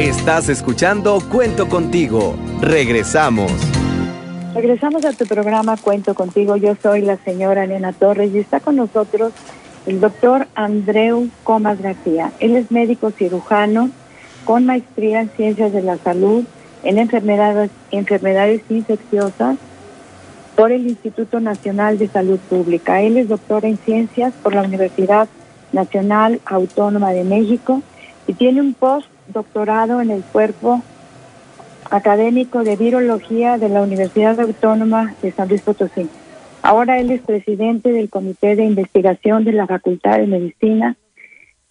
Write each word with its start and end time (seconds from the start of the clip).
Estás 0.00 0.48
escuchando 0.48 1.18
Cuento 1.30 1.68
contigo. 1.68 2.34
Regresamos. 2.62 3.52
Regresamos 4.54 5.04
a 5.04 5.12
tu 5.12 5.26
programa 5.26 5.76
Cuento 5.76 6.14
contigo. 6.14 6.56
Yo 6.56 6.74
soy 6.82 7.02
la 7.02 7.18
señora 7.18 7.64
Elena 7.64 7.92
Torres 7.92 8.30
y 8.32 8.38
está 8.38 8.60
con 8.60 8.76
nosotros 8.76 9.34
el 9.84 10.00
doctor 10.00 10.46
Andreu 10.54 11.28
Comas 11.44 11.82
García. 11.82 12.32
Él 12.40 12.56
es 12.56 12.70
médico 12.70 13.10
cirujano 13.10 13.90
con 14.46 14.64
maestría 14.64 15.20
en 15.20 15.28
ciencias 15.36 15.70
de 15.74 15.82
la 15.82 15.98
salud, 15.98 16.44
en 16.82 16.96
enfermedades, 16.96 17.70
enfermedades 17.90 18.62
infecciosas 18.70 19.58
por 20.56 20.72
el 20.72 20.86
Instituto 20.86 21.40
Nacional 21.40 21.98
de 21.98 22.08
Salud 22.08 22.38
Pública. 22.48 23.02
Él 23.02 23.18
es 23.18 23.28
doctor 23.28 23.66
en 23.66 23.76
ciencias 23.76 24.32
por 24.42 24.54
la 24.54 24.62
Universidad 24.62 25.28
Nacional 25.72 26.40
Autónoma 26.46 27.12
de 27.12 27.24
México 27.24 27.82
y 28.26 28.32
tiene 28.32 28.62
un 28.62 28.72
postdoctorado 29.30 30.00
en 30.00 30.10
el 30.10 30.22
cuerpo 30.22 30.82
académico 31.90 32.64
de 32.64 32.76
virología 32.76 33.58
de 33.58 33.68
la 33.68 33.82
Universidad 33.82 34.38
Autónoma 34.40 35.14
de 35.22 35.32
San 35.32 35.48
Luis 35.48 35.62
Potosí. 35.62 36.08
Ahora 36.62 36.98
él 36.98 37.10
es 37.10 37.20
presidente 37.22 37.92
del 37.92 38.10
Comité 38.10 38.56
de 38.56 38.64
Investigación 38.64 39.44
de 39.44 39.52
la 39.52 39.66
Facultad 39.66 40.18
de 40.18 40.26
Medicina 40.26 40.96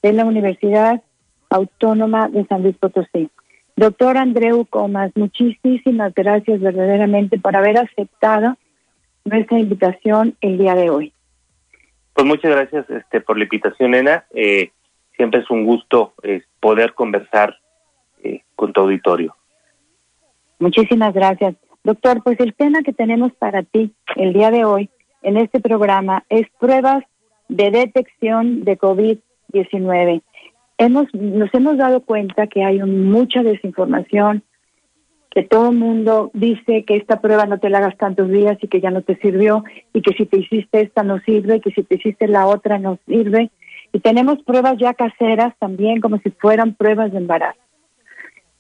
de 0.02 0.14
la 0.14 0.26
Universidad 0.26 1.02
Autónoma 1.50 2.30
de 2.30 2.46
San 2.46 2.64
Luis 2.64 2.78
Potosí. 2.78 3.30
Doctor 3.76 4.18
Andreu 4.18 4.66
Comas, 4.66 5.12
muchísimas 5.16 6.14
gracias 6.14 6.60
verdaderamente 6.60 7.40
por 7.40 7.56
haber 7.56 7.78
aceptado 7.78 8.58
nuestra 9.26 9.60
invitación 9.60 10.36
el 10.42 10.58
día 10.58 10.76
de 10.76 10.90
hoy. 10.90 11.14
Pues 12.14 12.26
muchas 12.26 12.52
gracias 12.52 12.90
este, 12.90 13.22
por 13.22 13.38
la 13.38 13.44
invitación, 13.44 13.92
Nena. 13.92 14.26
Eh, 14.34 14.72
siempre 15.20 15.42
es 15.42 15.50
un 15.50 15.66
gusto 15.66 16.14
eh, 16.24 16.44
poder 16.62 16.94
conversar 16.94 17.58
eh, 18.24 18.44
con 18.56 18.72
tu 18.72 18.80
auditorio. 18.80 19.36
Muchísimas 20.60 21.14
gracias. 21.14 21.56
Doctor, 21.84 22.24
pues 22.24 22.40
el 22.40 22.54
tema 22.54 22.84
que 22.84 22.94
tenemos 22.94 23.34
para 23.34 23.64
ti 23.64 23.94
el 24.16 24.32
día 24.32 24.50
de 24.50 24.64
hoy 24.64 24.90
en 25.22 25.36
este 25.36 25.60
programa 25.60 26.24
es 26.30 26.48
pruebas 26.58 27.04
de 27.50 27.70
detección 27.70 28.64
de 28.64 28.78
COVID-19. 28.78 30.22
Hemos, 30.78 31.14
nos 31.14 31.54
hemos 31.54 31.78
dado 31.78 32.00
cuenta 32.00 32.48
que 32.48 32.64
hay 32.64 32.80
mucha 32.80 33.44
desinformación, 33.44 34.44
que 35.32 35.44
todo 35.44 35.72
el 35.72 35.78
mundo 35.78 36.32
dice 36.34 36.86
que 36.86 36.96
esta 36.96 37.20
prueba 37.20 37.46
no 37.46 37.60
te 37.60 37.70
la 37.70 37.80
hagas 37.80 37.98
tantos 37.98 38.30
días 38.30 38.58
y 38.62 38.70
que 38.70 38.80
ya 38.80 38.90
no 38.90 39.02
te 39.02 39.18
sirvió, 39.18 39.66
y 39.92 40.02
que 40.02 40.14
si 40.14 40.26
te 40.26 40.40
hiciste 40.40 40.80
esta 40.80 41.04
no 41.04 41.20
sirve, 41.20 41.58
y 41.58 41.60
que 41.60 41.72
si 41.72 41.84
te 41.84 41.96
hiciste 41.96 42.30
la 42.30 42.48
otra 42.48 42.80
no 42.80 43.00
sirve. 43.06 43.52
Y 43.92 44.00
tenemos 44.00 44.42
pruebas 44.44 44.78
ya 44.78 44.94
caseras 44.94 45.54
también 45.60 46.02
como 46.02 46.20
si 46.20 46.30
fueran 46.32 46.76
pruebas 46.76 47.12
de 47.12 47.18
embarazo. 47.18 47.60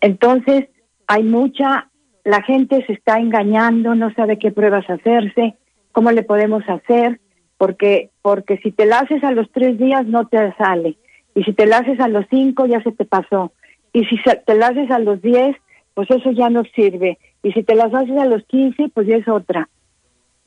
Entonces, 0.01 0.69
hay 1.07 1.23
mucha, 1.23 1.89
la 2.23 2.41
gente 2.41 2.83
se 2.85 2.93
está 2.93 3.19
engañando, 3.19 3.95
no 3.95 4.13
sabe 4.13 4.39
qué 4.39 4.51
pruebas 4.51 4.89
hacerse, 4.89 5.55
cómo 5.91 6.11
le 6.11 6.23
podemos 6.23 6.63
hacer, 6.67 7.19
porque, 7.57 8.09
porque 8.21 8.57
si 8.57 8.71
te 8.71 8.85
la 8.85 8.99
haces 8.99 9.23
a 9.23 9.31
los 9.31 9.51
tres 9.51 9.77
días 9.77 10.05
no 10.05 10.27
te 10.27 10.53
sale, 10.55 10.97
y 11.35 11.43
si 11.43 11.53
te 11.53 11.65
la 11.65 11.79
haces 11.79 11.99
a 11.99 12.07
los 12.07 12.25
cinco 12.29 12.65
ya 12.65 12.81
se 12.81 12.91
te 12.91 13.05
pasó, 13.05 13.51
y 13.93 14.05
si 14.05 14.17
te 14.45 14.55
la 14.55 14.67
haces 14.67 14.89
a 14.91 14.99
los 14.99 15.21
diez 15.21 15.55
pues 15.99 16.11
eso 16.11 16.31
ya 16.31 16.49
no 16.49 16.63
sirve. 16.75 17.17
Y 17.43 17.51
si 17.51 17.61
te 17.61 17.75
las 17.75 17.93
haces 17.93 18.17
a 18.17 18.23
los 18.23 18.45
15, 18.45 18.87
pues 18.93 19.05
ya 19.05 19.17
es 19.17 19.27
otra. 19.27 19.67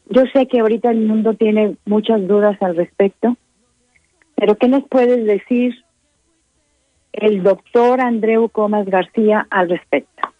Yo 0.08 0.22
sé 0.32 0.46
que 0.46 0.60
ahorita 0.60 0.90
el 0.90 1.00
mundo 1.00 1.34
tiene 1.34 1.76
muchas 1.84 2.26
dudas 2.26 2.56
al 2.62 2.74
respecto, 2.74 3.36
pero 4.42 4.56
¿qué 4.56 4.66
nos 4.66 4.82
puedes 4.88 5.24
decir 5.24 5.84
el 7.12 7.44
doctor 7.44 8.00
Andreu 8.00 8.48
Comas 8.48 8.86
García 8.86 9.46
al 9.50 9.68
respecto? 9.68 10.30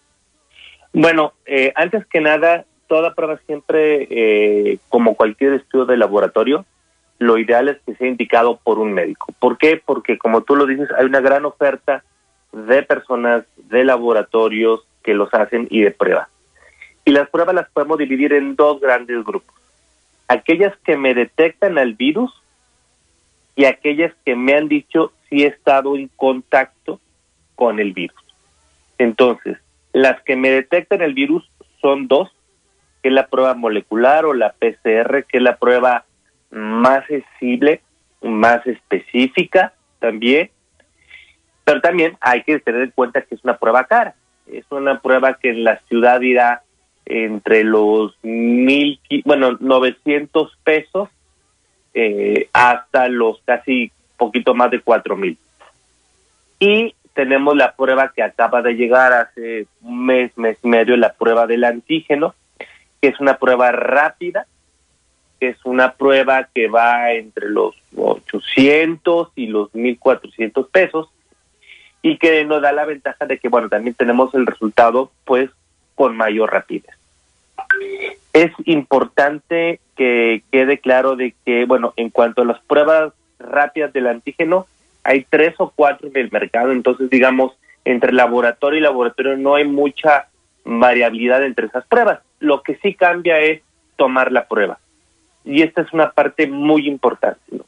Bueno, 0.92 1.34
eh, 1.47 1.72
antes 1.77 2.05
que 2.06 2.20
nada, 2.20 2.64
toda 2.89 3.14
prueba 3.14 3.39
siempre, 3.47 4.09
eh, 4.11 4.78
como 4.89 5.14
cualquier 5.14 5.53
estudio 5.53 5.84
de 5.84 5.97
laboratorio, 5.97 6.66
lo 7.21 7.38
ideal 7.38 7.69
es 7.69 7.77
que 7.87 7.94
sea 7.94 8.09
indicado 8.09 8.56
por 8.56 8.81
un 8.81 8.93
médico. 8.93 9.32
¿Por 9.38 9.56
qué? 9.56 9.81
Porque 9.87 10.19
como 10.19 10.41
tú 10.41 10.56
lo 10.56 10.66
dices, 10.66 10.88
hay 10.98 11.04
una 11.04 11.21
gran 11.21 11.44
oferta 11.44 12.03
de 12.50 12.82
personas, 12.82 13.44
de 13.56 13.84
laboratorios, 13.84 14.81
que 15.04 15.15
los 15.15 15.32
hacen 15.32 15.69
y 15.71 15.81
de 15.81 15.93
pruebas. 15.93 16.27
Y 17.04 17.12
las 17.12 17.31
pruebas 17.31 17.54
las 17.54 17.71
podemos 17.71 17.98
dividir 17.98 18.32
en 18.32 18.56
dos 18.56 18.81
grandes 18.81 19.25
grupos. 19.25 19.54
Aquellas 20.27 20.77
que 20.78 20.97
me 20.97 21.15
detectan 21.15 21.78
al 21.78 21.94
virus 21.94 22.41
y 23.55 23.65
aquellas 23.65 24.13
que 24.25 24.35
me 24.35 24.55
han 24.55 24.69
dicho 24.69 25.13
si 25.29 25.43
he 25.43 25.49
estado 25.49 25.97
en 25.97 26.09
contacto 26.09 27.01
con 27.55 27.81
el 27.81 27.93
virus. 27.93 28.21
Entonces, 28.99 29.59
las 29.93 30.21
que 30.23 30.37
me 30.37 30.51
detectan 30.51 31.03
el 31.03 31.15
virus 31.15 31.51
son 31.81 32.09
dos, 32.09 32.31
que 33.03 33.09
es 33.09 33.15
la 33.15 33.27
prueba 33.27 33.55
molecular 33.55 34.25
o 34.25 34.33
la 34.33 34.53
PCR, 34.53 35.25
que 35.25 35.39
es 35.39 35.43
la 35.43 35.57
prueba 35.57 36.05
más 36.51 37.07
sensible, 37.07 37.83
más 38.23 38.67
específica 38.67 39.75
también, 39.99 40.51
pero 41.65 41.81
también 41.81 42.17
hay 42.21 42.43
que 42.43 42.59
tener 42.59 42.83
en 42.83 42.91
cuenta 42.91 43.23
que 43.23 43.34
es 43.34 43.45
una 43.45 43.59
prueba 43.59 43.84
cara 43.84 44.15
es 44.47 44.65
una 44.71 45.01
prueba 45.01 45.34
que 45.34 45.51
en 45.51 45.65
la 45.65 45.79
ciudad 45.89 46.21
irá 46.21 46.63
entre 47.05 47.65
los 47.65 48.17
mil, 48.23 49.01
bueno, 49.25 49.57
900 49.61 50.57
pesos 50.63 51.09
eh, 51.94 52.48
hasta 52.53 53.08
los 53.08 53.41
casi 53.44 53.92
poquito 54.16 54.54
más 54.54 54.70
de 54.70 54.80
cuatro 54.80 55.16
mil. 55.16 55.36
Y 56.58 56.94
tenemos 57.14 57.56
la 57.56 57.75
prueba 57.75 58.12
que 58.14 58.22
acaba 58.22 58.62
de 58.62 58.75
llegar 58.75 59.12
hace 59.12 59.66
un 59.82 60.06
mes, 60.06 60.36
mes 60.36 60.58
y 60.62 60.69
medio, 60.69 60.97
la 60.97 61.12
prueba 61.12 61.47
del 61.47 61.64
antígeno, 61.64 62.34
que 63.00 63.08
es 63.08 63.20
una 63.20 63.36
prueba 63.36 63.72
rápida, 63.72 64.47
que 65.41 65.48
es 65.48 65.64
una 65.64 65.94
prueba 65.94 66.48
que 66.54 66.69
va 66.69 67.12
entre 67.12 67.50
los 67.50 67.75
800 67.97 69.32
y 69.34 69.48
los 69.48 69.74
1400 69.74 70.69
pesos 70.69 71.10
y 72.00 72.19
que 72.19 72.44
nos 72.44 72.62
da 72.62 72.72
la 72.72 72.84
ventaja 72.84 73.26
de 73.26 73.38
que, 73.38 73.48
bueno, 73.48 73.69
también 73.69 73.94
tenemos 73.94 74.34
el 74.34 74.47
resultado, 74.47 75.10
pues, 75.24 75.50
con 75.94 76.16
mayor 76.16 76.53
rapidez. 76.53 76.97
Es 78.33 78.53
importante 78.65 79.81
que 79.97 80.43
quede 80.50 80.78
claro 80.78 81.16
de 81.16 81.34
que, 81.44 81.65
bueno, 81.65 81.93
en 81.97 82.10
cuanto 82.10 82.43
a 82.43 82.47
las 82.47 82.60
pruebas 82.60 83.12
rápidas 83.38 83.93
del 83.93 84.06
antígeno, 84.06 84.66
hay 85.05 85.27
tres 85.28 85.55
o 85.59 85.72
cuatro 85.75 86.09
en 86.09 86.16
el 86.16 86.31
mercado, 86.31 86.72
entonces, 86.72 87.10
digamos, 87.10 87.53
entre 87.84 88.12
laboratorio 88.12 88.78
y 88.78 88.83
laboratorio 88.83 89.37
no 89.37 89.56
hay 89.56 89.65
mucha 89.65 90.28
variabilidad 90.65 91.44
entre 91.44 91.66
esas 91.66 91.84
pruebas. 91.87 92.21
Lo 92.38 92.62
que 92.62 92.77
sí 92.77 92.94
cambia 92.94 93.41
es 93.41 93.62
tomar 93.97 94.33
la 94.33 94.47
prueba. 94.47 94.78
Y 95.44 95.62
esta 95.62 95.83
es 95.83 95.93
una 95.93 96.12
parte 96.12 96.47
muy 96.47 96.87
importante, 96.87 97.41
¿no? 97.50 97.65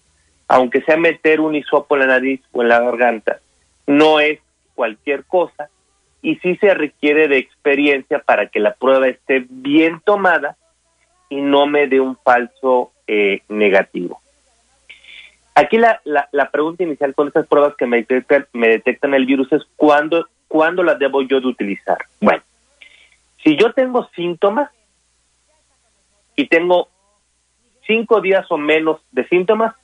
Aunque 0.47 0.82
sea 0.82 0.97
meter 0.97 1.41
un 1.41 1.54
hisopo 1.54 1.97
en 1.97 2.00
la 2.00 2.06
nariz 2.06 2.41
o 2.53 2.62
en 2.62 2.69
la 2.69 2.81
garganta, 2.81 3.41
no 3.86 4.21
es 4.21 4.38
cualquier 4.75 5.25
cosa 5.25 5.69
y 6.24 6.36
sí 6.36 6.56
se 6.56 6.72
requiere 6.72 7.28
de 7.28 7.36
experiencia 7.36 8.18
para 8.18 8.48
que 8.48 8.58
la 8.58 8.72
prueba 8.72 9.06
esté 9.08 9.44
bien 9.46 10.00
tomada 10.02 10.56
y 11.28 11.42
no 11.42 11.66
me 11.66 11.86
dé 11.86 12.00
un 12.00 12.16
falso 12.16 12.92
eh, 13.06 13.42
negativo. 13.50 14.22
Aquí 15.54 15.76
la, 15.76 16.00
la, 16.04 16.50
pregunta 16.50 16.82
inicial 16.82 17.14
con 17.14 17.28
estas 17.28 17.46
pruebas 17.46 17.76
que 17.76 17.86
me 17.86 17.98
detectan, 17.98 18.46
me 18.54 18.68
detectan 18.68 19.12
el 19.12 19.26
virus 19.26 19.52
es 19.52 19.62
¿cuándo, 19.76 20.26
¿cuándo 20.48 20.82
las 20.82 20.98
debo 20.98 21.20
yo 21.20 21.42
de 21.42 21.46
utilizar? 21.46 21.98
Bueno, 22.22 22.42
si 23.44 23.56
yo 23.56 23.74
tengo 23.74 24.08
síntomas 24.16 24.70
y 26.36 26.48
tengo 26.48 26.88
cinco 27.86 28.22
días 28.22 28.46
o 28.48 28.56
menos 28.56 29.02
de 29.12 29.28
síntomas, 29.28 29.74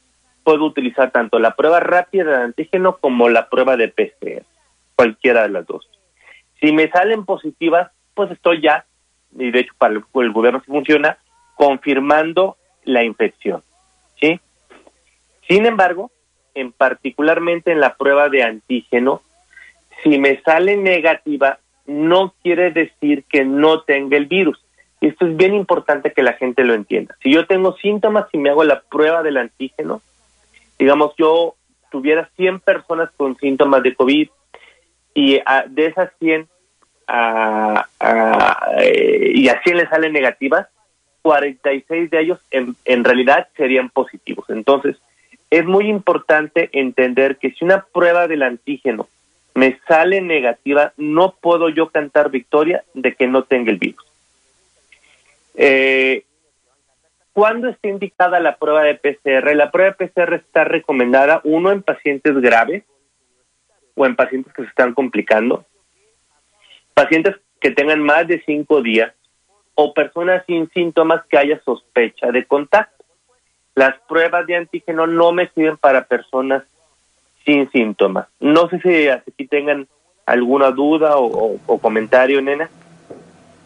puedo 0.42 0.64
utilizar 0.64 1.10
tanto 1.10 1.38
la 1.38 1.54
prueba 1.54 1.80
rápida 1.80 2.38
de 2.38 2.44
antígeno 2.44 2.96
como 2.96 3.28
la 3.28 3.50
prueba 3.50 3.76
de 3.76 3.88
PCR, 3.88 4.42
cualquiera 4.96 5.42
de 5.42 5.50
las 5.50 5.66
dos. 5.66 5.86
Si 6.60 6.73
me 6.73 6.90
salen 6.90 7.25
positivas, 7.25 7.90
pues 8.14 8.31
estoy 8.31 8.61
ya, 8.61 8.84
y 9.37 9.50
de 9.50 9.61
hecho 9.61 9.73
para 9.79 9.94
el, 9.94 10.32
gobierno 10.32 10.61
sí 10.61 10.67
funciona, 10.67 11.19
confirmando 11.55 12.56
la 12.84 13.02
infección. 13.02 13.62
¿sí? 14.20 14.40
Sin 15.49 15.67
embargo, 15.67 16.11
en 16.55 16.73
particularmente 16.73 17.73
en 17.73 17.81
la 17.81 17.96
prueba 17.96 18.29
de 18.29 18.43
antígeno, 18.43 19.23
si 20.02 20.19
me 20.19 20.40
sale 20.43 20.76
negativa, 20.76 21.58
no 21.87 22.34
quiere 22.43 22.70
decir 22.70 23.25
que 23.25 23.44
no 23.44 23.82
tenga 23.82 24.17
el 24.17 24.26
virus. 24.26 24.62
Esto 25.00 25.26
es 25.26 25.37
bien 25.37 25.55
importante 25.55 26.12
que 26.12 26.23
la 26.23 26.34
gente 26.34 26.62
lo 26.64 26.75
entienda. 26.75 27.17
Si 27.23 27.32
yo 27.32 27.46
tengo 27.46 27.76
síntomas 27.79 28.26
y 28.32 28.38
me 28.38 28.50
hago 28.50 28.64
la 28.64 28.82
prueba 28.82 29.23
del 29.23 29.38
antígeno, 29.38 30.02
digamos, 30.79 31.14
yo 31.17 31.55
tuviera 31.90 32.31
100 32.37 32.61
personas 32.61 33.11
con 33.17 33.37
síntomas 33.38 33.82
de 33.82 33.94
COVID 33.94 34.29
y 35.14 35.40
de 35.69 35.87
esas 35.87 36.11
100 36.19 36.49
a, 37.10 38.68
eh, 38.82 39.32
y 39.34 39.48
a 39.48 39.60
100 39.62 39.76
le 39.76 39.88
salen 39.88 40.12
negativas, 40.12 40.68
46 41.22 42.10
de 42.10 42.20
ellos 42.20 42.38
en, 42.50 42.76
en 42.84 43.04
realidad 43.04 43.48
serían 43.56 43.90
positivos. 43.90 44.48
Entonces, 44.48 44.96
es 45.50 45.64
muy 45.64 45.88
importante 45.88 46.70
entender 46.72 47.36
que 47.36 47.50
si 47.50 47.64
una 47.64 47.84
prueba 47.92 48.28
del 48.28 48.42
antígeno 48.42 49.08
me 49.54 49.78
sale 49.88 50.20
negativa, 50.20 50.92
no 50.96 51.34
puedo 51.40 51.68
yo 51.68 51.90
cantar 51.90 52.30
victoria 52.30 52.84
de 52.94 53.14
que 53.14 53.26
no 53.26 53.42
tenga 53.42 53.70
el 53.70 53.78
virus. 53.78 54.04
Eh, 55.56 56.24
¿Cuándo 57.32 57.68
está 57.68 57.88
indicada 57.88 58.40
la 58.40 58.56
prueba 58.56 58.82
de 58.82 58.94
PCR? 58.94 59.54
La 59.54 59.70
prueba 59.70 59.94
de 59.98 60.06
PCR 60.06 60.34
está 60.34 60.64
recomendada, 60.64 61.40
uno, 61.44 61.72
en 61.72 61.82
pacientes 61.82 62.36
graves 62.40 62.84
o 63.94 64.06
en 64.06 64.16
pacientes 64.16 64.52
que 64.52 64.62
se 64.62 64.68
están 64.68 64.94
complicando, 64.94 65.64
pacientes 67.00 67.37
que 67.61 67.70
tengan 67.70 68.00
más 68.00 68.29
de 68.29 68.43
cinco 68.44 68.82
días 68.82 69.12
o 69.75 69.94
personas 69.94 70.44
sin 70.47 70.69
síntomas 70.70 71.23
que 71.31 71.38
haya 71.38 71.61
sospecha 71.64 72.31
de 72.31 72.44
contacto. 72.44 73.05
Las 73.75 73.99
pruebas 74.06 74.47
de 74.47 74.56
antígeno 74.56 75.06
no 75.06 75.32
me 75.32 75.49
sirven 75.49 75.79
para 75.79 76.05
personas 76.05 76.62
sin 77.47 77.70
síntomas. 77.70 78.29
No 78.38 78.69
sé 78.69 78.81
si 78.81 79.08
aquí 79.08 79.47
tengan 79.47 79.88
alguna 80.26 80.70
duda 80.70 81.17
o, 81.17 81.58
o 81.67 81.79
comentario, 81.79 82.43
nena. 82.43 82.69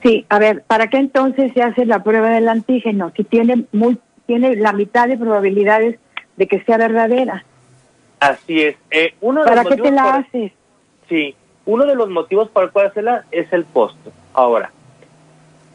Sí, 0.03 0.25
a 0.29 0.39
ver, 0.39 0.63
¿para 0.69 0.87
qué 0.89 0.99
entonces 0.99 1.53
se 1.55 1.63
hace 1.63 1.87
la 1.87 2.05
prueba 2.05 2.31
del 2.31 2.49
antígeno? 2.49 3.11
Si 3.17 3.25
tiene, 3.25 3.65
muy, 3.73 3.99
tiene 4.27 4.55
la 4.55 4.73
mitad 4.73 5.09
de 5.09 5.17
probabilidades 5.17 5.99
de 6.37 6.47
que 6.47 6.63
sea 6.63 6.77
verdadera. 6.77 7.45
Así 8.21 8.63
es. 8.63 8.77
Eh, 8.91 9.15
uno 9.21 9.45
¿Para 9.45 9.65
qué 9.65 9.77
te 9.77 9.91
la 9.91 10.15
haces? 10.17 10.53
Sí, 11.09 11.35
uno 11.67 11.87
de 11.87 11.95
los 11.95 12.11
motivos 12.11 12.49
por 12.51 12.65
el 12.65 12.71
cual 12.71 12.87
hacerla 12.87 13.25
es 13.31 13.53
el 13.53 13.65
costo. 13.65 14.13
Ahora, 14.33 14.71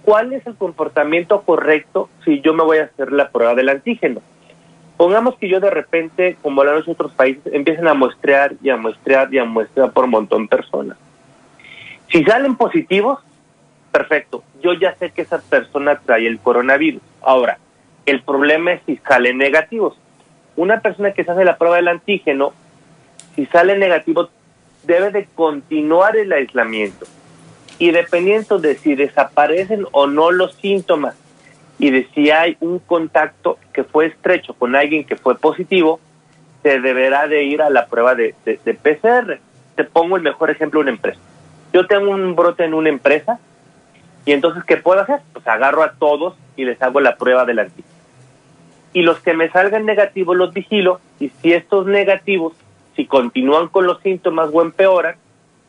¿cuál 0.04 0.34
es 0.34 0.46
el 0.46 0.56
comportamiento 0.56 1.42
correcto 1.42 2.10
si 2.24 2.42
yo 2.42 2.54
me 2.54 2.64
voy 2.64 2.78
a 2.80 2.86
hacer 2.86 3.12
la 3.12 3.30
prueba 3.30 3.56
del 3.56 3.70
antígeno? 3.70 4.22
Pongamos 4.98 5.36
que 5.38 5.48
yo 5.48 5.60
de 5.60 5.70
repente, 5.70 6.38
como 6.42 6.64
lo 6.64 6.72
han 6.72 6.80
hecho 6.80 6.92
otros 6.92 7.14
países, 7.14 7.54
empiecen 7.54 7.88
a 7.88 7.94
muestrear 7.94 8.54
y 8.62 8.70
a 8.70 8.78
muestrear 8.78 9.34
y 9.34 9.38
a 9.38 9.46
muestrear 9.46 9.92
por 9.92 10.04
un 10.04 10.12
montón 10.12 10.44
de 10.44 10.50
personas. 10.50 10.98
Si 12.10 12.24
salen 12.24 12.56
positivos, 12.56 13.20
perfecto, 13.92 14.44
yo 14.62 14.74
ya 14.74 14.96
sé 14.96 15.12
que 15.12 15.22
esa 15.22 15.40
persona 15.40 16.00
trae 16.06 16.28
el 16.28 16.40
coronavirus. 16.40 17.02
Ahora, 17.22 17.60
el 18.06 18.22
problema 18.24 18.74
es 18.74 18.82
si 18.86 18.98
salen 18.98 19.38
negativos. 19.38 19.98
Una 20.56 20.82
persona 20.82 21.14
que 21.14 21.24
se 21.24 21.32
hace 21.32 21.46
la 21.46 21.58
prueba 21.58 21.78
del 21.78 21.88
antígeno, 21.88 22.54
si 23.36 23.46
sale 23.46 23.78
negativo, 23.78 24.30
debe 24.84 25.12
de 25.12 25.28
continuar 25.36 26.16
el 26.18 26.31
aislamiento. 26.31 27.06
Y 27.78 27.92
dependiendo 27.92 28.60
de 28.60 28.76
si 28.76 28.96
desaparecen 28.96 29.86
o 29.92 30.08
no 30.08 30.31
los 30.31 30.56
síntomas 30.56 31.16
y 31.78 31.92
de 31.92 32.08
si 32.14 32.30
hay 32.30 32.58
un 32.60 32.80
contacto 32.80 33.58
que 33.72 33.84
fue 33.84 34.08
estrecho 34.08 34.54
con 34.54 34.76
alguien 34.76 35.06
que 35.06 35.16
fue 35.16 35.38
positivo, 35.38 36.00
se 36.62 36.81
deberá 36.81 37.28
de 37.28 37.44
ir 37.44 37.62
a 37.62 37.70
la 37.70 37.88
prueba 37.88 38.16
de, 38.16 38.36
PCR. 38.44 39.40
Te 39.76 39.84
pongo 39.86 40.18
el 40.18 40.24
mejor 40.24 40.50
ejemplo, 40.50 40.81
una 40.81 40.90
empresa. 40.90 41.20
Yo 41.72 41.88
tengo 41.88 42.12
un 42.12 42.36
brote 42.36 42.66
en 42.66 42.74
una 42.74 42.90
empresa 42.90 43.40
y 44.26 44.34
entonces, 44.34 44.64
¿qué 44.66 44.78
puedo 44.78 45.00
hacer? 45.02 45.22
Pues 45.31 45.48
agarro 45.48 45.84
a 45.84 45.94
todos 45.94 46.36
y 46.58 46.66
les 46.66 46.81
hago 46.81 47.00
la 47.00 47.16
prueba 47.16 47.46
del 47.46 47.60
antígeno. 47.60 47.88
Y 48.92 49.04
los 49.04 49.20
que 49.20 49.34
me 49.34 49.50
salgan 49.50 49.86
negativos 49.86 50.36
los 50.36 50.54
vigilo 50.54 51.00
y 51.20 51.30
si 51.30 51.54
estos 51.54 51.86
negativos, 51.86 52.54
si 53.00 53.06
continúan 53.06 53.69
con 53.69 53.88
los 53.88 54.01
síntomas 54.01 54.50
o 54.51 54.62
empeoran, 54.62 55.16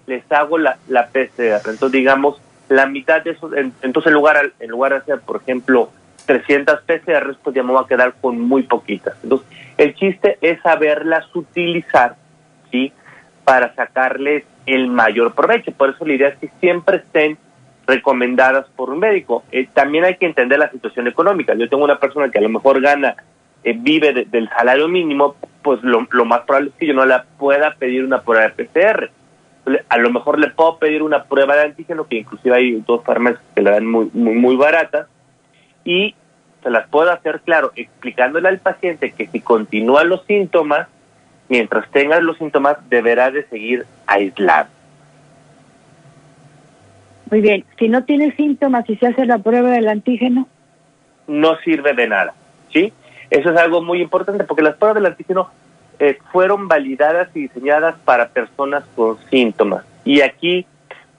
les 0.09 0.25
hago 0.33 0.59
la, 0.59 0.79
la 0.89 1.07
PCR. 1.07 1.71
Entonces, 1.71 1.93
digamos, 1.93 2.43
la 2.69 2.87
mitad 2.87 3.23
de 3.23 3.31
esos, 3.31 3.53
entonces 3.83 4.09
en 4.09 4.15
lugar, 4.15 4.51
en 4.59 4.69
lugar 4.69 4.91
de 4.91 4.99
hacer, 4.99 5.21
por 5.21 5.37
ejemplo, 5.37 5.91
300 6.27 6.81
PCR, 6.81 7.37
pues 7.41 7.55
ya 7.55 7.63
me 7.63 7.71
voy 7.71 7.85
a 7.85 7.87
quedar 7.87 8.15
con 8.21 8.41
muy 8.41 8.65
poquitas. 8.65 9.15
Entonces, 9.23 9.47
el 9.77 9.95
chiste 9.95 10.39
es 10.41 10.61
saberlas 10.63 11.25
utilizar, 11.37 12.17
¿sí? 12.73 12.93
Para 13.45 13.77
sacarles 13.77 14.43
el 14.67 14.89
mayor 14.89 15.33
provecho. 15.33 15.71
Por 15.71 15.91
eso 15.91 16.05
la 16.05 16.15
idea 16.15 16.29
es 16.31 16.39
que 16.39 16.51
siempre 16.59 16.97
estén 16.97 17.39
recomendadas 17.87 18.67
por 18.75 18.91
un 18.91 18.99
médico. 18.99 19.45
Eh, 19.53 19.69
también 19.73 20.03
hay 20.03 20.17
que 20.17 20.27
entender 20.27 20.59
la 20.59 20.73
situación 20.73 21.07
económica. 21.07 21.55
Yo 21.55 21.69
tengo 21.69 21.85
una 21.85 22.01
persona 22.01 22.29
que 22.29 22.39
a 22.39 22.43
lo 22.43 22.49
mejor 22.49 22.81
gana, 22.81 23.15
eh, 23.63 23.77
vive 23.79 24.27
del 24.29 24.49
salario 24.49 24.89
mínimo, 24.89 25.37
pues 25.63 25.81
lo, 25.83 26.25
más 26.25 26.41
probable 26.43 26.71
es 26.71 26.75
que 26.77 26.87
yo 26.87 26.95
no 26.95 27.05
la 27.05 27.25
pueda 27.39 27.75
pedir 27.75 28.05
una 28.05 28.23
prueba 28.23 28.49
de 28.49 28.65
PCR. 28.65 29.11
A 29.89 29.99
lo 29.99 30.11
mejor 30.11 30.39
le 30.39 30.49
puedo 30.49 30.79
pedir 30.79 31.03
una 31.03 31.25
prueba 31.25 31.57
de 31.57 31.63
antígeno, 31.63 32.07
que 32.07 32.17
inclusive 32.17 32.57
hay 32.57 32.83
dos 32.87 33.05
farmacias 33.05 33.43
que 33.55 33.63
la 33.63 33.73
dan 33.73 33.87
muy, 33.87 34.11
muy, 34.13 34.35
muy 34.35 34.57
baratas, 34.57 35.07
y 35.85 36.15
se 36.63 36.71
las 36.71 36.89
puedo 36.89 37.11
hacer, 37.11 37.41
claro, 37.41 37.73
explicándole 37.77 38.49
al 38.49 38.59
paciente 38.59 39.13
que 39.13 39.27
si 39.27 39.41
continúan 39.41 40.09
los 40.09 40.25
síntomas, 40.27 40.89
mientras 41.49 41.91
tenga 41.91 42.21
los 42.21 42.39
síntomas, 42.39 42.77
deberá 42.89 43.31
de 43.31 43.45
seguir 43.45 43.87
aislado. 44.07 44.69
Muy 47.31 47.41
bien. 47.41 47.65
Si 47.79 47.89
no 47.89 48.05
tiene 48.05 48.35
síntomas 48.35 48.89
y 48.91 48.97
se 48.97 49.07
hace 49.07 49.25
la 49.25 49.39
prueba 49.39 49.71
del 49.71 49.89
antígeno. 49.89 50.49
No 51.29 51.57
sirve 51.59 51.95
de 51.95 52.09
nada, 52.09 52.35
¿sí? 52.73 52.93
Eso 53.31 53.51
es 53.51 53.57
algo 53.57 53.81
muy 53.81 54.03
importante 54.03 54.45
porque 54.45 54.63
las 54.63 54.77
pruebas 54.77 54.97
del 54.97 55.07
antígeno 55.07 55.51
eh, 55.99 56.19
fueron 56.33 56.67
validadas 56.67 57.29
y 57.35 57.43
diseñadas 57.43 57.95
para 58.05 58.29
personas 58.29 58.85
con 58.97 59.19
síntomas. 59.31 59.85
Y 60.05 60.21
aquí 60.23 60.67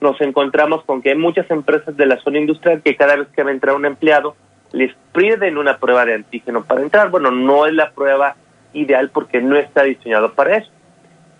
nos 0.00 0.20
encontramos 0.20 0.84
con 0.84 1.00
que 1.00 1.10
hay 1.10 1.16
muchas 1.16 1.50
empresas 1.50 1.96
de 1.96 2.06
la 2.06 2.18
zona 2.18 2.38
industrial 2.38 2.82
que 2.82 2.96
cada 2.96 3.16
vez 3.16 3.28
que 3.28 3.42
va 3.42 3.50
a 3.50 3.54
entrar 3.54 3.76
un 3.76 3.86
empleado 3.86 4.34
les 4.72 4.92
piden 5.14 5.58
una 5.58 5.78
prueba 5.78 6.04
de 6.04 6.14
antígeno 6.14 6.64
para 6.64 6.82
entrar. 6.82 7.10
Bueno, 7.10 7.30
no 7.30 7.66
es 7.66 7.72
la 7.72 7.90
prueba 7.90 8.36
ideal 8.72 9.10
porque 9.10 9.40
no 9.40 9.56
está 9.56 9.84
diseñado 9.84 10.32
para 10.32 10.56
eso. 10.56 10.70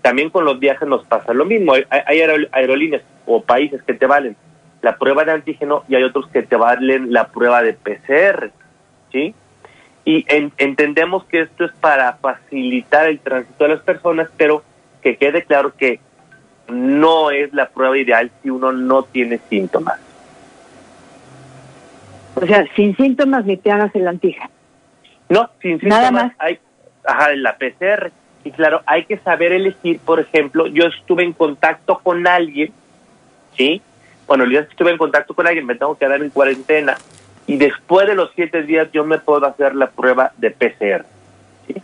También 0.03 0.31
con 0.31 0.45
los 0.45 0.59
viajes 0.59 0.89
nos 0.89 1.05
pasa 1.07 1.35
lo 1.35 1.45
mismo. 1.45 1.75
Hay, 1.75 1.85
hay 1.91 2.21
aerolíneas 2.53 3.03
o 3.27 3.43
países 3.43 3.83
que 3.83 3.95
te 3.95 4.07
valen 4.07 4.37
la 4.83 4.97
prueba 4.97 5.25
de 5.25 5.33
antígeno 5.33 5.85
y 5.89 5.95
hay 5.95 6.03
otros 6.03 6.29
que 6.29 6.43
te 6.43 6.57
valen 6.57 7.13
la 7.13 7.29
prueba 7.29 7.63
de 7.63 7.73
PCR, 7.73 8.51
¿sí? 9.13 9.35
Y 10.05 10.27
entendemos 10.29 11.25
que 11.25 11.43
esto 11.43 11.65
es 11.65 11.73
para 11.73 12.15
facilitar 12.15 13.09
el 13.09 13.21
tránsito 13.21 13.65
de 13.65 13.71
las 13.71 13.83
personas, 13.83 14.29
pero 14.37 14.65
que 15.01 15.17
quede 15.17 15.45
claro 15.45 15.75
que 15.77 16.01
no 16.69 17.31
es 17.31 17.53
la 17.53 17.69
prueba 17.69 17.97
ideal 17.97 18.31
si 18.43 18.51
uno 18.51 18.73
no 18.73 19.05
tiene 19.05 19.39
síntomas. 19.49 19.99
O 22.35 22.47
sea, 22.47 22.67
sin 22.75 22.97
síntomas 22.97 23.45
ni 23.45 23.57
te 23.57 23.71
hagas 23.71 23.95
el 23.95 24.09
antígeno. 24.09 24.51
No, 25.29 25.51
sin 25.61 25.79
síntomas. 25.79 25.99
Nada 25.99 26.11
más. 26.11 26.33
Hay, 26.39 26.59
ajá, 27.05 27.35
la 27.37 27.57
PCR. 27.57 28.11
Y 28.45 28.51
claro, 28.51 28.83
hay 28.87 29.05
que 29.05 29.19
saber 29.19 29.53
elegir, 29.53 30.01
por 30.01 30.19
ejemplo, 30.19 30.67
yo 30.67 30.87
estuve 30.87 31.23
en 31.23 31.33
contacto 31.33 32.01
con 32.03 32.27
alguien, 32.27 32.73
¿sí? 33.57 33.81
bueno, 34.27 34.49
que 34.49 34.59
estuve 34.59 34.91
en 34.91 34.99
contacto 34.99 35.35
con 35.35 35.47
alguien 35.47 35.67
me 35.67 35.75
tengo 35.75 35.95
que 35.95 36.07
quedar 36.07 36.23
en 36.23 36.31
cuarentena 36.31 36.97
y 37.47 37.57
después 37.57 38.07
de 38.07 38.15
los 38.15 38.31
siete 38.35 38.63
días 38.63 38.89
yo 38.93 39.05
me 39.05 39.19
puedo 39.19 39.47
hacer 39.47 39.75
la 39.75 39.91
prueba 39.91 40.33
de 40.39 40.51
PCR. 40.51 41.05
¿sí? 41.67 41.75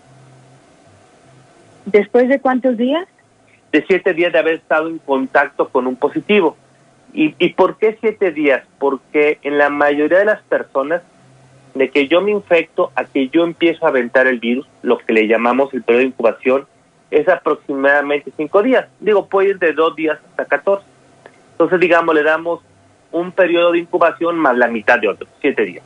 ¿Después 1.86 2.28
de 2.28 2.40
cuántos 2.40 2.76
días? 2.76 3.06
De 3.72 3.84
siete 3.86 4.14
días 4.14 4.32
de 4.32 4.38
haber 4.38 4.54
estado 4.54 4.88
en 4.88 4.98
contacto 4.98 5.68
con 5.68 5.86
un 5.86 5.96
positivo. 5.96 6.56
¿Y, 7.12 7.34
¿Y 7.38 7.54
por 7.54 7.78
qué 7.78 7.96
siete 8.00 8.30
días? 8.30 8.62
Porque 8.78 9.38
en 9.42 9.58
la 9.58 9.70
mayoría 9.70 10.18
de 10.18 10.24
las 10.26 10.42
personas, 10.42 11.02
de 11.74 11.90
que 11.90 12.08
yo 12.08 12.20
me 12.20 12.30
infecto 12.30 12.92
a 12.94 13.04
que 13.04 13.28
yo 13.28 13.44
empiezo 13.44 13.86
a 13.86 13.88
aventar 13.88 14.26
el 14.26 14.38
virus, 14.38 14.66
lo 14.82 14.98
que 14.98 15.12
le 15.12 15.26
llamamos 15.26 15.72
el 15.74 15.82
periodo 15.82 16.00
de 16.00 16.08
incubación, 16.08 16.66
es 17.10 17.28
aproximadamente 17.28 18.32
cinco 18.36 18.62
días. 18.62 18.86
Digo, 19.00 19.26
puede 19.26 19.50
ir 19.50 19.58
de 19.58 19.72
dos 19.72 19.96
días 19.96 20.18
hasta 20.30 20.44
catorce. 20.44 20.86
Entonces, 21.52 21.80
digamos, 21.80 22.14
le 22.14 22.22
damos 22.22 22.60
un 23.12 23.32
periodo 23.32 23.72
de 23.72 23.78
incubación 23.78 24.36
más 24.38 24.56
la 24.56 24.68
mitad 24.68 24.98
de 24.98 25.08
otro, 25.08 25.26
siete 25.40 25.64
días. 25.64 25.84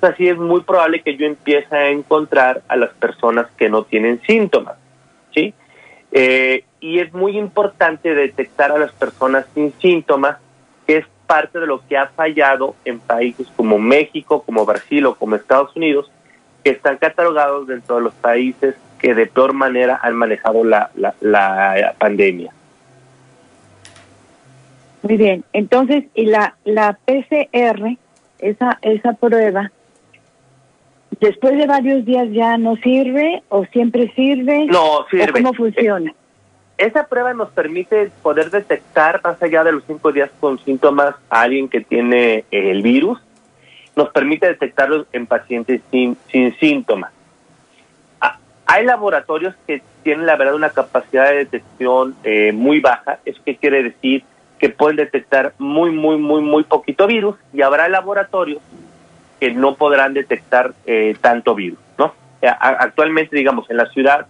Así 0.00 0.28
es 0.28 0.38
muy 0.38 0.62
probable 0.62 1.02
que 1.02 1.16
yo 1.16 1.26
empiece 1.26 1.74
a 1.76 1.88
encontrar 1.88 2.62
a 2.68 2.76
las 2.76 2.90
personas 2.90 3.46
que 3.56 3.68
no 3.68 3.84
tienen 3.84 4.20
síntomas, 4.22 4.76
¿sí? 5.34 5.52
Eh, 6.12 6.64
y 6.80 6.98
es 6.98 7.12
muy 7.12 7.38
importante 7.38 8.14
detectar 8.14 8.72
a 8.72 8.78
las 8.78 8.92
personas 8.92 9.46
sin 9.54 9.72
síntomas, 9.78 10.38
que 10.86 10.98
es 10.98 11.06
parte 11.26 11.60
de 11.60 11.66
lo 11.66 11.86
que 11.86 11.96
ha 11.96 12.08
fallado 12.08 12.74
en 12.84 12.98
países 12.98 13.46
como 13.56 13.78
México, 13.78 14.42
como 14.42 14.64
Brasil 14.64 15.06
o 15.06 15.14
como 15.14 15.36
Estados 15.36 15.76
Unidos, 15.76 16.10
que 16.64 16.70
están 16.70 16.96
catalogados 16.96 17.66
dentro 17.66 17.96
de 17.96 18.02
los 18.02 18.14
países 18.14 18.74
que 18.98 19.14
de 19.14 19.26
peor 19.26 19.52
manera 19.52 20.00
han 20.02 20.14
manejado 20.14 20.64
la, 20.64 20.90
la, 20.96 21.14
la 21.20 21.94
pandemia. 21.98 22.52
Muy 25.02 25.16
bien, 25.16 25.44
entonces, 25.52 26.04
¿y 26.14 26.26
la, 26.26 26.56
la 26.64 26.98
PCR, 27.06 27.96
esa, 28.38 28.78
esa 28.82 29.12
prueba, 29.14 29.70
después 31.20 31.56
de 31.56 31.66
varios 31.66 32.04
días 32.04 32.28
ya 32.32 32.58
no 32.58 32.76
sirve 32.76 33.42
o 33.48 33.64
siempre 33.66 34.12
sirve? 34.14 34.66
No, 34.66 35.06
sirve. 35.10 35.32
¿Cómo 35.32 35.54
funciona? 35.54 36.12
Esa 36.76 37.06
prueba 37.06 37.34
nos 37.34 37.50
permite 37.50 38.10
poder 38.22 38.50
detectar 38.50 39.20
más 39.22 39.42
allá 39.42 39.64
de 39.64 39.72
los 39.72 39.84
cinco 39.86 40.12
días 40.12 40.30
con 40.40 40.58
síntomas 40.60 41.14
a 41.28 41.42
alguien 41.42 41.68
que 41.68 41.82
tiene 41.82 42.44
el 42.50 42.80
virus. 42.80 43.20
Nos 43.96 44.08
permite 44.10 44.46
detectarlo 44.46 45.04
en 45.12 45.26
pacientes 45.26 45.82
sin, 45.90 46.16
sin 46.32 46.56
síntomas. 46.58 47.12
hay 48.64 48.86
laboratorios 48.86 49.54
que 49.66 49.82
tienen 50.02 50.24
la 50.24 50.36
verdad 50.36 50.54
una 50.54 50.70
capacidad 50.70 51.28
de 51.28 51.38
detección 51.38 52.14
eh, 52.24 52.52
muy 52.52 52.80
baja. 52.80 53.18
¿Eso 53.26 53.42
qué 53.44 53.56
quiere 53.56 53.82
decir? 53.82 54.24
Que 54.60 54.68
pueden 54.68 54.96
detectar 54.96 55.54
muy, 55.58 55.90
muy, 55.90 56.18
muy, 56.18 56.42
muy 56.42 56.64
poquito 56.64 57.06
virus 57.06 57.36
y 57.52 57.62
habrá 57.62 57.88
laboratorios 57.88 58.62
que 59.40 59.52
no 59.52 59.74
podrán 59.74 60.14
detectar 60.14 60.74
eh, 60.86 61.16
tanto 61.20 61.54
virus, 61.54 61.78
¿no? 61.98 62.12
Actualmente, 62.42 63.36
digamos, 63.36 63.68
en 63.70 63.78
la 63.78 63.86
ciudad 63.86 64.26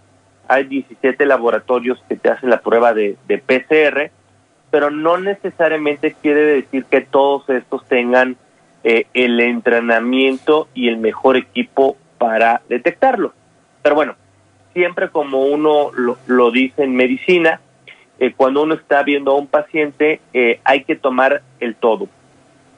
hay 0.47 0.63
17 0.65 1.25
laboratorios 1.25 2.01
que 2.09 2.15
te 2.15 2.29
hacen 2.29 2.49
la 2.49 2.61
prueba 2.61 2.93
de, 2.93 3.17
de 3.27 3.37
PCR, 3.37 4.11
pero 4.69 4.89
no 4.89 5.17
necesariamente 5.17 6.15
quiere 6.21 6.41
decir 6.41 6.85
que 6.85 7.01
todos 7.01 7.47
estos 7.49 7.85
tengan 7.85 8.37
eh, 8.83 9.05
el 9.13 9.39
entrenamiento 9.39 10.67
y 10.73 10.87
el 10.87 10.97
mejor 10.97 11.37
equipo 11.37 11.97
para 12.17 12.61
detectarlo. 12.67 13.33
Pero 13.83 13.93
bueno, 13.93 14.15
siempre 14.73 15.09
como 15.09 15.45
uno 15.45 15.91
lo, 16.25 16.51
dice 16.51 16.83
en 16.83 16.95
medicina, 16.95 17.61
eh, 18.21 18.35
cuando 18.37 18.61
uno 18.61 18.75
está 18.75 19.01
viendo 19.01 19.31
a 19.31 19.35
un 19.35 19.47
paciente 19.47 20.21
eh, 20.31 20.59
hay 20.63 20.83
que 20.83 20.95
tomar 20.95 21.41
el 21.59 21.73
todo. 21.73 22.07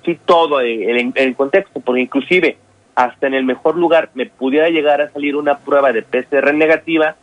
Sí, 0.05 0.17
todo 0.25 0.61
en 0.61 1.11
el, 1.13 1.35
contexto, 1.35 1.81
porque 1.81 1.99
inclusive 1.99 2.55
hasta 2.95 3.27
en 3.27 3.33
el 3.33 3.43
mejor 3.43 3.75
lugar 3.75 4.09
me 4.13 4.25
pudiera 4.25 4.69
llegar 4.69 5.01
a 5.01 5.11
salir 5.11 5.35
una 5.35 5.59
prueba 5.59 5.91
de 5.91 6.01
PCR 6.01 6.53
negativa, 6.53 7.17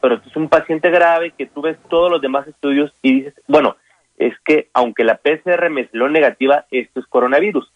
pero 0.00 0.20
es 0.26 0.36
un 0.36 0.48
paciente 0.48 0.90
grave 0.90 1.34
que 1.38 1.46
tú 1.46 1.62
ves 1.62 1.78
todos 1.88 2.10
los 2.10 2.20
demás 2.20 2.48
estudios 2.48 2.92
y 3.00 3.20
dices, 3.20 3.34
bueno, 3.46 3.76
es 4.18 4.34
que 4.44 4.68
aunque 4.72 5.04
la 5.04 5.18
PCR 5.18 5.70
me 5.70 5.86
salió 5.86 6.08
negativa, 6.08 6.66
esto 6.72 6.98
es 6.98 7.06
coronavirus. 7.06 7.72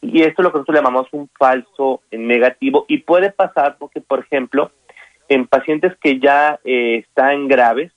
Y 0.00 0.22
esto 0.22 0.40
es 0.40 0.44
lo 0.44 0.50
que 0.50 0.58
nosotros 0.60 0.76
llamamos 0.76 1.08
un 1.12 1.28
falso 1.38 2.00
negativo 2.10 2.86
y 2.88 2.98
puede 2.98 3.32
pasar 3.32 3.76
porque, 3.78 4.00
por 4.00 4.20
ejemplo, 4.20 4.70
en 5.28 5.46
pacientes 5.46 5.94
que 6.00 6.18
ya 6.20 6.58
eh, 6.64 7.04
están 7.06 7.48
graves 7.48 7.92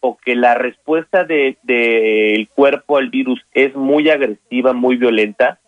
o 0.00 0.16
que 0.16 0.34
la 0.34 0.54
respuesta 0.54 1.24
del 1.24 1.58
de, 1.62 2.48
cuerpo 2.54 2.96
al 2.96 3.10
virus 3.10 3.44
es 3.52 3.74
muy 3.74 4.08
agresiva, 4.10 4.72
muy 4.72 4.96
violenta, 4.96 5.58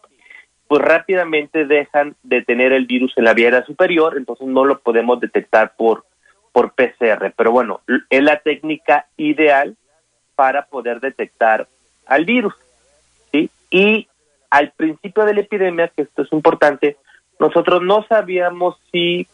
pues 0.69 0.83
rápidamente 0.83 1.67
dejan 1.67 2.17
de 2.23 2.43
tener 2.43 2.73
el 2.73 2.87
virus 2.87 3.13
en 3.17 3.25
la 3.25 3.35
vía 3.35 3.63
superior, 3.65 4.17
entonces 4.17 4.47
no 4.47 4.65
lo 4.65 4.81
podemos 4.81 5.21
detectar 5.21 5.75
por, 5.77 6.07
por 6.51 6.73
PCR. 6.73 7.33
Pero 7.37 7.53
bueno, 7.53 7.83
es 8.09 8.23
la 8.23 8.39
técnica 8.39 9.07
ideal 9.19 9.77
para 10.35 10.65
poder 10.65 11.01
detectar 11.01 11.69
al 12.07 12.25
virus. 12.25 12.55
¿sí? 13.31 13.51
Y 13.71 14.09
al 14.49 14.73
principio 14.73 15.25
de 15.25 15.35
la 15.35 15.41
epidemia, 15.41 15.89
que 15.89 16.03
esto 16.03 16.23
es 16.23 16.33
importante, 16.33 16.97
nosotros 17.39 17.83
no 17.83 18.07
sabíamos 18.09 18.77
si 18.91 19.27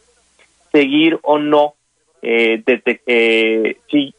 seguir 0.72 1.18
o 1.22 1.38
no, 1.38 1.74
eh, 2.22 2.62
eh, 3.06 3.76
si, 3.90 4.14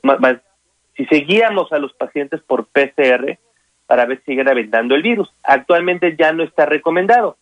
si 0.99 1.05
seguíamos 1.05 1.71
a 1.71 1.79
los 1.79 1.93
pacientes 1.93 2.41
por 2.41 2.65
PCR 2.65 3.39
para 3.87 4.05
ver 4.05 4.19
si 4.19 4.31
siguen 4.31 4.49
aventando 4.49 4.95
el 4.95 5.01
virus. 5.01 5.33
Actualmente 5.43 6.17
ya 6.19 6.33
no 6.33 6.43
está 6.43 6.65
recomendado. 6.65 7.37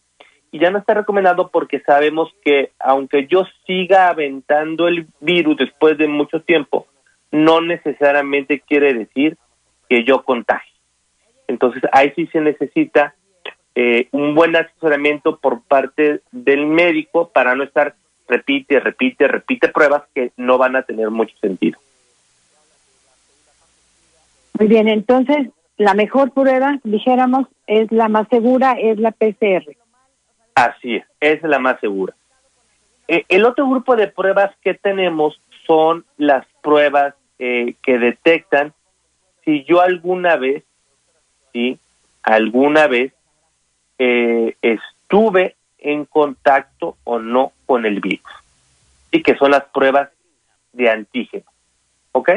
Y 0.51 0.59
ya 0.59 0.69
no 0.69 0.77
está 0.77 0.93
recomendado 0.93 1.49
porque 1.49 1.79
sabemos 1.79 2.31
que 2.45 2.69
aunque 2.77 3.25
yo 3.25 3.47
siga 3.65 4.09
aventando 4.09 4.87
el 4.87 5.07
virus 5.21 5.57
después 5.57 5.97
de 5.97 6.07
mucho 6.07 6.41
tiempo, 6.41 6.85
no 7.31 7.59
necesariamente 7.59 8.59
quiere 8.59 8.93
decir 8.93 9.37
que 9.89 10.03
yo 10.03 10.23
contagie. 10.23 10.71
Entonces 11.47 11.81
ahí 11.93 12.13
sí 12.15 12.27
se 12.27 12.41
necesita 12.41 13.15
eh, 13.73 14.07
un 14.11 14.35
buen 14.35 14.55
asesoramiento 14.55 15.39
por 15.39 15.63
parte 15.63 16.21
del 16.31 16.67
médico 16.67 17.29
para 17.29 17.55
no 17.55 17.63
estar 17.63 17.95
repite, 18.27 18.79
repite, 18.79 19.27
repite 19.27 19.69
pruebas 19.69 20.03
que 20.13 20.31
no 20.37 20.59
van 20.59 20.75
a 20.75 20.83
tener 20.83 21.09
mucho 21.09 21.35
sentido. 21.39 21.79
Muy 24.59 24.67
bien, 24.67 24.87
entonces 24.87 25.49
la 25.77 25.93
mejor 25.93 26.31
prueba, 26.31 26.79
dijéramos, 26.83 27.47
es 27.67 27.91
la 27.91 28.09
más 28.09 28.27
segura, 28.29 28.73
es 28.73 28.97
la 28.97 29.11
PCR. 29.11 29.75
Así 30.55 30.95
es, 30.95 31.05
es 31.19 31.43
la 31.43 31.59
más 31.59 31.79
segura. 31.79 32.15
Eh, 33.07 33.23
el 33.29 33.45
otro 33.45 33.69
grupo 33.69 33.95
de 33.95 34.07
pruebas 34.07 34.51
que 34.61 34.73
tenemos 34.73 35.39
son 35.67 36.05
las 36.17 36.45
pruebas 36.61 37.13
eh, 37.37 37.75
que 37.83 37.99
detectan 37.99 38.73
si 39.45 39.63
yo 39.63 39.81
alguna 39.81 40.35
vez, 40.35 40.63
sí, 41.53 41.79
alguna 42.23 42.87
vez 42.87 43.13
eh, 43.99 44.55
estuve 44.61 45.55
en 45.77 46.05
contacto 46.05 46.97
o 47.03 47.19
no 47.19 47.53
con 47.65 47.85
el 47.85 47.99
virus. 47.99 48.31
Y 49.11 49.21
que 49.21 49.35
son 49.35 49.51
las 49.51 49.65
pruebas 49.65 50.09
de 50.73 50.89
antígeno. 50.89 51.45
¿Ok? 52.11 52.31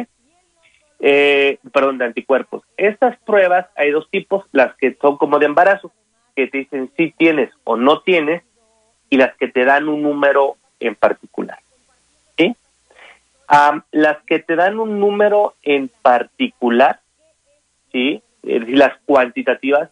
Eh, 1.00 1.58
perdón, 1.72 1.98
de 1.98 2.04
anticuerpos. 2.04 2.62
Estas 2.76 3.18
pruebas 3.20 3.66
hay 3.74 3.90
dos 3.90 4.08
tipos, 4.10 4.44
las 4.52 4.74
que 4.76 4.94
son 5.00 5.16
como 5.16 5.38
de 5.38 5.46
embarazo, 5.46 5.90
que 6.36 6.46
te 6.46 6.58
dicen 6.58 6.90
si 6.96 7.10
tienes 7.12 7.50
o 7.64 7.76
no 7.76 8.02
tienes, 8.02 8.42
y 9.08 9.16
las 9.16 9.34
que 9.36 9.48
te 9.48 9.64
dan 9.64 9.88
un 9.88 10.02
número 10.02 10.56
en 10.78 10.94
particular. 10.94 11.58
¿Sí? 12.36 12.54
las 13.90 14.22
que 14.26 14.38
te 14.38 14.54
dan 14.54 14.78
un 14.78 15.00
número 15.00 15.54
en 15.62 15.90
particular, 16.02 17.00
¿sí? 17.90 18.22
Decir, 18.42 18.78
las 18.78 18.96
cuantitativas, 19.04 19.90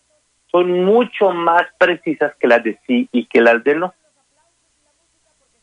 son 0.52 0.84
mucho 0.84 1.32
más 1.32 1.66
precisas 1.76 2.34
que 2.36 2.46
las 2.46 2.62
de 2.62 2.78
sí 2.86 3.08
y 3.10 3.26
que 3.26 3.40
las 3.40 3.62
de 3.64 3.74
no. 3.74 3.94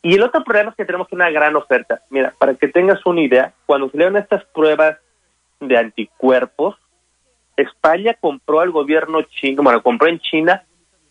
Y 0.01 0.15
el 0.15 0.23
otro 0.23 0.43
problema 0.43 0.71
es 0.71 0.75
que 0.75 0.85
tenemos 0.85 1.11
una 1.11 1.29
gran 1.29 1.55
oferta. 1.55 2.01
Mira, 2.09 2.33
para 2.37 2.53
que 2.53 2.67
tengas 2.67 3.03
una 3.05 3.21
idea, 3.21 3.53
cuando 3.65 3.89
se 3.89 3.97
dieron 3.97 4.17
estas 4.17 4.43
pruebas 4.45 4.97
de 5.67 5.77
anticuerpos, 5.77 6.75
España 7.57 8.15
compró 8.19 8.59
al 8.59 8.71
gobierno 8.71 9.21
chino, 9.23 9.63
bueno, 9.63 9.81
compró 9.81 10.07
en 10.07 10.19
China 10.19 10.63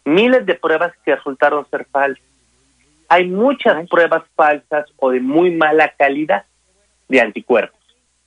miles 0.05 0.45
de 0.47 0.55
pruebas 0.55 0.93
que 1.05 1.15
resultaron 1.15 1.67
ser 1.71 1.87
falsas. 1.87 2.25
Hay 3.09 3.29
muchas 3.29 3.89
pruebas 3.89 4.25
falsas 4.35 4.87
o 4.97 5.11
de 5.11 5.21
muy 5.21 5.51
mala 5.51 5.89
calidad 5.97 6.45
de 7.09 7.21
anticuerpos. 7.21 7.81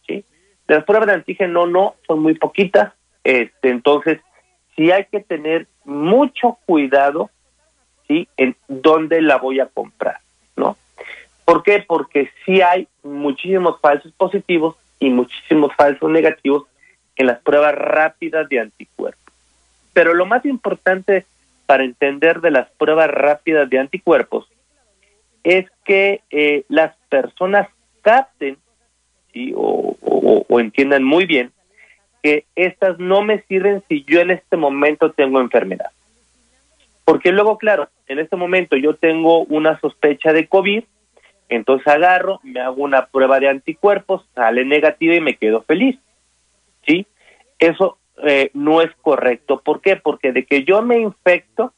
¿sí? 0.05 0.24
las 0.67 0.84
pruebas 0.84 1.07
de 1.07 1.13
antígeno 1.13 1.67
no, 1.67 1.96
son 2.05 2.22
muy 2.22 2.36
poquitas. 2.36 2.93
Este, 3.24 3.69
entonces, 3.69 4.19
sí 4.75 4.91
hay 4.91 5.05
que 5.05 5.19
tener 5.19 5.67
mucho 5.84 6.57
cuidado 6.65 7.29
¿sí? 8.07 8.27
en 8.38 8.55
dónde 8.67 9.22
la 9.22 9.38
voy 9.38 9.60
a 9.60 9.67
comprar. 9.67 10.19
¿no? 10.55 10.77
¿Por 11.46 11.63
qué? 11.63 11.84
Porque 11.86 12.31
sí 12.46 12.62
hay 12.62 12.88
muchísimos 13.03 13.79
falsos 13.81 14.12
positivos 14.13 14.75
y 15.00 15.10
muchísimos 15.10 15.74
falsos 15.75 16.10
negativos 16.10 16.63
en 17.16 17.27
las 17.27 17.39
pruebas 17.39 17.75
rápidas 17.75 18.48
de 18.50 18.60
anticuerpos. 18.60 19.34
Pero 19.94 20.13
lo 20.13 20.25
más 20.25 20.46
importante 20.46 21.25
para 21.66 21.84
entender 21.84 22.42
de 22.42 22.51
las 22.51 22.70
pruebas 22.72 23.10
rápidas 23.10 23.70
de 23.70 23.80
anticuerpos 23.80 24.48
es 25.44 25.66
que 25.86 26.22
eh, 26.30 26.63
las 26.70 26.96
personas 27.10 27.68
capten 28.01 28.58
o, 29.56 29.96
o, 30.50 30.60
entiendan 30.60 31.04
muy 31.04 31.25
bien 31.25 31.51
que 32.24 32.46
estas 32.56 32.98
no 32.98 33.22
me 33.22 33.42
sirven 33.44 33.84
si 33.88 34.04
yo 34.06 34.20
en 34.20 34.32
este 34.32 34.58
momento 34.58 35.12
tengo 35.12 35.39
enfermedad. 35.39 35.92
Porque 37.06 37.32
luego, 37.32 37.58
claro, 37.58 37.89
en 38.08 38.20
este 38.20 38.36
momento 38.36 38.75
yo 38.75 38.96
tengo 38.96 39.44
una 39.44 39.80
sospecha 39.80 40.34
de 40.34 40.48
COVID, 40.48 40.84
entonces 41.50 41.88
agarro, 41.88 42.39
me 42.44 42.60
hago 42.60 42.84
una 42.84 43.08
prueba 43.08 43.39
de 43.39 43.50
anticuerpos, 43.50 44.27
sale 44.36 44.66
negativa 44.66 45.16
y 45.16 45.22
me 45.22 45.38
quedo 45.38 45.62
feliz. 45.63 45.98
¿Sí? 46.86 47.06
Eso 47.60 47.98
eh, 48.24 48.51
no 48.54 48.82
es 48.82 48.92
correcto. 49.01 49.62
¿Por 49.62 49.82
qué? 49.82 49.96
Porque 49.96 50.32
de 50.32 50.46
que 50.46 50.63
yo 50.63 50.82
me 50.82 51.00
infecto 51.00 51.74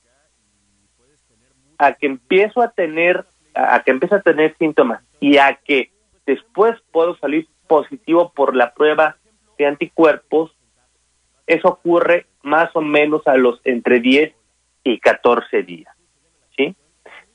a 1.77 1.93
que 1.93 2.07
empiezo 2.07 2.61
a 2.61 2.71
tener, 2.71 3.25
a 3.53 3.81
que 3.83 3.91
empiezo 3.91 4.15
a 4.15 4.21
tener 4.21 4.55
síntomas 4.57 5.01
y 5.19 5.37
a 5.37 5.55
que 5.63 5.91
después 6.25 6.75
puedo 6.91 7.17
salir 7.17 7.47
positivo 7.67 8.31
por 8.33 8.55
la 8.55 8.73
prueba 8.73 9.17
de 9.57 9.65
anticuerpos, 9.65 10.51
eso 11.47 11.67
ocurre 11.67 12.25
más 12.43 12.69
o 12.75 12.81
menos 12.81 13.25
a 13.27 13.35
los 13.35 13.59
entre 13.63 13.99
10 13.99 14.33
y 14.83 14.99
14 14.99 15.63
días. 15.63 15.95
¿sí? 16.55 16.75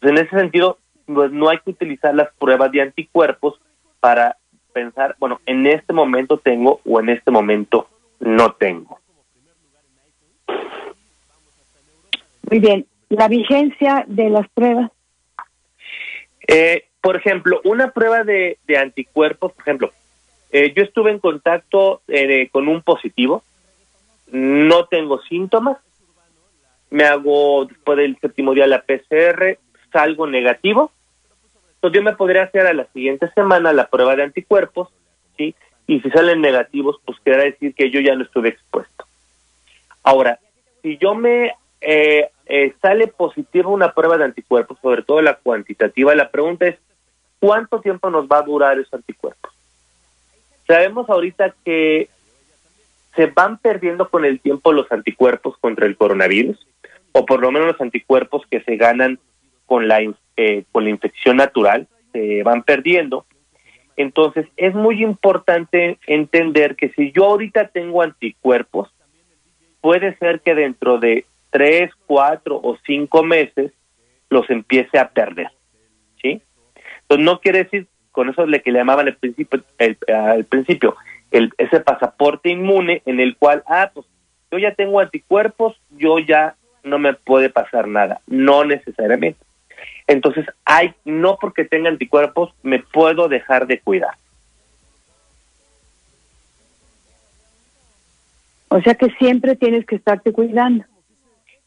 en 0.03 0.19
ese 0.19 0.37
sentido, 0.37 0.79
pues 1.06 1.30
no 1.32 1.49
hay 1.49 1.58
que 1.58 1.70
utilizar 1.70 2.14
las 2.14 2.32
pruebas 2.34 2.70
de 2.73 2.82
anticuerpos 2.82 3.61
para 4.00 4.37
pensar, 4.73 5.16
bueno, 5.18 5.40
en 5.46 5.66
este 5.66 5.92
momento 5.92 6.38
tengo 6.38 6.80
o 6.84 7.00
en 7.00 7.08
este 7.08 7.30
momento 7.30 7.88
no 8.20 8.52
tengo. 8.52 8.99
Muy 12.50 12.58
bien. 12.58 12.87
¿La 13.08 13.28
vigencia 13.28 14.04
de 14.08 14.30
las 14.30 14.49
pruebas? 14.49 14.90
Eh, 16.49 16.87
por 17.00 17.16
ejemplo, 17.16 17.61
una 17.64 17.92
prueba 17.92 18.25
de, 18.25 18.58
de 18.66 18.78
anticuerpos, 18.78 19.52
por 19.52 19.62
ejemplo, 19.62 19.92
eh, 20.50 20.73
yo 20.76 20.84
estuve 20.84 21.11
en 21.11 21.18
contacto 21.18 22.02
eh, 22.06 22.49
con 22.52 22.68
un 22.68 22.80
positivo, 22.82 23.42
no 24.30 24.87
tengo 24.87 25.20
síntomas, 25.23 25.78
me 26.90 27.04
hago 27.04 27.64
después 27.66 27.99
del 27.99 28.16
séptimo 28.20 28.54
día 28.54 28.68
la 28.68 28.82
PCR, 28.82 29.58
salgo 29.94 30.26
negativo, 30.26 30.90
Entonces 31.76 32.00
yo 32.00 32.02
me 32.02 32.16
podría 32.16 32.42
hacer 32.42 32.66
a 32.66 32.74
la 32.74 32.86
siguiente 32.92 33.30
semana 33.30 33.72
la 33.72 33.86
prueba 33.86 34.16
de 34.16 34.24
anticuerpos, 34.24 34.88
¿sí? 35.36 35.54
Y 35.86 36.00
si 36.00 36.10
salen 36.10 36.40
negativos, 36.40 36.96
pues 37.04 37.18
quiere 37.22 37.44
decir 37.44 37.74
que 37.74 37.90
yo 37.90 38.00
ya 38.00 38.16
no 38.16 38.24
estuve 38.24 38.48
expuesto. 38.48 39.06
Ahora, 40.02 40.40
si 40.82 40.98
yo 40.98 41.14
me 41.14 41.52
eh, 41.80 42.28
eh, 42.46 42.74
sale 42.82 43.06
positiva 43.06 43.68
una 43.70 43.92
prueba 43.92 44.18
de 44.18 44.24
anticuerpos, 44.24 44.78
sobre 44.82 45.02
todo 45.02 45.22
la 45.22 45.34
cuantitativa, 45.34 46.14
la 46.14 46.30
pregunta 46.30 46.66
es, 46.66 46.76
¿cuánto 47.38 47.80
tiempo 47.80 48.10
nos 48.10 48.26
va 48.26 48.38
a 48.38 48.42
durar 48.42 48.78
esos 48.78 48.94
anticuerpos? 48.94 49.52
Sabemos 50.66 51.08
ahorita 51.08 51.54
que 51.64 52.08
se 53.14 53.26
van 53.26 53.58
perdiendo 53.58 54.08
con 54.08 54.24
el 54.24 54.40
tiempo 54.40 54.72
los 54.72 54.90
anticuerpos 54.90 55.56
contra 55.58 55.86
el 55.86 55.96
coronavirus, 55.96 56.66
o 57.12 57.24
por 57.24 57.40
lo 57.40 57.52
menos 57.52 57.68
los 57.68 57.80
anticuerpos 57.80 58.42
que 58.50 58.60
se 58.62 58.76
ganan 58.76 59.20
con 59.66 59.88
la, 59.88 60.00
eh, 60.37 60.64
con 60.73 60.85
la 60.85 60.90
infección 60.90 61.37
natural, 61.37 61.88
se 62.12 62.42
van 62.42 62.62
perdiendo. 62.62 63.26
Entonces, 63.97 64.47
es 64.56 64.75
muy 64.75 65.02
importante 65.02 65.99
entender 66.06 66.76
que 66.76 66.90
si 66.90 67.12
yo 67.12 67.26
ahorita 67.26 67.68
tengo 67.68 68.02
anticuerpos, 68.02 68.92
puede 69.80 70.16
ser 70.18 70.40
que 70.40 70.54
dentro 70.54 70.99
de 70.99 71.26
tres, 71.50 71.92
cuatro 72.06 72.56
o 72.62 72.76
cinco 72.85 73.23
meses 73.23 73.73
los 74.30 74.49
empiece 74.50 74.99
a 74.99 75.11
perder, 75.11 75.49
¿sí? 76.21 76.42
Entonces, 77.02 77.25
no 77.25 77.40
quiere 77.40 77.64
decir, 77.64 77.87
con 78.11 78.28
eso 78.28 78.47
le 78.47 78.62
que 78.62 78.73
le 78.73 78.78
llamaban 78.78 79.06
al 79.06 79.16
principio, 79.16 79.62
el, 79.78 79.97
principio, 80.47 80.97
el, 81.30 81.52
ese 81.59 81.80
pasaporte 81.80 82.49
inmune 82.49 83.02
en 83.06 83.21
el 83.21 83.37
cual, 83.37 83.62
ah, 83.66 83.90
pues 83.92 84.06
yo 84.50 84.59
ya 84.59 84.75
tengo 84.75 85.00
anticuerpos, 85.00 85.80
yo 85.90 86.18
ya 86.18 86.56
no 86.83 86.99
me 86.99 87.14
puede 87.14 87.50
pasar 87.50 87.88
nada, 87.88 88.21
no 88.26 88.64
necesariamente. 88.64 89.38
Entonces, 90.07 90.47
hay, 90.64 90.95
no 91.05 91.38
porque 91.41 91.64
tenga 91.64 91.88
anticuerpos, 91.88 92.53
me 92.62 92.79
puedo 92.79 93.29
dejar 93.29 93.67
de 93.67 93.81
cuidar. 93.81 94.17
O 98.69 98.81
sea 98.81 98.95
que 98.95 99.11
siempre 99.19 99.55
tienes 99.55 99.87
que 99.87 99.97
estarte 99.97 100.33
cuidando. 100.33 100.85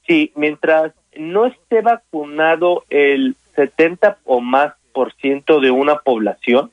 Sí, 0.05 0.31
mientras 0.35 0.93
no 1.17 1.45
esté 1.45 1.81
vacunado 1.81 2.83
el 2.89 3.35
70 3.55 4.17
o 4.25 4.41
más 4.41 4.73
por 4.91 5.13
ciento 5.15 5.59
de 5.59 5.71
una 5.71 5.97
población, 5.99 6.71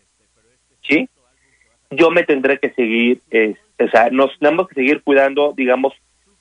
¿sí? 0.83 1.09
Yo 1.91 2.11
me 2.11 2.25
tendré 2.25 2.59
que 2.59 2.71
seguir, 2.71 3.21
o 3.79 3.89
sea, 3.89 4.11
nos 4.11 4.37
tenemos 4.39 4.69
que 4.69 4.75
seguir 4.75 5.03
cuidando, 5.03 5.53
digamos, 5.57 5.93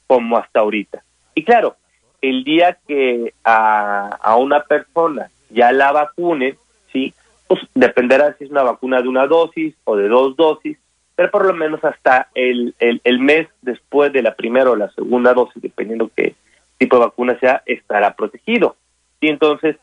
como 0.07 0.37
hasta 0.37 0.61
ahorita. 0.61 1.03
Y 1.35 1.43
claro, 1.43 1.77
el 2.23 2.45
día 2.45 2.77
que 2.87 3.33
a, 3.43 4.17
a 4.21 4.37
una 4.37 4.63
persona 4.63 5.29
ya 5.49 5.71
la 5.73 5.91
vacune, 5.91 6.55
¿sí? 6.91 7.13
Pues 7.47 7.61
dependerá 7.75 8.33
si 8.33 8.45
es 8.45 8.49
una 8.49 8.63
vacuna 8.63 9.01
de 9.01 9.09
una 9.09 9.27
dosis 9.27 9.75
o 9.83 9.97
de 9.97 10.07
dos 10.07 10.35
dosis, 10.37 10.77
pero 11.15 11.29
por 11.29 11.45
lo 11.45 11.53
menos 11.53 11.83
hasta 11.83 12.29
el, 12.33 12.73
el, 12.79 13.01
el 13.03 13.19
mes 13.19 13.49
después 13.61 14.13
de 14.13 14.21
la 14.21 14.35
primera 14.35 14.71
o 14.71 14.75
la 14.75 14.89
segunda 14.91 15.33
dosis, 15.33 15.61
dependiendo 15.61 16.09
qué 16.15 16.33
tipo 16.77 16.95
de 16.95 17.05
vacuna 17.05 17.37
sea, 17.39 17.61
estará 17.65 18.15
protegido. 18.15 18.77
Y 19.19 19.27
entonces, 19.27 19.75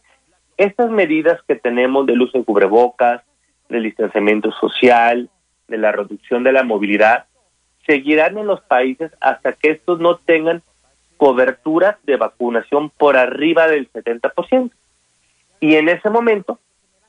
estas 0.57 0.91
medidas 0.91 1.41
que 1.47 1.57
tenemos 1.57 2.07
del 2.07 2.23
uso 2.23 2.39
de 2.39 2.45
cubrebocas, 2.45 3.23
del 3.69 3.83
distanciamiento 3.85 4.51
social, 4.53 5.29
de 5.69 5.79
la 5.79 5.93
reducción 5.93 6.43
de 6.43 6.53
la 6.53 6.65
movilidad, 6.65 7.27
seguirán 7.87 8.39
en 8.39 8.47
los 8.47 8.63
países 8.63 9.13
hasta 9.21 9.53
que 9.53 9.71
estos 9.71 10.01
no 10.01 10.17
tengan 10.17 10.63
cobertura 11.21 11.99
de 12.05 12.17
vacunación 12.17 12.89
por 12.89 13.19
arriba 13.19 13.69
del 13.69 13.93
70%. 13.93 14.71
Y 15.61 15.75
en 15.75 15.91
ese 15.91 16.09
momento, 16.09 16.59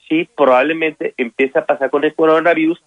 sí, 0.09 0.27
probablemente 0.35 1.13
empiece 1.15 1.57
a 1.57 1.65
pasar 1.65 1.89
con 1.89 2.03
el 2.03 2.13
coronavirus 2.13 2.83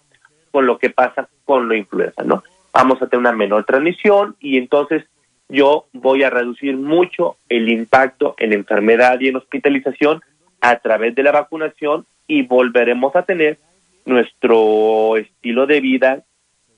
con 0.51 0.67
lo 0.67 0.77
que 0.77 0.91
pasa 0.91 1.31
con 1.47 1.67
la 1.67 1.77
influenza, 1.79 2.23
¿no? 2.25 2.45
Vamos 2.75 3.01
a 3.01 3.07
tener 3.07 3.21
una 3.21 3.33
menor 3.33 3.65
transmisión 3.65 4.37
y 4.39 4.59
entonces 4.59 5.07
yo 5.49 5.87
voy 5.95 6.25
a 6.25 6.31
reducir 6.31 6.77
mucho 6.77 7.39
el 7.49 7.71
impacto 7.71 8.35
en 8.37 8.53
enfermedad 8.53 9.19
y 9.19 9.29
en 9.29 9.37
hospitalización 9.37 10.21
a 10.61 10.77
través 10.77 11.15
de 11.15 11.23
la 11.23 11.33
vacunación 11.33 12.05
y 12.27 12.43
volveremos 12.43 13.17
a 13.17 13.23
tener 13.23 13.57
nuestro 14.05 15.17
estilo 15.17 15.65
de 15.65 15.81
vida 15.81 16.23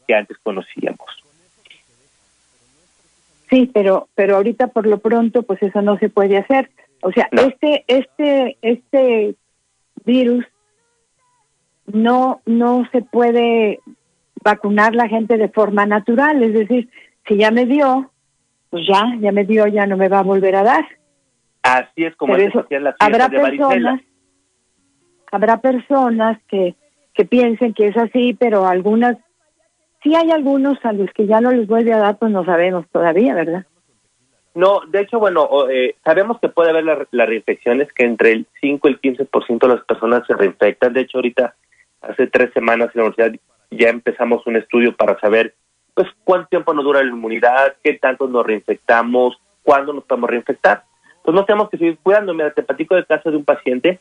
que 0.07 0.15
antes 0.15 0.39
conocíamos. 0.39 1.26
Sí, 3.51 3.71
pero 3.73 4.09
pero 4.15 4.37
ahorita 4.37 4.69
por 4.69 4.87
lo 4.87 4.99
pronto 4.99 5.43
pues 5.43 5.63
eso 5.63 5.83
no 5.83 5.99
se 5.99 6.09
puede 6.09 6.39
hacer. 6.39 6.71
O 7.03 7.13
sea, 7.13 7.29
este 7.33 7.85
este 7.87 8.59
este 8.63 9.35
virus 10.05 10.45
no 11.87 12.41
no 12.47 12.89
se 12.91 13.03
puede 13.03 13.81
vacunar 14.43 14.95
la 14.95 15.09
gente 15.09 15.37
de 15.37 15.49
forma 15.49 15.87
natural, 15.87 16.43
es 16.43 16.53
decir, 16.53 16.89
si 17.27 17.37
ya 17.37 17.51
me 17.51 17.67
dio, 17.67 18.13
pues 18.71 18.85
ya, 18.87 19.05
ya 19.21 19.33
me 19.33 19.45
dio, 19.45 19.67
ya 19.67 19.87
no 19.87 19.97
me 19.97 20.09
va 20.09 20.21
a 20.21 20.23
volver 20.23 20.55
a 20.55 20.63
dar. 20.63 20.87
Así 21.63 22.05
es 22.05 22.15
como 22.15 22.37
eso, 22.37 22.65
habrá 23.01 23.29
personas, 23.29 24.01
habrá 25.33 25.61
personas 25.61 26.39
que 26.49 26.77
que 27.17 27.25
piensen 27.25 27.73
que 27.73 27.89
es 27.89 27.97
así, 27.97 28.35
pero 28.35 28.67
algunas 28.67 29.17
sí 30.07 30.15
hay 30.15 30.31
algunos 30.31 30.79
a 30.85 30.93
los 30.93 31.11
que 31.13 31.27
ya 31.27 31.41
no 31.41 31.51
les 31.51 31.67
vuelve 31.67 31.93
a 31.93 31.99
dar, 31.99 32.17
pues 32.17 32.31
no 32.31 32.45
sabemos 32.45 32.87
todavía, 32.93 33.35
¿verdad? 33.35 33.67
No, 34.55 34.81
de 34.87 35.01
hecho, 35.01 35.19
bueno, 35.19 35.49
eh, 35.69 35.97
sabemos 36.05 36.39
que 36.41 36.49
puede 36.49 36.71
haber 36.71 36.85
las 36.85 36.99
la 37.11 37.27
reinfecciones, 37.27 37.93
que 37.93 38.05
entre 38.05 38.33
el 38.33 38.47
5 38.61 38.89
y 38.89 38.93
el 38.93 39.01
15% 39.01 39.59
de 39.59 39.75
las 39.75 39.85
personas 39.85 40.25
se 40.27 40.35
reinfectan. 40.35 40.93
De 40.93 41.01
hecho, 41.01 41.19
ahorita, 41.19 41.57
hace 42.03 42.29
tres 42.29 42.53
semanas 42.55 42.91
en 42.95 43.01
la 43.01 43.09
universidad 43.09 43.41
ya 43.73 43.89
empezamos 43.89 44.47
un 44.47 44.57
estudio 44.57 44.97
para 44.97 45.19
saber, 45.19 45.55
pues, 45.93 46.07
cuánto 46.23 46.49
tiempo 46.51 46.73
nos 46.73 46.85
dura 46.85 47.03
la 47.03 47.11
inmunidad, 47.11 47.75
qué 47.83 47.95
tanto 47.95 48.29
nos 48.29 48.47
reinfectamos, 48.47 49.37
cuándo 49.65 49.93
nos 49.93 50.05
podemos 50.05 50.31
reinfectar. 50.31 50.85
Pues 51.25 51.35
no 51.35 51.45
tenemos 51.45 51.69
que 51.69 51.79
seguir 51.79 51.99
cuidando. 52.01 52.33
Mira, 52.33 52.53
te 52.53 52.63
platico 52.63 52.95
del 52.95 53.07
caso 53.07 53.33
de 53.33 53.39
un 53.39 53.45
paciente. 53.45 53.99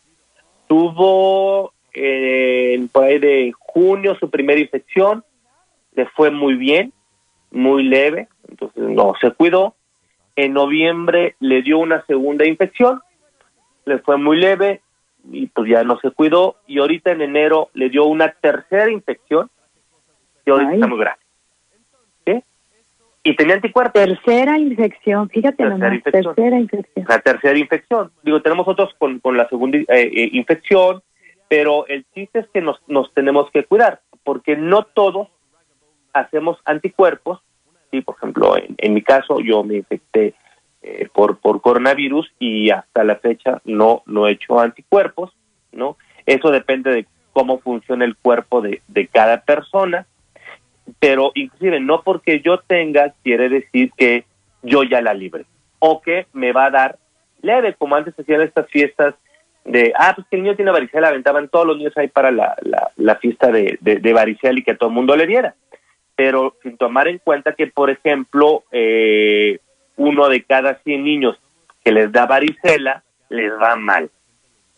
Tuvo 0.67 1.73
eh, 1.95 2.87
por 2.91 3.05
ahí 3.05 3.17
de 3.17 3.51
junio 3.57 4.15
su 4.19 4.29
primera 4.29 4.59
infección, 4.59 5.23
le 5.95 6.05
fue 6.07 6.31
muy 6.31 6.55
bien, 6.55 6.93
muy 7.51 7.83
leve, 7.83 8.27
entonces 8.49 8.83
no 8.83 9.13
se 9.19 9.31
cuidó. 9.31 9.75
En 10.35 10.53
noviembre 10.53 11.35
le 11.39 11.61
dio 11.61 11.79
una 11.79 12.05
segunda 12.05 12.45
infección, 12.45 13.01
le 13.85 13.99
fue 13.99 14.17
muy 14.17 14.37
leve 14.37 14.81
y 15.31 15.47
pues 15.47 15.69
ya 15.69 15.83
no 15.83 15.97
se 15.99 16.11
cuidó. 16.11 16.57
Y 16.67 16.79
ahorita 16.79 17.11
en 17.11 17.21
enero 17.21 17.69
le 17.73 17.89
dio 17.89 18.05
una 18.05 18.29
tercera 18.29 18.91
infección 18.91 19.49
y 20.45 20.51
ahorita 20.51 20.73
está 20.73 20.87
muy 20.87 20.99
grave. 20.99 21.17
¿Sí? 22.25 22.43
Y 23.23 23.35
tenía 23.35 23.55
anticuerpos. 23.55 23.93
Tercera 24.03 24.59
infección, 24.59 25.29
fíjate 25.29 25.63
tercera 25.63 25.95
infección. 25.95 26.35
tercera 26.35 26.59
infección. 26.59 27.05
La 27.07 27.19
tercera 27.19 27.57
infección. 27.57 28.11
Digo, 28.21 28.41
tenemos 28.41 28.67
otros 28.67 28.93
con, 28.97 29.19
con 29.19 29.37
la 29.37 29.47
segunda 29.47 29.77
eh, 29.77 29.85
eh, 29.89 30.29
infección, 30.33 31.01
pero 31.47 31.87
el 31.87 32.05
chiste 32.13 32.39
es 32.39 32.47
que 32.49 32.61
nos, 32.61 32.81
nos 32.87 33.13
tenemos 33.13 33.49
que 33.51 33.63
cuidar, 33.63 34.01
porque 34.23 34.57
no 34.57 34.83
todos 34.83 35.29
hacemos 36.15 36.57
anticuerpos. 36.65 37.41
Sí, 37.91 38.01
por 38.01 38.15
ejemplo, 38.15 38.55
en, 38.57 38.93
mi 38.93 39.01
caso 39.01 39.39
yo 39.39 39.63
me 39.63 39.75
infecté 39.75 40.33
eh, 40.81 41.07
por, 41.13 41.37
por 41.37 41.61
coronavirus 41.61 42.31
y 42.39 42.69
hasta 42.71 43.03
la 43.03 43.17
fecha 43.17 43.61
no, 43.65 44.01
no 44.05 44.27
he 44.27 44.31
hecho 44.31 44.59
anticuerpos, 44.59 45.31
¿no? 45.71 45.97
Eso 46.25 46.51
depende 46.51 46.91
de 46.91 47.05
cómo 47.33 47.59
funciona 47.59 48.05
el 48.05 48.15
cuerpo 48.15 48.61
de, 48.61 48.81
de 48.87 49.07
cada 49.07 49.41
persona, 49.41 50.07
pero 50.99 51.31
inclusive 51.35 51.79
no 51.79 52.01
porque 52.01 52.41
yo 52.41 52.59
tenga 52.59 53.13
quiere 53.23 53.49
decir 53.49 53.91
que 53.97 54.25
yo 54.63 54.83
ya 54.83 55.01
la 55.01 55.13
libre 55.13 55.45
o 55.79 56.01
que 56.01 56.27
me 56.33 56.51
va 56.51 56.65
a 56.65 56.71
dar 56.71 56.97
leve, 57.41 57.75
como 57.75 57.95
antes 57.95 58.17
hacían 58.17 58.41
estas 58.41 58.67
fiestas 58.69 59.15
de, 59.65 59.93
ah, 59.97 60.13
pues 60.15 60.27
que 60.29 60.37
el 60.37 60.43
niño 60.43 60.55
tiene 60.55 60.71
varicela, 60.71 61.09
aventaban 61.09 61.49
todos 61.49 61.65
los 61.65 61.77
niños 61.77 61.97
ahí 61.97 62.07
para 62.07 62.31
la, 62.31 62.55
la, 62.95 63.15
fiesta 63.15 63.51
de, 63.51 63.77
de, 63.81 64.13
varicela 64.13 64.59
y 64.59 64.63
que 64.63 64.75
todo 64.75 64.89
el 64.89 64.95
mundo 64.95 65.15
le 65.15 65.25
diera. 65.25 65.55
Pero 66.15 66.55
sin 66.63 66.77
tomar 66.77 67.07
en 67.07 67.19
cuenta 67.19 67.53
que, 67.53 67.67
por 67.67 67.89
ejemplo, 67.89 68.63
eh, 68.71 69.59
uno 69.97 70.29
de 70.29 70.43
cada 70.43 70.75
100 70.83 71.03
niños 71.03 71.37
que 71.83 71.91
les 71.91 72.11
da 72.11 72.25
varicela, 72.25 73.03
les 73.29 73.51
va 73.51 73.75
mal. 73.75 74.09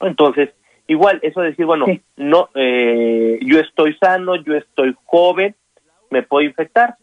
Entonces, 0.01 0.49
igual, 0.87 1.19
eso 1.21 1.41
decir, 1.41 1.65
bueno, 1.65 1.85
no, 2.15 2.49
eh, 2.55 3.39
yo 3.41 3.59
estoy 3.59 3.95
sano, 3.95 4.35
yo 4.35 4.55
estoy 4.55 4.95
joven, 5.05 5.55
me 6.09 6.23
puedo 6.23 6.45
infectar. 6.45 6.95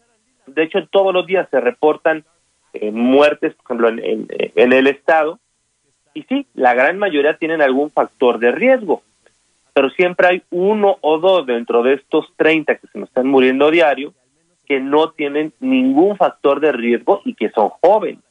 De 0.47 0.63
hecho, 0.63 0.85
todos 0.87 1.13
los 1.13 1.25
días 1.25 1.47
se 1.49 1.59
reportan 1.59 2.23
eh, 2.73 2.91
muertes, 2.91 3.53
por 3.55 3.65
ejemplo, 3.65 3.89
en, 3.89 4.27
en 4.29 4.73
el 4.73 4.87
estado, 4.87 5.39
y 6.15 6.23
sí, 6.23 6.47
la 6.53 6.73
gran 6.73 6.97
mayoría 6.97 7.37
tienen 7.37 7.61
algún 7.61 7.91
factor 7.91 8.39
de 8.39 8.51
riesgo, 8.51 9.03
pero 9.73 9.89
siempre 9.89 10.27
hay 10.27 10.43
uno 10.49 10.97
o 11.01 11.19
dos 11.19 11.45
dentro 11.45 11.83
de 11.83 11.95
estos 11.95 12.25
30 12.37 12.75
que 12.75 12.87
se 12.87 12.97
nos 12.97 13.09
están 13.09 13.27
muriendo 13.27 13.67
a 13.67 13.71
diario 13.71 14.13
que 14.65 14.79
no 14.79 15.11
tienen 15.11 15.53
ningún 15.59 16.17
factor 16.17 16.59
de 16.59 16.71
riesgo 16.71 17.21
y 17.25 17.33
que 17.33 17.49
son 17.49 17.69
jóvenes. 17.81 18.23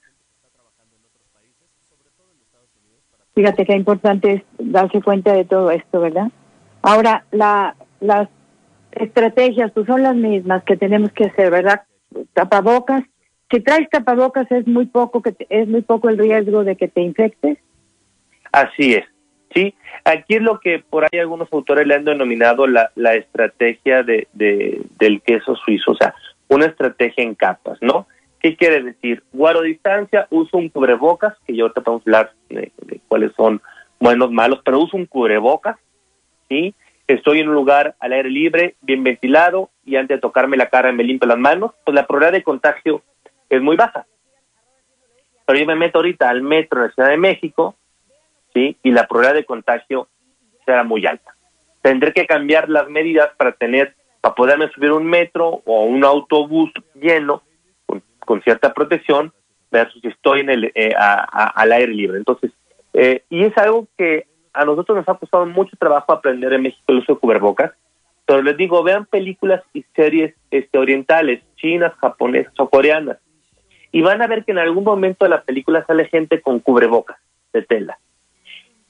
Fíjate 3.35 3.67
qué 3.67 3.75
importante 3.75 4.33
es 4.33 4.43
darse 4.59 5.03
cuenta 5.03 5.33
de 5.33 5.45
todo 5.45 5.71
esto, 5.71 6.01
¿verdad? 6.01 6.29
Ahora, 6.83 7.25
la, 7.33 7.75
las 8.01 8.29
estrategias 8.93 9.73
pues 9.73 9.87
son 9.87 10.03
las 10.03 10.15
mismas 10.15 10.63
que 10.65 10.77
tenemos 10.77 11.11
que 11.13 11.25
hacer, 11.25 11.51
¿verdad? 11.51 11.83
Tapabocas. 12.33 13.05
Si 13.51 13.61
traes 13.61 13.89
tapabocas 13.91 14.51
es 14.53 14.67
muy 14.67 14.87
poco 14.87 15.21
que 15.21 15.35
es 15.49 15.69
muy 15.69 15.83
poco 15.83 16.09
el 16.09 16.19
riesgo 16.19 16.65
de 16.65 16.77
que 16.77 16.89
te 16.89 17.01
infectes. 17.01 17.59
Así 18.53 18.95
es. 18.95 19.05
Sí, 19.53 19.75
aquí 20.05 20.35
es 20.35 20.43
lo 20.43 20.59
que 20.59 20.81
por 20.81 21.05
ahí 21.05 21.21
algunos 21.21 21.53
autores 21.53 21.87
le 21.87 21.95
han 21.95 22.05
denominado 22.05 22.67
la, 22.67 22.91
la 22.97 23.15
estrategia 23.15 24.03
de, 24.03 24.27
de, 24.33 24.83
del 24.99 25.23
queso 25.23 25.55
suizo, 25.55 25.93
o 25.93 25.95
sea, 25.95 26.13
una 26.49 26.67
estrategia 26.67 27.25
en 27.25 27.35
capas, 27.35 27.79
¿no? 27.81 28.07
¿Qué 28.41 28.57
quiere 28.57 28.83
decir? 28.83 29.23
Guardo 29.33 29.63
distancia, 29.63 30.27
uso 30.31 30.59
un 30.59 30.69
cubrebocas, 30.69 31.35
que 31.47 31.57
yo 31.57 31.73
vamos 31.85 32.03
a 32.03 32.05
hablar 32.05 32.33
de, 32.49 32.73
de, 32.83 33.01
cuáles 33.09 33.33
son 33.35 33.63
buenos, 33.99 34.31
malos, 34.31 34.61
pero 34.65 34.81
uso 34.81 34.97
un 34.97 35.07
cubrebocas, 35.07 35.77
¿sí? 36.49 36.75
Estoy 37.07 37.41
en 37.41 37.49
un 37.49 37.55
lugar 37.55 37.97
al 38.01 38.13
aire 38.13 38.31
libre, 38.31 38.77
bien 38.81 39.03
ventilado, 39.03 39.71
y 39.85 39.97
antes 39.97 40.17
de 40.17 40.21
tocarme 40.21 40.57
la 40.57 40.69
cara 40.69 40.93
me 40.93 41.05
limpio 41.05 41.29
las 41.29 41.39
manos, 41.39 41.73
pues 41.85 41.95
la 41.95 42.07
probabilidad 42.07 42.39
de 42.39 42.43
contagio 42.43 43.03
es 43.49 43.63
muy 43.63 43.77
baja. 43.77 44.07
Pero 45.47 45.59
yo 45.59 45.67
me 45.67 45.77
meto 45.77 45.99
ahorita 45.99 46.29
al 46.29 46.43
metro 46.43 46.81
de 46.81 46.89
la 46.89 46.95
Ciudad 46.95 47.09
de 47.11 47.17
México, 47.17 47.77
¿sí? 48.55 48.77
Y 48.83 48.91
la 48.93 49.07
probabilidad 49.07 49.35
de 49.35 49.45
contagio 49.45 50.09
será 50.65 50.85
muy 50.85 51.05
alta. 51.07 51.35
Tendré 51.83 52.13
que 52.13 52.27
cambiar 52.27 52.71
las 52.71 52.89
medidas 52.89 53.31
para 53.37 53.53
tener, 53.53 53.95
para 54.25 54.35
poderme 54.35 54.71
subir 54.71 54.91
un 54.91 55.05
metro 55.05 55.61
o 55.67 55.85
un 55.85 56.03
autobús 56.03 56.71
lleno 56.95 57.43
con, 57.85 58.03
con 58.21 58.41
cierta 58.41 58.73
protección 58.73 59.35
versus 59.71 60.01
si 60.01 60.09
estoy 60.09 60.41
en 60.41 60.49
el, 60.49 60.73
eh, 60.75 60.95
a, 60.97 61.27
a, 61.31 61.49
al 61.49 61.73
aire 61.73 61.93
libre. 61.93 62.17
Entonces, 62.17 62.51
eh, 62.95 63.23
y 63.29 63.45
es 63.45 63.55
algo 63.59 63.87
que 63.99 64.27
a 64.55 64.65
nosotros 64.65 64.97
nos 64.97 65.09
ha 65.11 65.19
costado 65.19 65.45
mucho 65.45 65.77
trabajo 65.77 66.11
aprender 66.11 66.55
en 66.55 66.63
México 66.63 66.85
el 66.89 67.01
uso 67.01 67.13
de 67.13 67.21
cubrebocas, 67.21 67.73
pero 68.25 68.41
les 68.41 68.57
digo, 68.57 68.83
vean 68.83 69.05
películas 69.05 69.63
y 69.75 69.85
series 69.95 70.35
este, 70.51 70.79
orientales, 70.79 71.43
chinas, 71.57 71.93
japonesas 72.01 72.55
o 72.57 72.71
coreanas, 72.71 73.19
y 73.93 74.01
van 74.01 74.23
a 74.23 74.27
ver 74.27 74.47
que 74.47 74.53
en 74.53 74.59
algún 74.59 74.85
momento 74.85 75.27
de 75.27 75.33
la 75.33 75.43
película 75.43 75.85
sale 75.85 76.07
gente 76.07 76.41
con 76.41 76.61
cubrebocas 76.61 77.19
de 77.53 77.61
tela. 77.61 77.99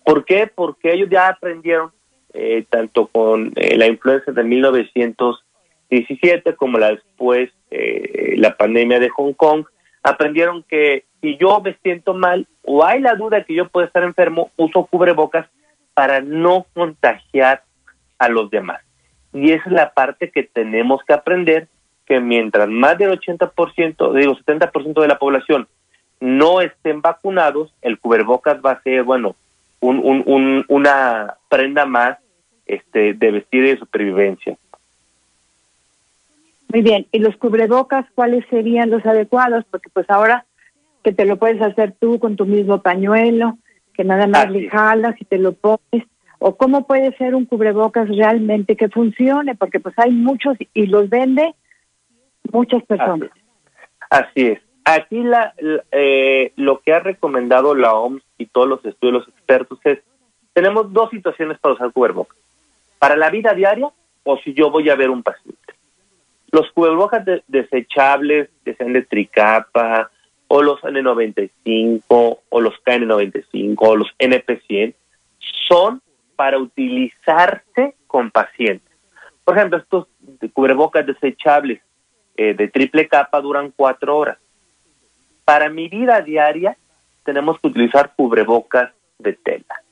¿Por 0.05 0.25
qué? 0.25 0.47
Porque 0.47 0.93
ellos 0.93 1.09
ya 1.11 1.27
aprendieron, 1.27 1.91
eh, 2.35 2.65
tanto 2.69 3.07
con 3.07 3.53
eh, 3.55 3.77
la 3.77 3.87
influencia 3.87 4.33
de 4.33 4.43
1917 4.43 6.57
como 6.57 6.79
la 6.79 6.91
después, 6.91 7.51
eh, 7.71 8.35
la 8.37 8.57
pandemia 8.57 8.99
de 8.99 9.09
Hong 9.09 9.35
Kong, 9.35 9.67
aprendieron 10.03 10.65
que 10.65 11.05
si 11.21 11.37
yo 11.37 11.61
me 11.61 11.75
siento 11.83 12.13
mal 12.13 12.47
o 12.63 12.85
hay 12.85 13.01
la 13.01 13.15
duda 13.15 13.39
de 13.39 13.45
que 13.45 13.55
yo 13.55 13.69
puedo 13.69 13.87
estar 13.87 14.03
enfermo, 14.03 14.51
uso 14.57 14.85
cubrebocas 14.87 15.47
para 15.95 16.21
no 16.21 16.67
contagiar 16.75 17.63
a 18.19 18.29
los 18.29 18.51
demás. 18.51 18.83
Y 19.33 19.53
esa 19.53 19.65
es 19.67 19.73
la 19.73 19.95
parte 19.95 20.31
que 20.31 20.43
tenemos 20.43 21.03
que 21.05 21.13
aprender, 21.13 21.69
que 22.05 22.21
mientras 22.21 22.69
más 22.69 22.99
del 22.99 23.19
80%, 23.19 24.13
digo 24.13 24.37
70% 24.37 25.01
de 25.01 25.09
la 25.09 25.19
población 25.19 25.69
no 26.21 26.61
estén 26.61 27.01
vacunados, 27.01 27.73
el 27.83 27.99
cubrebocas 27.99 28.59
va 28.65 28.73
a 28.73 28.83
ser, 28.83 29.03
bueno, 29.03 29.37
un, 29.81 29.99
un, 29.99 30.23
un, 30.27 30.65
una 30.69 31.37
prenda 31.49 31.85
más 31.85 32.19
este, 32.67 33.15
de 33.15 33.31
vestir 33.31 33.65
y 33.65 33.69
de 33.71 33.79
supervivencia. 33.79 34.57
Muy 36.73 36.83
bien, 36.83 37.07
¿y 37.13 37.21
los 37.21 37.37
cubrebocas 37.37 38.07
cuáles 38.15 38.45
serían 38.51 38.91
los 38.91 39.07
adecuados? 39.07 39.65
Porque 39.71 39.91
pues 39.93 40.11
ahora 40.11 40.45
que 41.05 41.13
te 41.13 41.25
lo 41.25 41.37
puedes 41.37 41.63
hacer 41.63 41.95
tú 42.01 42.19
con 42.19 42.35
tu 42.35 42.47
mismo 42.47 42.83
pañuelo, 42.83 43.59
que 43.93 44.05
nada 44.05 44.27
más 44.27 44.51
le 44.51 44.69
jalas 44.69 45.15
y 45.21 45.25
te 45.25 45.39
lo 45.39 45.53
pones, 45.53 46.09
o 46.39 46.57
cómo 46.57 46.87
puede 46.87 47.17
ser 47.17 47.35
un 47.35 47.45
cubrebocas 47.45 48.09
realmente 48.09 48.77
que 48.77 48.89
funcione, 48.89 49.55
porque 49.55 49.81
pues 49.81 49.95
hay 49.99 50.11
muchos 50.11 50.57
y 50.73 50.87
los 50.87 51.09
vende 51.09 51.55
muchas 52.51 52.83
personas. 52.85 53.31
Así 54.11 54.47
es. 54.47 54.61
Aquí 54.85 55.23
la, 55.23 55.55
eh, 55.93 56.53
lo 56.57 56.81
que 56.81 56.93
ha 56.93 57.01
recomendado 57.01 57.75
la 57.75 57.95
OMS 57.95 58.23
y 58.37 58.47
todos 58.47 58.69
los 58.69 58.85
estudios, 58.85 59.21
los 59.21 59.29
expertos 59.29 59.79
es, 59.85 60.01
tenemos 60.53 60.93
dos 60.93 61.11
situaciones 61.11 61.59
para 61.59 61.75
usar 61.75 61.93
cubrebocas. 61.93 62.37
Para 63.05 63.17
la 63.17 63.29
vida 63.29 63.53
diaria 63.53 63.93
o 64.23 64.39
si 64.39 64.55
yo 64.55 64.71
voy 64.71 64.89
a 64.89 64.95
ver 64.95 65.11
un 65.11 65.23
paciente. 65.23 65.75
Los 66.51 66.73
cubrebocas 66.73 67.23
de, 67.23 67.43
desechables, 67.49 68.49
que 68.65 68.75
sean 68.77 68.95
de 68.95 69.03
tricapa, 69.03 70.11
o 70.49 70.63
los 70.63 70.81
N95, 70.81 72.39
o 72.49 72.61
los 72.63 72.73
KN95, 72.83 73.77
o 73.77 73.97
los 73.97 74.09
NP100, 74.19 74.95
son 75.69 76.01
para 76.35 76.57
utilizarse 76.57 77.95
con 78.07 78.31
pacientes. 78.31 78.97
Por 79.45 79.59
ejemplo, 79.59 79.81
estos 79.81 80.07
cubrebocas 80.55 81.05
desechables 81.05 81.83
eh, 82.39 82.55
de 82.55 82.69
triple 82.69 83.07
capa 83.07 83.43
duran 83.43 83.71
cuatro 83.77 84.17
horas. 84.17 84.39
Para 85.45 85.69
mi 85.69 85.89
vida 85.89 86.23
diaria 86.23 86.79
tenemos 87.23 87.61
que 87.61 87.67
utilizar 87.67 88.15
cubrebocas 88.17 88.93
de 89.19 89.35
tela. 89.35 89.83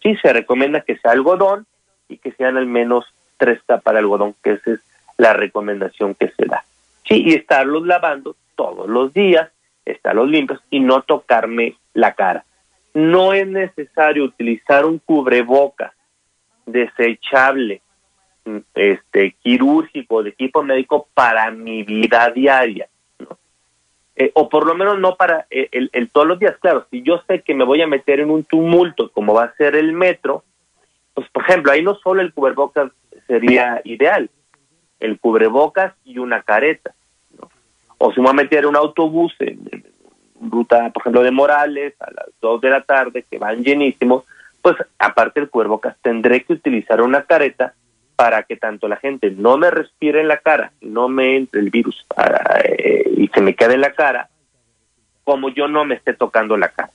Sí, 0.00 0.14
se 0.22 0.32
recomienda 0.32 0.82
que 0.82 0.98
sea 0.98 1.10
algodón 1.10 1.66
y 2.08 2.18
que 2.18 2.32
sean 2.32 2.56
al 2.56 2.66
menos 2.66 3.04
tres 3.36 3.60
capas 3.66 3.94
de 3.94 4.00
algodón, 4.00 4.34
que 4.42 4.52
esa 4.52 4.72
es 4.72 4.80
la 5.16 5.32
recomendación 5.32 6.14
que 6.14 6.28
se 6.28 6.46
da. 6.46 6.64
Sí, 7.06 7.22
y 7.24 7.34
estarlos 7.34 7.86
lavando 7.86 8.36
todos 8.54 8.88
los 8.88 9.12
días, 9.12 9.50
estarlos 9.84 10.28
limpios 10.28 10.60
y 10.70 10.80
no 10.80 11.02
tocarme 11.02 11.76
la 11.94 12.14
cara. 12.14 12.44
No 12.94 13.32
es 13.32 13.46
necesario 13.46 14.24
utilizar 14.24 14.84
un 14.84 14.98
cubrebocas 14.98 15.92
desechable, 16.66 17.80
este, 18.74 19.32
quirúrgico, 19.42 20.22
de 20.22 20.30
equipo 20.30 20.62
médico 20.62 21.08
para 21.14 21.50
mi 21.50 21.82
vida 21.82 22.30
diaria. 22.30 22.88
¿no? 23.18 23.38
Eh, 24.16 24.30
o 24.34 24.48
por 24.48 24.66
lo 24.66 24.74
menos 24.74 24.98
no 24.98 25.16
para 25.16 25.46
el, 25.50 25.68
el, 25.72 25.90
el, 25.92 26.10
todos 26.10 26.26
los 26.26 26.38
días. 26.38 26.56
Claro, 26.60 26.86
si 26.90 27.02
yo 27.02 27.22
sé 27.26 27.42
que 27.42 27.54
me 27.54 27.64
voy 27.64 27.82
a 27.82 27.86
meter 27.86 28.20
en 28.20 28.30
un 28.30 28.44
tumulto 28.44 29.10
como 29.10 29.34
va 29.34 29.44
a 29.44 29.54
ser 29.54 29.76
el 29.76 29.92
metro, 29.92 30.44
pues 31.18 31.30
por 31.30 31.42
ejemplo, 31.42 31.72
ahí 31.72 31.82
no 31.82 31.96
solo 31.96 32.20
el 32.20 32.32
cubrebocas 32.32 32.92
sería 33.26 33.80
ideal, 33.82 34.30
el 35.00 35.18
cubrebocas 35.18 35.92
y 36.04 36.18
una 36.18 36.42
careta. 36.42 36.94
¿no? 37.36 37.50
O 37.98 38.12
si 38.12 38.20
me 38.20 38.26
voy 38.26 38.30
a 38.30 38.42
meter 38.44 38.66
un 38.66 38.76
autobús 38.76 39.34
en, 39.40 39.84
ruta, 40.40 40.90
por 40.90 41.02
ejemplo, 41.02 41.24
de 41.24 41.32
Morales 41.32 41.94
a 41.98 42.08
las 42.12 42.26
2 42.40 42.60
de 42.60 42.70
la 42.70 42.82
tarde, 42.82 43.24
que 43.28 43.36
van 43.36 43.64
llenísimos, 43.64 44.26
pues 44.62 44.76
aparte 44.96 45.40
del 45.40 45.50
cubrebocas 45.50 45.96
tendré 46.02 46.44
que 46.44 46.52
utilizar 46.52 47.02
una 47.02 47.22
careta 47.22 47.74
para 48.14 48.44
que 48.44 48.56
tanto 48.56 48.86
la 48.86 48.98
gente 48.98 49.32
no 49.32 49.58
me 49.58 49.72
respire 49.72 50.20
en 50.20 50.28
la 50.28 50.36
cara, 50.36 50.70
no 50.80 51.08
me 51.08 51.36
entre 51.36 51.62
el 51.62 51.70
virus 51.70 52.06
para, 52.14 52.60
eh, 52.62 53.10
y 53.16 53.26
se 53.26 53.40
me 53.40 53.56
quede 53.56 53.74
en 53.74 53.80
la 53.80 53.92
cara, 53.92 54.28
como 55.24 55.48
yo 55.48 55.66
no 55.66 55.84
me 55.84 55.96
esté 55.96 56.14
tocando 56.14 56.56
la 56.56 56.68
cara. 56.68 56.92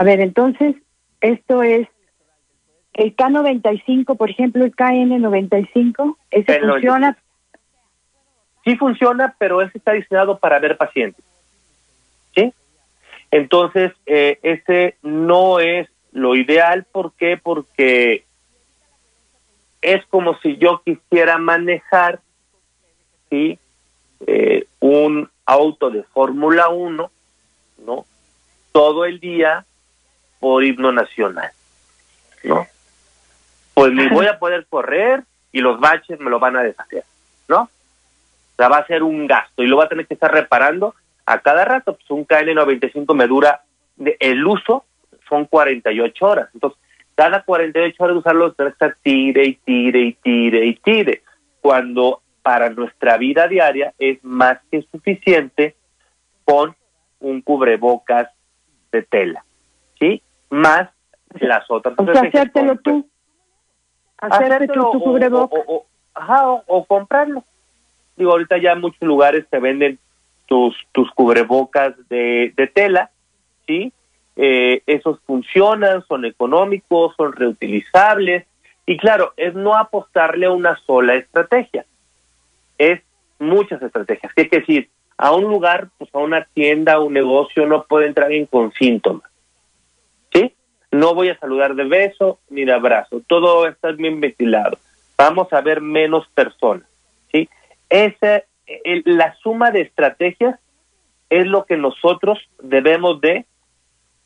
A 0.00 0.02
ver, 0.02 0.22
entonces, 0.22 0.76
esto 1.20 1.62
es 1.62 1.86
el 2.94 3.14
K95, 3.14 4.16
por 4.16 4.30
ejemplo, 4.30 4.64
el 4.64 4.74
KN95, 4.74 6.16
¿ese 6.30 6.58
funciona? 6.58 7.18
Sí 8.64 8.76
funciona, 8.78 9.36
pero 9.38 9.60
ese 9.60 9.76
está 9.76 9.92
diseñado 9.92 10.38
para 10.38 10.58
ver 10.58 10.78
pacientes. 10.78 11.22
¿Sí? 12.34 12.50
Entonces, 13.30 13.92
eh, 14.06 14.38
ese 14.42 14.96
no 15.02 15.60
es 15.60 15.86
lo 16.12 16.34
ideal. 16.34 16.86
¿Por 16.90 17.12
qué? 17.12 17.36
Porque 17.36 18.24
es 19.82 20.02
como 20.06 20.38
si 20.38 20.56
yo 20.56 20.80
quisiera 20.82 21.36
manejar 21.36 22.20
¿sí? 23.28 23.58
Eh, 24.26 24.64
un 24.80 25.28
auto 25.44 25.90
de 25.90 26.04
Fórmula 26.04 26.70
1, 26.70 27.10
¿no? 27.84 28.06
Todo 28.72 29.04
el 29.04 29.20
día 29.20 29.66
por 30.40 30.64
himno 30.64 30.90
nacional, 30.90 31.50
¿no? 32.42 32.66
Pues 33.72 33.92
ni 33.92 34.08
voy 34.08 34.26
a 34.26 34.38
poder 34.38 34.66
correr 34.68 35.22
y 35.52 35.60
los 35.60 35.80
baches 35.80 36.20
me 36.20 36.28
lo 36.28 36.38
van 36.38 36.54
a 36.56 36.62
deshacer, 36.62 37.04
¿no? 37.48 37.62
O 37.62 38.56
sea, 38.56 38.68
va 38.68 38.78
a 38.78 38.86
ser 38.86 39.02
un 39.02 39.26
gasto 39.26 39.62
y 39.62 39.68
lo 39.68 39.78
va 39.78 39.84
a 39.84 39.88
tener 39.88 40.06
que 40.06 40.12
estar 40.14 40.30
reparando 40.30 40.94
a 41.24 41.38
cada 41.38 41.64
rato. 41.64 41.94
Pues 41.94 42.10
un 42.10 42.26
KN95 42.26 43.14
me 43.14 43.26
dura 43.26 43.62
de, 43.96 44.18
el 44.20 44.46
uso 44.46 44.84
son 45.30 45.46
48 45.46 46.26
horas. 46.26 46.50
Entonces, 46.52 46.78
cada 47.14 47.42
48 47.42 48.02
horas 48.02 48.14
de 48.14 48.18
usarlo, 48.18 48.52
tenés 48.52 48.74
que 48.74 48.84
estar 48.84 48.96
tire 49.02 49.44
y 49.46 49.54
tire 49.54 50.00
y 50.00 50.12
tire 50.14 50.66
y 50.66 50.74
tire. 50.74 51.22
Cuando 51.62 52.20
para 52.42 52.70
nuestra 52.70 53.16
vida 53.16 53.46
diaria 53.46 53.94
es 53.98 54.22
más 54.24 54.58
que 54.70 54.82
suficiente 54.90 55.76
con 56.44 56.74
un 57.20 57.42
cubrebocas 57.42 58.28
de 58.90 59.02
tela, 59.02 59.44
¿sí? 59.98 60.22
Más 60.50 60.88
las 61.38 61.70
otras. 61.70 61.94
O 61.96 62.04
sea, 62.04 62.22
hacértelo 62.22 62.76
tú. 62.76 63.08
Hacerte 64.18 64.68
tu, 64.68 64.90
tu 64.90 65.00
cubrebocas. 65.00 65.60
O, 65.66 65.74
o, 65.76 65.86
ajá, 66.14 66.50
o, 66.66 66.84
comprarlo. 66.84 67.42
Digo, 68.16 68.32
ahorita 68.32 68.58
ya 68.58 68.72
en 68.72 68.80
muchos 68.80 69.00
lugares 69.00 69.46
te 69.48 69.58
venden 69.58 69.98
tus, 70.46 70.76
tus 70.92 71.10
cubrebocas 71.12 71.94
de, 72.08 72.52
de 72.56 72.66
tela 72.66 73.10
¿sí? 73.66 73.92
Eh, 74.36 74.82
esos 74.86 75.20
funcionan, 75.26 76.04
son 76.06 76.24
económicos, 76.24 77.14
son 77.16 77.32
reutilizables. 77.32 78.46
Y 78.86 78.96
claro, 78.96 79.32
es 79.36 79.54
no 79.54 79.76
apostarle 79.76 80.46
a 80.46 80.50
una 80.50 80.76
sola 80.86 81.14
estrategia, 81.14 81.84
es 82.78 83.00
muchas 83.38 83.80
estrategias. 83.82 84.32
¿Qué 84.34 84.48
quiere 84.48 84.66
decir? 84.66 84.88
A 85.16 85.32
un 85.32 85.44
lugar, 85.44 85.88
pues 85.98 86.12
a 86.14 86.18
una 86.18 86.44
tienda, 86.54 86.94
a 86.94 87.00
un 87.00 87.12
negocio, 87.12 87.66
no 87.66 87.84
puede 87.84 88.06
entrar 88.06 88.26
alguien 88.26 88.46
con 88.46 88.72
síntomas. 88.72 89.29
No 90.92 91.14
voy 91.14 91.28
a 91.28 91.38
saludar 91.38 91.74
de 91.74 91.84
beso 91.84 92.40
ni 92.48 92.64
de 92.64 92.72
abrazo. 92.72 93.22
Todo 93.26 93.66
está 93.66 93.92
bien 93.92 94.20
ventilado. 94.20 94.78
Vamos 95.16 95.52
a 95.52 95.60
ver 95.60 95.80
menos 95.80 96.26
personas. 96.34 96.86
¿Sí? 97.30 97.48
Esa, 97.88 98.42
la 99.04 99.34
suma 99.36 99.70
de 99.70 99.82
estrategias 99.82 100.58
es 101.28 101.46
lo 101.46 101.64
que 101.64 101.76
nosotros 101.76 102.38
debemos 102.60 103.20
de, 103.20 103.46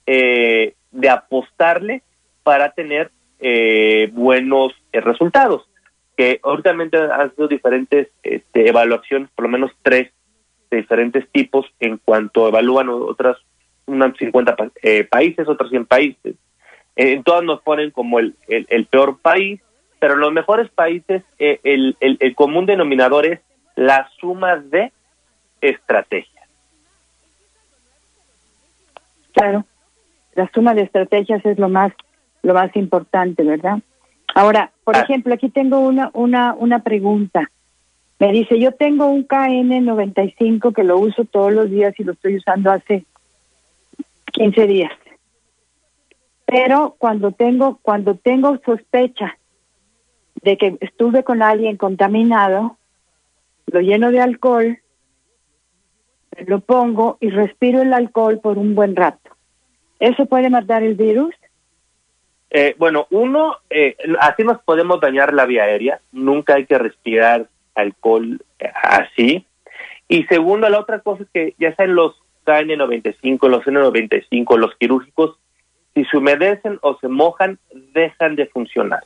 eh, 0.07 0.75
de 0.91 1.09
apostarle 1.09 2.03
para 2.43 2.73
tener 2.73 3.11
eh, 3.41 4.11
buenos 4.13 4.73
eh, 4.93 5.01
resultados. 5.01 5.69
Que 6.17 6.41
ahorita 6.43 6.71
han 6.71 7.35
sido 7.35 7.49
diferentes 7.49 8.09
este, 8.23 8.69
evaluaciones, 8.69 9.29
por 9.35 9.45
lo 9.45 9.51
menos 9.51 9.73
tres 9.83 10.11
de 10.71 10.79
diferentes 10.79 11.29
tipos 11.31 11.67
en 11.81 11.99
cuanto 11.99 12.49
evalúan 12.49 12.89
otras 12.89 13.37
unas 13.87 14.17
50 14.17 14.57
países, 15.11 15.47
otros 15.47 15.71
100 15.71 15.87
países. 15.87 16.37
En 16.97 17.23
todas 17.25 17.43
nos 17.43 17.61
ponen 17.63 17.91
como 17.91 18.21
el, 18.21 18.37
el, 18.49 18.87
peor 18.87 19.19
país, 19.19 19.61
pero 19.99 20.17
los 20.17 20.33
mejores 20.33 20.71
países, 20.71 21.23
el, 21.39 21.97
el, 22.01 22.17
el 22.21 22.35
común 22.35 22.67
denominador 22.67 23.27
es 23.27 23.41
la 23.75 24.09
suma 24.21 24.57
de 24.57 24.93
estrategias. 25.61 26.49
Claro, 29.33 29.65
la 30.35 30.49
suma 30.55 30.75
de 30.75 30.83
estrategias 30.83 31.45
es 31.45 31.59
lo 31.59 31.69
más 31.69 31.93
lo 32.43 32.55
más 32.55 32.75
importante, 32.77 33.43
¿verdad? 33.43 33.79
Ahora, 34.35 34.71
por 34.85 34.97
ah. 34.97 35.01
ejemplo, 35.01 35.35
aquí 35.35 35.49
tengo 35.49 35.81
una 35.81 36.11
una 36.13 36.55
una 36.55 36.81
pregunta. 36.81 37.51
Me 38.21 38.31
dice, 38.31 38.61
yo 38.61 38.73
tengo 38.73 39.07
un 39.07 39.27
KN95 39.27 40.73
que 40.73 40.85
lo 40.85 40.99
uso 40.99 41.25
todos 41.25 41.53
los 41.53 41.69
días 41.69 41.95
y 41.99 42.05
lo 42.05 42.13
estoy 42.13 42.37
usando 42.37 42.71
hace 42.71 43.05
15 44.33 44.67
días. 44.67 44.93
Pero 46.55 46.95
cuando 46.99 47.33
tengo 47.33 47.81
cuando 47.83 48.15
tengo 48.15 48.61
sospecha 48.65 49.37
de 50.41 50.57
que 50.57 50.77
estuve 50.81 51.25
con 51.25 51.43
alguien 51.43 51.77
contaminado, 51.77 52.79
lo 53.67 53.81
lleno 53.81 54.13
de 54.13 54.21
alcohol, 54.21 54.79
lo 56.47 56.61
pongo 56.61 57.19
y 57.21 57.31
respiro 57.31 57.83
el 57.83 57.93
alcohol 57.93 58.39
por 58.39 58.57
un 58.57 58.77
buen 58.77 58.95
rato. 58.95 59.33
¿Eso 59.99 60.27
puede 60.27 60.49
matar 60.49 60.85
el 60.85 60.95
virus? 60.95 61.35
Eh, 62.51 62.77
bueno, 62.79 63.09
uno, 63.11 63.57
eh, 63.69 63.97
así 64.21 64.45
nos 64.45 64.63
podemos 64.63 65.01
dañar 65.01 65.35
la 65.35 65.47
vía 65.47 65.65
aérea, 65.65 66.01
nunca 66.13 66.55
hay 66.55 66.67
que 66.67 66.79
respirar 66.79 67.49
alcohol 67.75 68.41
eh, 68.61 68.71
así. 68.81 69.45
Y 70.07 70.23
segundo, 70.27 70.69
la 70.69 70.79
otra 70.79 71.01
cosa 71.01 71.25
es 71.25 71.29
que 71.31 71.55
ya 71.59 71.75
sean 71.75 71.97
los 71.97 72.15
KN95, 72.47 73.49
los 73.49 73.65
N95, 73.65 74.57
los 74.57 74.77
quirúrgicos, 74.77 75.37
si 75.95 76.05
se 76.05 76.17
humedecen 76.17 76.79
o 76.83 76.99
se 76.99 77.09
mojan, 77.09 77.59
dejan 77.93 78.37
de 78.37 78.47
funcionar. 78.47 79.05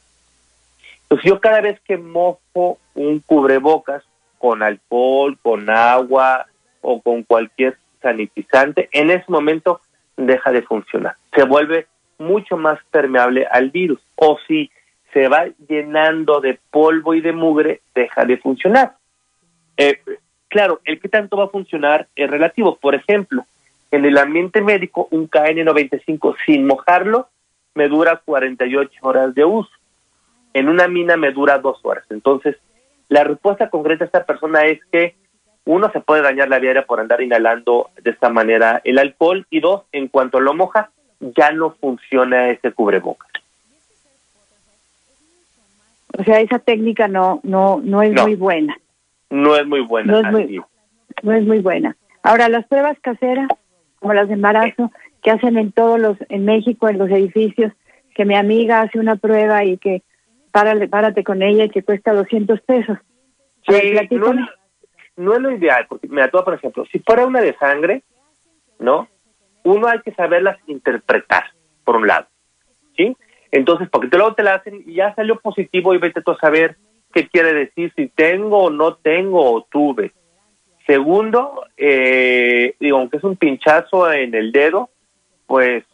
Entonces 1.02 1.30
yo 1.30 1.40
cada 1.40 1.60
vez 1.60 1.80
que 1.80 1.96
mojo 1.96 2.78
un 2.94 3.20
cubrebocas 3.20 4.02
con 4.38 4.62
alcohol, 4.62 5.38
con 5.40 5.70
agua 5.70 6.46
o 6.80 7.00
con 7.00 7.22
cualquier 7.22 7.76
sanitizante, 8.00 8.88
en 8.92 9.10
ese 9.10 9.24
momento 9.28 9.80
deja 10.16 10.50
de 10.52 10.62
funcionar. 10.62 11.14
Se 11.34 11.44
vuelve 11.44 11.86
mucho 12.18 12.56
más 12.56 12.78
permeable 12.90 13.46
al 13.50 13.70
virus. 13.70 14.00
O 14.16 14.38
si 14.46 14.70
se 15.12 15.28
va 15.28 15.46
llenando 15.68 16.40
de 16.40 16.58
polvo 16.70 17.14
y 17.14 17.20
de 17.20 17.32
mugre, 17.32 17.80
deja 17.94 18.24
de 18.24 18.36
funcionar. 18.36 18.94
Eh, 19.76 20.00
claro, 20.48 20.80
el 20.84 21.00
que 21.00 21.08
tanto 21.08 21.36
va 21.36 21.44
a 21.44 21.48
funcionar 21.48 22.08
es 22.14 22.30
relativo. 22.30 22.76
Por 22.76 22.94
ejemplo, 22.94 23.46
en 23.90 24.04
el 24.04 24.18
ambiente 24.18 24.60
médico, 24.60 25.08
un 25.10 25.30
KN95 25.30 26.36
sin 26.44 26.66
mojarlo 26.66 27.28
me 27.74 27.88
dura 27.88 28.20
48 28.24 28.90
horas 29.02 29.34
de 29.34 29.44
uso. 29.44 29.70
En 30.52 30.68
una 30.68 30.88
mina 30.88 31.16
me 31.16 31.30
dura 31.30 31.58
dos 31.58 31.78
horas. 31.82 32.04
Entonces, 32.10 32.56
la 33.08 33.24
respuesta 33.24 33.70
concreta 33.70 34.04
de 34.04 34.06
esta 34.06 34.24
persona 34.24 34.64
es 34.64 34.80
que 34.90 35.14
uno 35.64 35.90
se 35.92 36.00
puede 36.00 36.22
dañar 36.22 36.48
la 36.48 36.58
vía 36.58 36.84
por 36.86 36.98
andar 36.98 37.20
inhalando 37.22 37.90
de 38.02 38.10
esta 38.10 38.30
manera 38.30 38.80
el 38.84 38.98
alcohol 38.98 39.46
y 39.50 39.60
dos, 39.60 39.82
en 39.92 40.08
cuanto 40.08 40.40
lo 40.40 40.54
moja, 40.54 40.90
ya 41.20 41.52
no 41.52 41.70
funciona 41.72 42.50
ese 42.50 42.72
cubrebocas. 42.72 43.30
O 46.18 46.24
sea, 46.24 46.40
esa 46.40 46.58
técnica 46.58 47.06
no 47.06 47.40
no 47.42 47.80
no 47.82 48.02
es 48.02 48.12
muy 48.12 48.34
buena. 48.34 48.76
No 49.30 49.56
es 49.56 49.66
muy 49.66 49.80
buena. 49.80 50.12
No 50.12 50.18
es 50.20 50.32
muy, 50.32 50.62
no 51.22 51.32
es 51.32 51.46
muy 51.46 51.58
buena. 51.58 51.96
Ahora, 52.22 52.48
las 52.48 52.66
pruebas 52.66 52.98
caseras, 53.00 53.48
como 53.98 54.14
las 54.14 54.28
de 54.28 54.34
embarazo, 54.34 54.90
que 55.22 55.30
hacen 55.30 55.58
en 55.58 55.72
todos 55.72 55.98
los, 55.98 56.16
en 56.28 56.44
México, 56.44 56.88
en 56.88 56.98
los 56.98 57.10
edificios, 57.10 57.72
que 58.14 58.24
mi 58.24 58.36
amiga 58.36 58.80
hace 58.80 58.98
una 58.98 59.16
prueba 59.16 59.64
y 59.64 59.78
que 59.78 60.02
párale, 60.50 60.88
párate 60.88 61.24
con 61.24 61.42
ella 61.42 61.64
y 61.64 61.70
que 61.70 61.82
cuesta 61.82 62.12
200 62.12 62.60
pesos. 62.62 62.98
Sí, 63.68 63.94
no, 65.16 65.34
es 65.34 65.40
lo 65.40 65.52
ideal, 65.52 65.86
porque 65.88 66.08
me 66.08 66.26
todo 66.28 66.44
por 66.44 66.54
ejemplo, 66.54 66.84
si 66.90 67.00
fuera 67.00 67.26
una 67.26 67.40
de 67.40 67.54
sangre, 67.56 68.02
¿no? 68.78 69.08
Uno 69.64 69.88
hay 69.88 70.00
que 70.00 70.14
saberlas 70.14 70.58
interpretar, 70.66 71.44
por 71.84 71.96
un 71.96 72.06
lado, 72.06 72.26
¿sí? 72.96 73.16
Entonces, 73.50 73.88
porque 73.90 74.08
luego 74.16 74.34
te 74.34 74.42
la 74.42 74.54
hacen 74.54 74.82
y 74.86 74.94
ya 74.94 75.14
salió 75.14 75.40
positivo 75.40 75.94
y 75.94 75.98
vete 75.98 76.22
tú 76.22 76.32
a 76.32 76.38
saber 76.38 76.76
qué 77.12 77.28
quiere 77.28 77.52
decir, 77.52 77.92
si 77.96 78.08
tengo 78.08 78.64
o 78.64 78.70
no 78.70 78.94
tengo 78.96 79.52
o 79.52 79.62
tuve. 79.62 80.12
Segundo, 80.88 81.66
eh, 81.76 82.74
digo, 82.80 82.96
aunque 82.96 83.18
es 83.18 83.24
un 83.24 83.36
pinchazo 83.36 84.10
en 84.10 84.34
el 84.34 84.52
dedo, 84.52 84.88
pues 85.46 85.84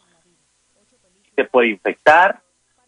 se 1.35 1.43
puede 1.43 1.67
infectar, 1.67 2.39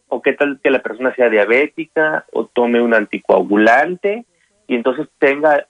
o 0.08 0.22
qué 0.22 0.32
tal 0.32 0.58
que 0.64 0.72
la 0.72 0.82
persona 0.82 1.14
sea 1.14 1.30
diabética 1.30 2.24
o 2.32 2.46
tome 2.46 2.80
un 2.80 2.94
anticoagulante 2.94 4.24
y 4.68 4.76
entonces 4.76 5.10
tenga 5.20 5.66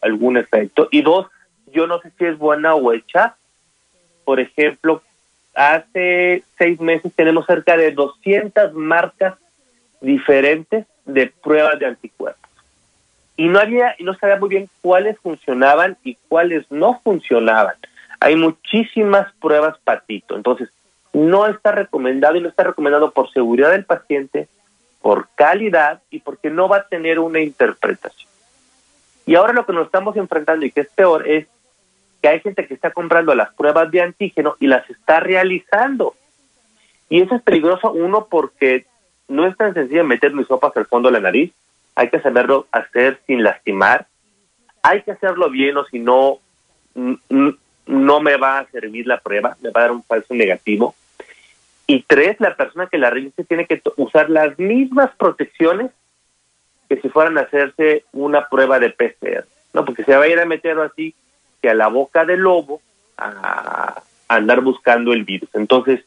algún 0.00 0.36
efecto. 0.36 0.88
Y 0.90 1.02
dos, 1.02 1.28
yo 1.72 1.86
no 1.86 2.00
sé 2.00 2.10
si 2.18 2.24
es 2.24 2.36
buena 2.36 2.74
o 2.74 2.92
hecha. 2.92 3.36
Por 4.24 4.40
ejemplo, 4.40 5.02
hace 5.54 6.42
seis 6.58 6.80
meses 6.80 7.12
tenemos 7.14 7.46
cerca 7.46 7.76
de 7.76 7.92
200 7.92 8.74
marcas 8.74 9.36
diferentes 10.00 10.84
de 11.04 11.28
pruebas 11.28 11.78
de 11.78 11.86
anticuerpos. 11.86 12.45
Y 13.36 13.48
no 13.48 13.58
había 13.58 13.94
no 14.00 14.14
sabía 14.14 14.36
muy 14.36 14.48
bien 14.48 14.68
cuáles 14.80 15.18
funcionaban 15.18 15.96
y 16.04 16.16
cuáles 16.28 16.70
no 16.70 17.00
funcionaban. 17.02 17.74
Hay 18.20 18.36
muchísimas 18.36 19.32
pruebas 19.34 19.76
patito. 19.84 20.36
Entonces, 20.36 20.70
no 21.12 21.46
está 21.46 21.72
recomendado 21.72 22.36
y 22.36 22.40
no 22.40 22.48
está 22.48 22.64
recomendado 22.64 23.10
por 23.10 23.30
seguridad 23.30 23.70
del 23.70 23.84
paciente, 23.84 24.48
por 25.00 25.28
calidad 25.34 26.02
y 26.10 26.20
porque 26.20 26.50
no 26.50 26.68
va 26.68 26.78
a 26.78 26.88
tener 26.88 27.18
una 27.18 27.40
interpretación. 27.40 28.30
Y 29.26 29.34
ahora 29.34 29.52
lo 29.52 29.66
que 29.66 29.72
nos 29.72 29.86
estamos 29.86 30.16
enfrentando 30.16 30.64
y 30.64 30.70
que 30.70 30.82
es 30.82 30.88
peor 30.88 31.28
es 31.28 31.46
que 32.22 32.28
hay 32.28 32.40
gente 32.40 32.66
que 32.66 32.74
está 32.74 32.90
comprando 32.90 33.34
las 33.34 33.52
pruebas 33.54 33.90
de 33.90 34.02
antígeno 34.02 34.56
y 34.60 34.66
las 34.66 34.88
está 34.88 35.20
realizando. 35.20 36.14
Y 37.08 37.22
eso 37.22 37.34
es 37.34 37.42
peligroso, 37.42 37.92
uno, 37.92 38.26
porque 38.30 38.86
no 39.28 39.46
es 39.46 39.56
tan 39.56 39.74
sencillo 39.74 40.04
meter 40.04 40.32
mis 40.32 40.46
sopas 40.46 40.76
al 40.76 40.86
fondo 40.86 41.08
de 41.08 41.14
la 41.14 41.20
nariz, 41.20 41.52
hay 41.96 42.10
que 42.10 42.20
saberlo 42.20 42.66
hacer 42.70 43.20
sin 43.26 43.42
lastimar, 43.42 44.06
hay 44.82 45.02
que 45.02 45.12
hacerlo 45.12 45.50
bien 45.50 45.76
o 45.78 45.84
si 45.86 45.98
no, 45.98 46.38
no 46.94 48.20
me 48.20 48.36
va 48.36 48.58
a 48.58 48.66
servir 48.66 49.06
la 49.06 49.18
prueba, 49.18 49.56
me 49.60 49.70
va 49.70 49.80
a 49.80 49.84
dar 49.84 49.92
un 49.92 50.04
falso 50.04 50.34
negativo. 50.34 50.94
Y 51.86 52.02
tres, 52.02 52.36
la 52.38 52.54
persona 52.54 52.86
que 52.86 52.98
la 52.98 53.10
realice 53.10 53.44
tiene 53.44 53.66
que 53.66 53.80
usar 53.96 54.28
las 54.28 54.58
mismas 54.58 55.10
protecciones 55.16 55.90
que 56.88 57.00
si 57.00 57.08
fueran 57.08 57.38
a 57.38 57.42
hacerse 57.42 58.04
una 58.12 58.48
prueba 58.48 58.78
de 58.78 58.90
PCR, 58.90 59.44
¿no? 59.72 59.84
Porque 59.84 60.04
se 60.04 60.16
va 60.16 60.24
a 60.24 60.28
ir 60.28 60.38
a 60.38 60.46
meter 60.46 60.78
así 60.78 61.14
que 61.62 61.70
a 61.70 61.74
la 61.74 61.88
boca 61.88 62.24
del 62.24 62.40
lobo 62.40 62.80
a, 63.16 64.02
andar 64.28 64.60
buscando 64.60 65.12
el 65.12 65.24
virus. 65.24 65.48
Entonces, 65.54 66.04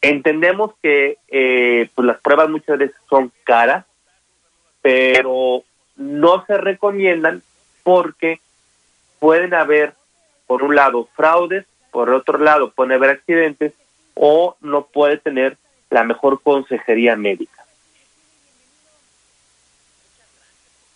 entendemos 0.00 0.72
que 0.82 1.18
eh, 1.28 1.90
pues 1.94 2.06
las 2.06 2.20
pruebas 2.20 2.48
muchas 2.48 2.78
veces 2.78 2.96
son 3.08 3.32
caras, 3.44 3.84
pero 4.88 5.64
no 5.96 6.46
se 6.46 6.56
recomiendan 6.56 7.42
porque 7.82 8.40
pueden 9.18 9.52
haber, 9.52 9.92
por 10.46 10.62
un 10.62 10.74
lado, 10.74 11.08
fraudes, 11.14 11.66
por 11.90 12.08
otro 12.08 12.38
lado, 12.38 12.70
pueden 12.70 12.92
haber 12.92 13.10
accidentes 13.10 13.74
o 14.14 14.56
no 14.62 14.86
puede 14.86 15.18
tener 15.18 15.58
la 15.90 16.04
mejor 16.04 16.40
consejería 16.42 17.16
médica. 17.16 17.66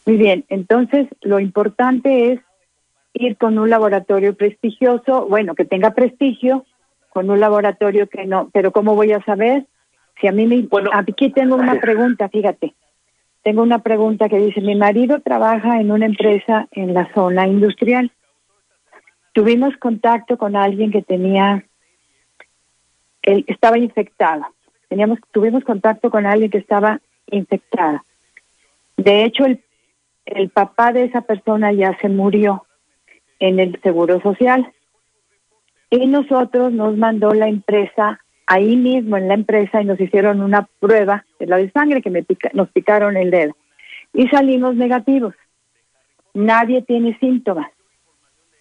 Muy 0.07 0.17
bien, 0.17 0.47
entonces 0.49 1.07
lo 1.21 1.39
importante 1.39 2.33
es 2.33 2.41
ir 3.13 3.37
con 3.37 3.59
un 3.59 3.69
laboratorio 3.69 4.35
prestigioso, 4.35 5.27
bueno, 5.27 5.55
que 5.55 5.67
tenga 5.67 5.91
prestigio, 5.91 6.65
con 7.11 7.29
un 7.29 7.41
laboratorio 7.41 8.09
que 8.09 8.25
no, 8.25 8.49
pero 8.55 8.73
¿cómo 8.73 8.95
voy 8.95 9.13
a 9.13 9.23
saber? 9.23 9.67
Si 10.19 10.29
a 10.29 10.33
mí 10.33 10.47
me... 10.47 10.63
Bueno. 10.63 10.91
aquí 10.95 11.31
tengo 11.31 11.57
una 11.57 11.75
pregunta, 11.81 12.31
fíjate. 12.31 12.73
Tengo 13.43 13.63
una 13.63 13.81
pregunta 13.81 14.29
que 14.29 14.39
dice, 14.39 14.61
mi 14.61 14.77
marido 14.77 15.21
trabaja 15.21 15.81
en 15.81 15.91
una 15.91 16.07
empresa 16.07 16.69
en 16.71 16.95
la 16.95 17.13
zona 17.13 17.47
industrial. 17.47 18.13
Tuvimos 19.33 19.77
contacto 19.79 20.39
con 20.39 20.55
alguien 20.55 20.93
que 20.93 21.03
tenía, 21.03 21.65
él 23.23 23.45
estaba 23.49 23.79
infectada. 23.79 24.51
Teníamos, 24.89 25.19
tuvimos 25.33 25.65
contacto 25.65 26.11
con 26.11 26.27
alguien 26.27 26.51
que 26.51 26.59
estaba 26.59 27.01
infectada. 27.31 28.05
De 28.97 29.25
hecho, 29.25 29.45
el, 29.45 29.61
el 30.27 30.51
papá 30.51 30.93
de 30.93 31.05
esa 31.05 31.23
persona 31.23 31.73
ya 31.73 31.97
se 31.99 32.09
murió 32.09 32.67
en 33.41 33.59
el 33.59 33.81
Seguro 33.83 34.21
Social. 34.21 34.73
Y 35.91 36.07
nosotros 36.07 36.73
nos 36.73 36.97
mandó 36.97 37.33
la 37.33 37.49
empresa, 37.49 38.21
ahí 38.47 38.77
mismo 38.77 39.17
en 39.17 39.29
la 39.29 39.35
empresa, 39.35 39.81
y 39.81 39.85
nos 39.85 40.01
hicieron 40.01 40.41
una 40.41 40.69
prueba 40.81 41.25
de 41.39 41.47
la 41.47 41.57
de 41.57 41.71
sangre 41.71 42.03
que 42.03 42.11
me 42.11 42.23
pica, 42.23 42.51
nos 42.55 42.69
picaron 42.71 43.17
el 43.17 43.31
dedo. 43.31 43.57
Y 44.15 44.29
salimos 44.29 44.75
negativos. 44.75 45.35
Nadie 46.35 46.83
tiene 46.83 47.19
síntomas. 47.19 47.71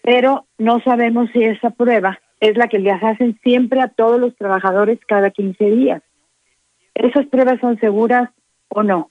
Pero 0.02 0.46
no 0.58 0.80
sabemos 0.80 1.30
si 1.32 1.44
esa 1.44 1.70
prueba 1.70 2.20
es 2.40 2.56
la 2.56 2.68
que 2.68 2.78
les 2.78 3.00
hacen 3.02 3.38
siempre 3.42 3.80
a 3.80 3.88
todos 3.88 4.18
los 4.20 4.34
trabajadores 4.36 4.98
cada 5.06 5.30
15 5.30 5.64
días. 5.64 6.02
¿Esas 6.94 7.26
pruebas 7.26 7.60
son 7.60 7.78
seguras 7.78 8.30
o 8.68 8.82
no? 8.82 9.10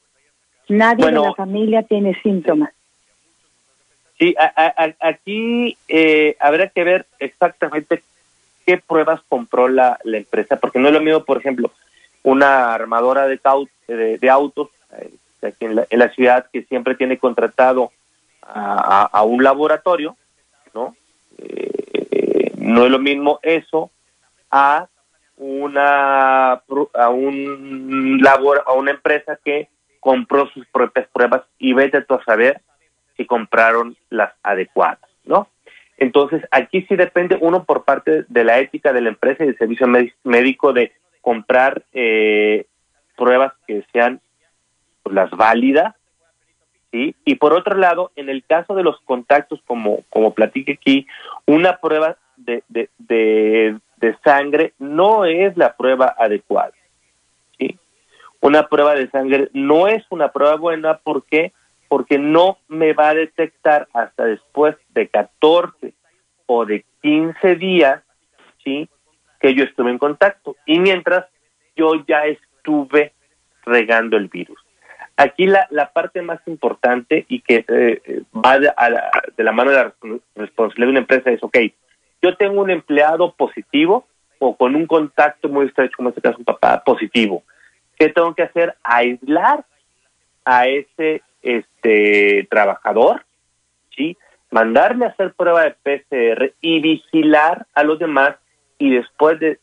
Nadie 0.67 1.05
Bueno. 1.05 1.21
de 1.21 1.27
la 1.29 1.35
familia 1.35 1.83
tiene 1.83 2.19
síntomas. 2.21 2.71
Sí, 4.19 4.35
a- 4.37 4.53
a- 4.83 4.95
aquí 5.09 5.77
eh, 5.87 6.35
habrá 6.39 6.67
que 6.67 6.83
ver 6.83 7.07
exactamente 7.19 8.03
qué 8.71 8.77
pruebas 8.77 9.19
compró 9.27 9.67
la, 9.67 9.99
la 10.05 10.17
empresa, 10.17 10.55
porque 10.55 10.79
no 10.79 10.87
es 10.87 10.93
lo 10.93 11.01
mismo, 11.01 11.25
por 11.25 11.37
ejemplo, 11.37 11.71
una 12.23 12.73
armadora 12.73 13.27
de, 13.27 13.37
de, 13.87 14.17
de 14.17 14.29
autos 14.29 14.69
eh, 14.97 15.13
aquí 15.41 15.65
en 15.65 15.75
la, 15.75 15.85
en 15.89 15.99
la 15.99 16.07
ciudad 16.09 16.45
que 16.53 16.63
siempre 16.63 16.95
tiene 16.95 17.17
contratado 17.17 17.91
a, 18.43 19.23
un 19.23 19.43
laboratorio, 19.43 20.15
¿no? 20.73 20.95
Eh, 21.37 22.53
no 22.57 22.85
es 22.85 22.91
lo 22.91 22.99
mismo 22.99 23.39
eso 23.43 23.91
a 24.49 24.87
una 25.37 26.53
a 26.53 27.09
un 27.09 28.19
labor 28.21 28.63
a 28.65 28.73
una 28.73 28.91
empresa 28.91 29.37
que 29.43 29.67
compró 29.99 30.47
sus 30.49 30.65
propias 30.67 31.07
pruebas 31.11 31.43
y 31.59 31.73
vete 31.73 32.01
tú 32.03 32.13
a 32.15 32.23
saber 32.23 32.61
si 33.17 33.25
compraron 33.25 33.97
las 34.09 34.33
adecuadas, 34.43 35.09
¿no? 35.25 35.47
Entonces, 36.01 36.41
aquí 36.49 36.81
sí 36.89 36.95
depende 36.95 37.37
uno 37.39 37.63
por 37.63 37.83
parte 37.83 38.25
de 38.27 38.43
la 38.43 38.57
ética 38.57 38.91
de 38.91 39.01
la 39.01 39.09
empresa 39.09 39.43
y 39.43 39.47
del 39.47 39.57
servicio 39.59 39.85
médi- 39.85 40.15
médico 40.23 40.73
de 40.73 40.93
comprar 41.21 41.83
eh, 41.93 42.65
pruebas 43.15 43.53
que 43.67 43.85
sean 43.93 44.19
pues, 45.03 45.13
las 45.13 45.29
válidas, 45.29 45.93
¿sí? 46.91 47.15
Y 47.23 47.35
por 47.35 47.53
otro 47.53 47.77
lado, 47.77 48.11
en 48.15 48.29
el 48.29 48.43
caso 48.43 48.73
de 48.73 48.81
los 48.81 48.99
contactos, 49.01 49.61
como, 49.67 49.99
como 50.09 50.33
platique 50.33 50.71
aquí, 50.81 51.05
una 51.45 51.77
prueba 51.77 52.17
de, 52.35 52.63
de, 52.67 52.89
de, 52.97 53.77
de 53.97 54.17
sangre 54.23 54.73
no 54.79 55.25
es 55.25 55.55
la 55.55 55.77
prueba 55.77 56.15
adecuada, 56.17 56.73
¿sí? 57.59 57.77
Una 58.39 58.67
prueba 58.67 58.95
de 58.95 59.07
sangre 59.11 59.49
no 59.53 59.87
es 59.87 60.03
una 60.09 60.31
prueba 60.31 60.55
buena 60.55 60.97
porque 60.97 61.53
porque 61.91 62.17
no 62.17 62.57
me 62.69 62.93
va 62.93 63.09
a 63.09 63.13
detectar 63.13 63.89
hasta 63.91 64.23
después 64.23 64.77
de 64.93 65.09
14 65.09 65.93
o 66.45 66.65
de 66.65 66.85
15 67.01 67.55
días, 67.55 68.01
¿sí? 68.63 68.87
Que 69.41 69.53
yo 69.53 69.65
estuve 69.65 69.91
en 69.91 69.97
contacto. 69.97 70.55
Y 70.65 70.79
mientras 70.79 71.25
yo 71.75 71.95
ya 72.07 72.27
estuve 72.27 73.11
regando 73.65 74.15
el 74.15 74.29
virus. 74.29 74.57
Aquí 75.17 75.47
la, 75.47 75.67
la 75.69 75.91
parte 75.91 76.21
más 76.21 76.39
importante 76.47 77.25
y 77.27 77.41
que 77.41 77.65
eh, 77.67 78.21
va 78.33 78.57
de, 78.57 78.71
a 78.73 78.89
la, 78.89 79.11
de 79.35 79.43
la 79.43 79.51
mano 79.51 79.71
de 79.71 79.77
la 79.77 79.93
responsabilidad 80.35 80.87
de 80.87 80.91
una 80.91 80.99
empresa 80.99 81.29
es, 81.29 81.43
ok, 81.43 81.57
yo 82.21 82.37
tengo 82.37 82.61
un 82.61 82.69
empleado 82.69 83.33
positivo 83.33 84.07
o 84.39 84.55
con 84.55 84.77
un 84.77 84.87
contacto 84.87 85.49
muy 85.49 85.65
estrecho, 85.65 85.97
como 85.97 86.07
en 86.07 86.11
este 86.11 86.21
caso 86.21 86.37
un 86.37 86.45
papá 86.45 86.81
positivo. 86.85 87.43
¿Qué 87.99 88.07
tengo 88.07 88.33
que 88.33 88.43
hacer? 88.43 88.77
Aislar 88.81 89.65
a 90.45 90.67
ese 90.67 91.21
este 91.41 92.47
trabajador, 92.49 93.23
¿sí? 93.95 94.17
Mandarle 94.49 95.05
a 95.05 95.09
hacer 95.09 95.33
prueba 95.33 95.63
de 95.63 95.71
PCR 95.71 96.53
y 96.61 96.81
vigilar 96.81 97.65
a 97.73 97.83
los 97.83 97.99
demás 97.99 98.35
y 98.77 98.91
después 98.91 99.39
de 99.39 99.59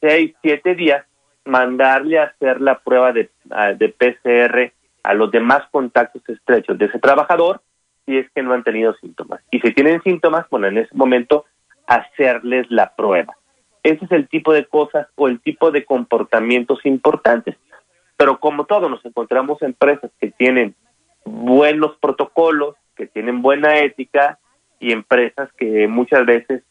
seis, 0.00 0.34
siete 0.42 0.74
días 0.74 1.04
mandarle 1.44 2.18
a 2.18 2.24
hacer 2.24 2.60
la 2.60 2.78
prueba 2.78 3.12
de, 3.12 3.30
ah, 3.50 3.72
de 3.72 3.88
PCR 3.88 4.72
a 5.02 5.14
los 5.14 5.30
demás 5.30 5.62
contactos 5.70 6.22
estrechos 6.28 6.78
de 6.78 6.86
ese 6.86 6.98
trabajador 6.98 7.60
si 8.06 8.18
es 8.18 8.30
que 8.32 8.42
no 8.42 8.52
han 8.52 8.64
tenido 8.64 8.94
síntomas. 8.94 9.40
Y 9.50 9.60
si 9.60 9.72
tienen 9.72 10.02
síntomas, 10.02 10.46
bueno, 10.50 10.66
en 10.66 10.78
ese 10.78 10.94
momento 10.94 11.44
hacerles 11.86 12.70
la 12.70 12.94
prueba. 12.94 13.36
Ese 13.82 14.04
es 14.04 14.12
el 14.12 14.28
tipo 14.28 14.52
de 14.52 14.64
cosas 14.66 15.08
o 15.16 15.28
el 15.28 15.40
tipo 15.40 15.70
de 15.70 15.84
comportamientos 15.84 16.84
importantes. 16.84 17.56
Pero 18.16 18.38
como 18.38 18.64
todo, 18.64 18.88
nos 18.88 19.04
encontramos 19.04 19.62
empresas 19.62 20.10
que 20.20 20.30
tienen 20.30 20.74
buenos 21.24 21.96
protocolos, 22.00 22.76
que 22.96 23.06
tienen 23.06 23.42
buena 23.42 23.78
ética 23.78 24.38
y 24.78 24.92
empresas 24.92 25.50
que 25.56 25.88
muchas 25.88 26.26
veces 26.26 26.62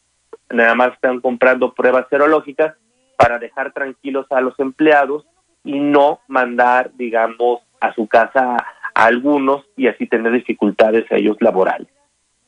nada 0.49 0.75
más 0.75 0.93
están 0.93 1.21
comprando 1.21 1.73
pruebas 1.73 2.05
serológicas 2.09 2.75
para 3.17 3.39
dejar 3.39 3.71
tranquilos 3.71 4.25
a 4.31 4.41
los 4.41 4.59
empleados 4.59 5.25
y 5.63 5.79
no 5.79 6.19
mandar, 6.27 6.91
digamos, 6.95 7.61
a 7.79 7.93
su 7.93 8.07
casa 8.07 8.57
a 8.93 9.05
algunos 9.05 9.65
y 9.77 9.87
así 9.87 10.07
tener 10.07 10.31
dificultades 10.31 11.09
a 11.11 11.15
ellos 11.15 11.37
laborales. 11.39 11.87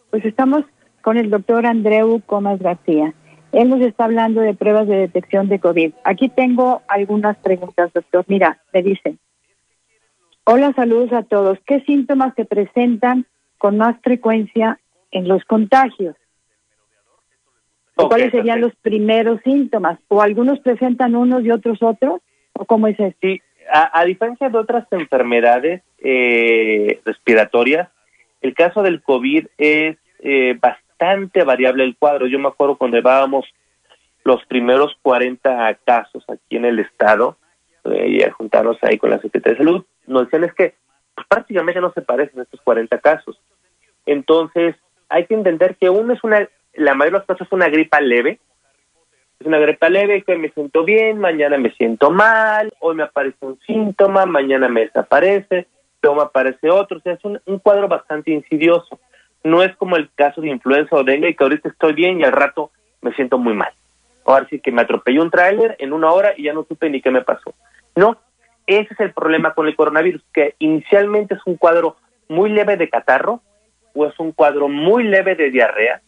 Pues 0.09 0.25
estamos 0.25 0.63
con 1.01 1.17
el 1.17 1.29
doctor 1.29 1.65
Andreu 1.65 2.21
Comas 2.25 2.59
García. 2.59 3.13
Él 3.51 3.69
nos 3.69 3.81
está 3.81 4.05
hablando 4.05 4.41
de 4.41 4.55
pruebas 4.55 4.87
de 4.87 4.95
detección 4.95 5.47
de 5.47 5.59
COVID. 5.59 5.93
Aquí 6.03 6.29
tengo 6.29 6.81
algunas 6.87 7.37
preguntas, 7.37 7.91
doctor. 7.93 8.25
Mira, 8.27 8.59
me 8.73 8.81
dicen, 8.81 9.19
hola, 10.45 10.73
saludos 10.73 11.11
a 11.13 11.23
todos. 11.23 11.57
¿Qué 11.65 11.81
síntomas 11.81 12.33
se 12.35 12.45
presentan 12.45 13.25
con 13.57 13.77
más 13.77 13.95
frecuencia 14.01 14.79
en 15.11 15.27
los 15.27 15.43
contagios? 15.45 16.15
¿O 17.95 18.03
Ok, 18.03 18.09
¿Cuáles 18.09 18.31
serían 18.31 18.59
perfecto. 18.59 18.67
los 18.67 18.75
primeros 18.81 19.41
síntomas? 19.43 19.99
¿O 20.07 20.21
algunos 20.21 20.59
presentan 20.59 21.15
unos 21.15 21.43
y 21.43 21.51
otros 21.51 21.81
otros? 21.81 22.21
¿O 22.53 22.65
cómo 22.65 22.87
es 22.87 22.99
esto? 22.99 23.17
Sí, 23.21 23.41
a, 23.71 23.99
a 23.99 24.05
diferencia 24.05 24.49
de 24.49 24.57
otras 24.57 24.87
enfermedades 24.91 25.83
eh, 25.99 26.99
respiratorias, 27.05 27.89
el 28.41 28.53
caso 28.53 28.81
del 28.81 29.01
COVID 29.01 29.47
es 29.57 29.97
eh, 30.19 30.57
bastante 30.59 31.43
variable 31.43 31.83
el 31.83 31.95
cuadro. 31.95 32.27
Yo 32.27 32.39
me 32.39 32.47
acuerdo 32.49 32.77
cuando 32.77 32.97
llevábamos 32.97 33.45
los 34.23 34.43
primeros 34.45 34.97
40 35.01 35.73
casos 35.85 36.23
aquí 36.29 36.57
en 36.57 36.65
el 36.65 36.79
estado, 36.79 37.37
eh, 37.85 38.07
y 38.19 38.29
juntarnos 38.31 38.77
ahí 38.81 38.97
con 38.97 39.09
la 39.11 39.19
Secretaría 39.19 39.57
de 39.59 39.65
Salud, 39.65 39.85
nos 40.07 40.23
decían 40.23 40.43
es 40.43 40.53
que 40.53 40.75
pues, 41.15 41.27
prácticamente 41.27 41.81
no 41.81 41.91
se 41.93 42.01
parecen 42.01 42.41
estos 42.41 42.61
40 42.61 42.97
casos. 42.99 43.39
Entonces, 44.05 44.75
hay 45.09 45.25
que 45.25 45.33
entender 45.33 45.75
que 45.75 45.89
uno 45.89 46.13
es 46.13 46.23
una, 46.23 46.47
la 46.73 46.95
mayoría 46.95 47.19
de 47.19 47.19
los 47.19 47.27
casos 47.27 47.47
es 47.47 47.53
una 47.53 47.69
gripa 47.69 48.01
leve, 48.01 48.39
es 49.39 49.47
una 49.47 49.59
gripa 49.59 49.89
leve 49.89 50.23
que 50.23 50.37
me 50.37 50.49
siento 50.49 50.83
bien, 50.83 51.19
mañana 51.19 51.57
me 51.57 51.71
siento 51.71 52.11
mal, 52.11 52.71
hoy 52.79 52.95
me 52.95 53.03
aparece 53.03 53.37
un 53.41 53.59
síntoma, 53.65 54.25
mañana 54.25 54.67
me 54.69 54.81
desaparece, 54.81 55.67
luego 56.01 56.17
me 56.17 56.23
aparece 56.23 56.69
otro, 56.69 56.97
o 56.97 57.01
sea, 57.01 57.13
es 57.13 57.23
un, 57.23 57.59
cuadro 57.59 57.87
bastante 57.87 58.31
insidioso. 58.31 58.99
No 59.43 59.61
es 59.61 59.75
como 59.75 59.97
el 59.97 60.09
caso 60.15 60.41
de 60.41 60.49
influenza 60.49 60.95
o 60.95 61.03
dengue, 61.03 61.35
que 61.35 61.43
ahorita 61.43 61.69
estoy 61.69 61.93
bien 61.93 62.19
y 62.19 62.23
al 62.23 62.31
rato 62.31 62.71
me 63.01 63.13
siento 63.13 63.37
muy 63.37 63.53
mal. 63.53 63.73
Ahora 64.25 64.47
sí 64.49 64.59
que 64.59 64.71
me 64.71 64.81
atropelló 64.81 65.21
un 65.21 65.31
tráiler 65.31 65.75
en 65.79 65.91
una 65.91 66.11
hora 66.11 66.33
y 66.37 66.43
ya 66.43 66.53
no 66.53 66.63
supe 66.63 66.89
ni 66.89 67.01
qué 67.01 67.11
me 67.11 67.21
pasó. 67.21 67.53
No, 67.95 68.17
ese 68.67 68.93
es 68.93 68.99
el 68.99 69.13
problema 69.13 69.53
con 69.53 69.67
el 69.67 69.75
coronavirus, 69.75 70.23
que 70.33 70.55
inicialmente 70.59 71.35
es 71.35 71.41
un 71.45 71.57
cuadro 71.57 71.97
muy 72.29 72.49
leve 72.49 72.77
de 72.77 72.89
catarro 72.89 73.41
o 73.93 74.05
es 74.05 74.17
un 74.19 74.31
cuadro 74.31 74.67
muy 74.67 75.03
leve 75.03 75.35
de 75.35 75.51
diarrea, 75.51 76.01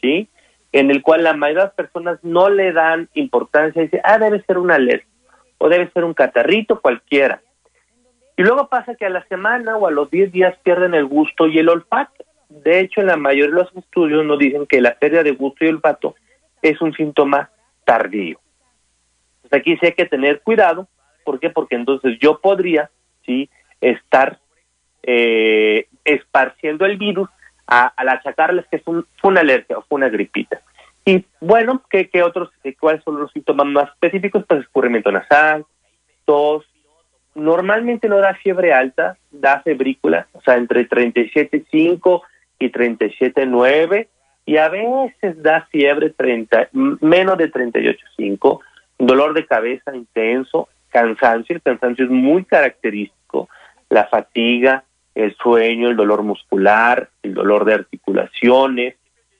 ¿sí? 0.00 0.28
En 0.72 0.90
el 0.90 1.02
cual 1.02 1.24
la 1.24 1.34
mayoría 1.34 1.62
de 1.62 1.66
las 1.66 1.74
personas 1.74 2.18
no 2.22 2.48
le 2.48 2.72
dan 2.72 3.08
importancia 3.14 3.82
y 3.82 3.86
dicen, 3.86 4.00
ah, 4.04 4.18
debe 4.18 4.42
ser 4.42 4.58
una 4.58 4.76
alergia 4.76 5.08
o 5.58 5.68
debe 5.68 5.90
ser 5.90 6.04
un 6.04 6.14
catarrito 6.14 6.80
cualquiera. 6.80 7.42
Y 8.36 8.42
luego 8.42 8.68
pasa 8.68 8.94
que 8.94 9.04
a 9.04 9.10
la 9.10 9.22
semana 9.26 9.76
o 9.76 9.86
a 9.86 9.90
los 9.90 10.10
10 10.10 10.32
días 10.32 10.56
pierden 10.62 10.94
el 10.94 11.04
gusto 11.04 11.46
y 11.46 11.58
el 11.58 11.68
olfato. 11.68 12.24
De 12.48 12.80
hecho, 12.80 13.02
en 13.02 13.08
la 13.08 13.16
mayoría 13.16 13.54
de 13.54 13.62
los 13.62 13.76
estudios 13.76 14.24
nos 14.24 14.38
dicen 14.38 14.66
que 14.66 14.80
la 14.80 14.94
pérdida 14.94 15.22
de 15.22 15.32
gusto 15.32 15.64
y 15.64 15.68
olfato 15.68 16.14
es 16.62 16.80
un 16.80 16.94
síntoma 16.94 17.50
tardío. 17.84 18.40
Pues 19.42 19.52
aquí 19.52 19.76
sí 19.76 19.86
hay 19.86 19.92
que 19.92 20.06
tener 20.06 20.40
cuidado. 20.40 20.88
¿Por 21.30 21.38
qué? 21.38 21.48
Porque 21.48 21.76
entonces 21.76 22.18
yo 22.18 22.40
podría 22.40 22.90
sí 23.24 23.48
estar 23.80 24.40
eh, 25.04 25.86
esparciendo 26.04 26.84
el 26.84 26.96
virus 26.96 27.28
a, 27.68 27.86
al 27.86 28.08
achacarles 28.08 28.66
que 28.66 28.78
es 28.78 28.82
un, 28.86 29.06
fue 29.20 29.30
una 29.30 29.42
alergia 29.42 29.78
o 29.78 29.82
fue 29.82 29.98
una 29.98 30.08
gripita. 30.08 30.60
Y 31.04 31.24
bueno, 31.40 31.84
¿qué, 31.88 32.08
qué 32.08 32.24
otros, 32.24 32.50
cuáles 32.80 33.04
son 33.04 33.20
los 33.20 33.30
síntomas 33.30 33.68
más 33.68 33.90
específicos? 33.90 34.44
Pues 34.44 34.62
escurrimiento 34.62 35.12
nasal, 35.12 35.64
tos, 36.24 36.64
normalmente 37.36 38.08
no 38.08 38.18
da 38.18 38.34
fiebre 38.34 38.72
alta, 38.72 39.16
da 39.30 39.60
febrícula, 39.60 40.26
o 40.32 40.40
sea, 40.40 40.56
entre 40.56 40.88
37.5 40.88 42.22
y 42.58 42.72
37.9, 42.72 44.08
y 44.46 44.56
a 44.56 44.68
veces 44.68 45.40
da 45.40 45.68
fiebre 45.70 46.10
30, 46.10 46.70
menos 46.72 47.38
de 47.38 47.52
38.5, 47.52 48.58
dolor 48.98 49.32
de 49.32 49.46
cabeza 49.46 49.94
intenso, 49.94 50.68
cansancio, 50.90 51.56
el 51.56 51.62
cansancio 51.62 52.04
es 52.04 52.10
muy 52.10 52.44
característico, 52.44 53.48
la 53.88 54.06
fatiga, 54.06 54.84
el 55.14 55.34
sueño, 55.36 55.88
el 55.88 55.96
dolor 55.96 56.22
muscular, 56.22 57.08
el 57.22 57.34
dolor 57.34 57.64
de 57.64 57.74
articulaciones, 57.74 58.96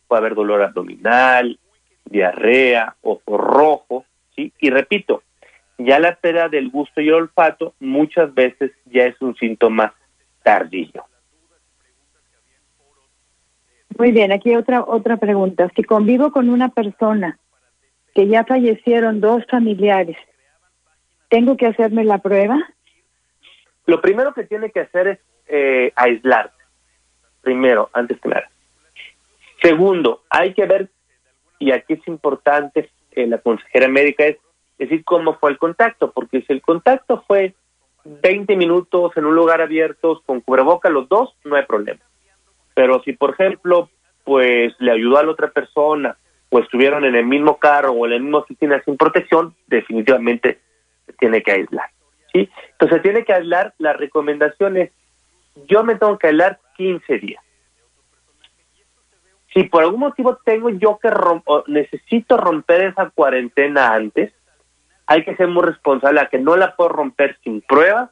puede 0.09 0.20
haber 0.20 0.34
dolor 0.34 0.62
abdominal, 0.62 1.59
diarrea, 2.05 2.96
ojo 3.03 3.38
rojo, 3.38 4.05
¿sí? 4.34 4.53
Y 4.59 4.70
repito, 4.70 5.22
ya 5.78 5.98
la 5.98 6.14
pérdida 6.14 6.48
del 6.48 6.70
gusto 6.70 7.01
y 7.01 7.09
el 7.09 7.14
olfato 7.14 7.74
muchas 7.80 8.34
veces 8.34 8.72
ya 8.86 9.05
es 9.05 9.20
un 9.20 9.36
síntoma 9.36 9.94
tardío. 10.42 11.05
Muy 13.96 14.12
bien, 14.12 14.32
aquí 14.32 14.55
otra 14.57 14.82
otra 14.82 15.16
pregunta. 15.16 15.70
Si 15.76 15.82
convivo 15.82 16.32
con 16.32 16.48
una 16.48 16.70
persona 16.70 17.38
que 18.14 18.26
ya 18.26 18.44
fallecieron 18.44 19.20
dos 19.20 19.44
familiares, 19.51 20.16
¿tengo 21.31 21.57
que 21.57 21.66
hacerme 21.66 22.05
la 22.05 22.18
prueba? 22.18 22.59
Lo 23.87 24.03
primero 24.03 24.35
que 24.35 24.45
tiene 24.45 24.70
que 24.70 24.81
hacer 24.81 25.09
es 25.09 25.18
eh, 25.47 25.93
aislarte. 25.97 26.62
Primero, 27.41 27.89
antes 27.95 28.20
que 28.20 28.28
nada. 28.28 28.51
Segundo, 29.62 30.22
hay 30.28 30.53
que 30.53 30.66
ver, 30.66 30.91
y 31.59 31.72
aquí 31.72 31.95
es 31.95 32.07
importante, 32.07 32.91
que 33.11 33.26
la 33.26 33.39
consejera 33.39 33.89
médica 33.89 34.24
es 34.24 34.37
decir 34.78 35.05
cómo 35.05 35.35
fue 35.39 35.51
el 35.51 35.59
contacto, 35.59 36.12
porque 36.12 36.43
si 36.43 36.53
el 36.53 36.62
contacto 36.62 37.24
fue 37.26 37.55
20 38.05 38.57
minutos 38.57 39.12
en 39.16 39.24
un 39.26 39.35
lugar 39.35 39.61
abierto 39.61 40.22
con 40.24 40.41
cubreboca 40.41 40.91
los 40.91 41.09
dos, 41.09 41.35
no 41.45 41.57
hay 41.57 41.64
problema. 41.64 42.01
Pero 42.74 43.03
si, 43.03 43.12
por 43.12 43.31
ejemplo, 43.31 43.91
pues 44.24 44.74
le 44.78 44.93
ayudó 44.93 45.18
a 45.18 45.24
la 45.24 45.33
otra 45.33 45.51
persona 45.51 46.16
o 46.51 46.59
estuvieron 46.61 47.05
en 47.05 47.14
el 47.14 47.26
mismo 47.26 47.59
carro 47.59 47.93
o 47.93 48.07
en 48.07 48.12
la 48.12 48.18
misma 48.18 48.39
oficina 48.39 48.83
sin 48.85 48.97
protección, 48.97 49.55
definitivamente 49.66 50.61
tiene 51.19 51.43
que 51.43 51.53
aislar. 51.53 51.91
¿sí? 52.33 52.49
Entonces, 52.73 53.03
tiene 53.03 53.25
que 53.25 53.33
aislar, 53.33 53.75
las 53.79 53.97
recomendaciones, 53.97 54.91
yo 55.67 55.85
me 55.85 55.97
tengo 55.97 56.19
que 56.19 56.29
aislar 56.29 56.59
15 56.77 57.19
días. 57.19 57.43
Si 59.53 59.65
por 59.65 59.83
algún 59.83 60.01
motivo 60.01 60.39
tengo 60.45 60.71
yo 60.71 60.99
que 60.99 61.11
necesito 61.67 62.37
romper 62.37 62.83
esa 62.83 63.11
cuarentena 63.11 63.95
antes, 63.95 64.33
hay 65.11 65.25
que 65.25 65.35
ser 65.35 65.49
muy 65.49 65.65
responsable 65.65 66.21
a 66.21 66.27
que 66.27 66.39
no 66.39 66.57
la 66.57 66.77
puedo 66.77 66.91
romper 66.91 67.37
sin 67.43 67.63
pruebas 67.63 68.11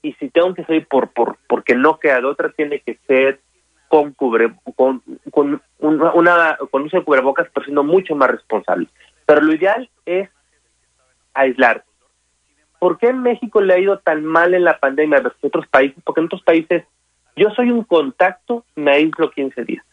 y 0.00 0.14
si 0.14 0.30
tengo 0.30 0.54
que 0.54 0.64
salir 0.64 0.86
por, 0.86 1.10
por 1.10 1.36
porque 1.46 1.74
no 1.74 1.98
queda 1.98 2.20
de 2.20 2.26
otra 2.26 2.50
tiene 2.52 2.80
que 2.80 2.98
ser 3.06 3.40
con 3.88 4.12
cubre 4.12 4.50
con, 4.76 5.02
con 5.30 5.60
una, 5.78 6.58
con 6.70 6.82
uso 6.84 7.04
cubrebocas 7.04 7.48
pero 7.52 7.64
siendo 7.64 7.84
mucho 7.84 8.14
más 8.14 8.30
responsable 8.30 8.88
pero 9.26 9.42
lo 9.42 9.52
ideal 9.52 9.90
es 10.06 10.30
aislar 11.34 11.84
¿por 12.86 12.98
qué 12.98 13.08
en 13.08 13.20
México 13.20 13.60
le 13.60 13.74
ha 13.74 13.80
ido 13.80 13.98
tan 13.98 14.24
mal 14.24 14.54
en 14.54 14.62
la 14.62 14.78
pandemia 14.78 15.18
versus 15.18 15.42
otros 15.42 15.66
países? 15.66 15.96
porque 16.04 16.20
en 16.20 16.26
otros 16.26 16.42
países 16.42 16.84
yo 17.34 17.50
soy 17.50 17.72
un 17.72 17.82
contacto 17.82 18.64
me 18.76 18.92
aíslo 18.92 19.32
15 19.32 19.64
días 19.64 19.84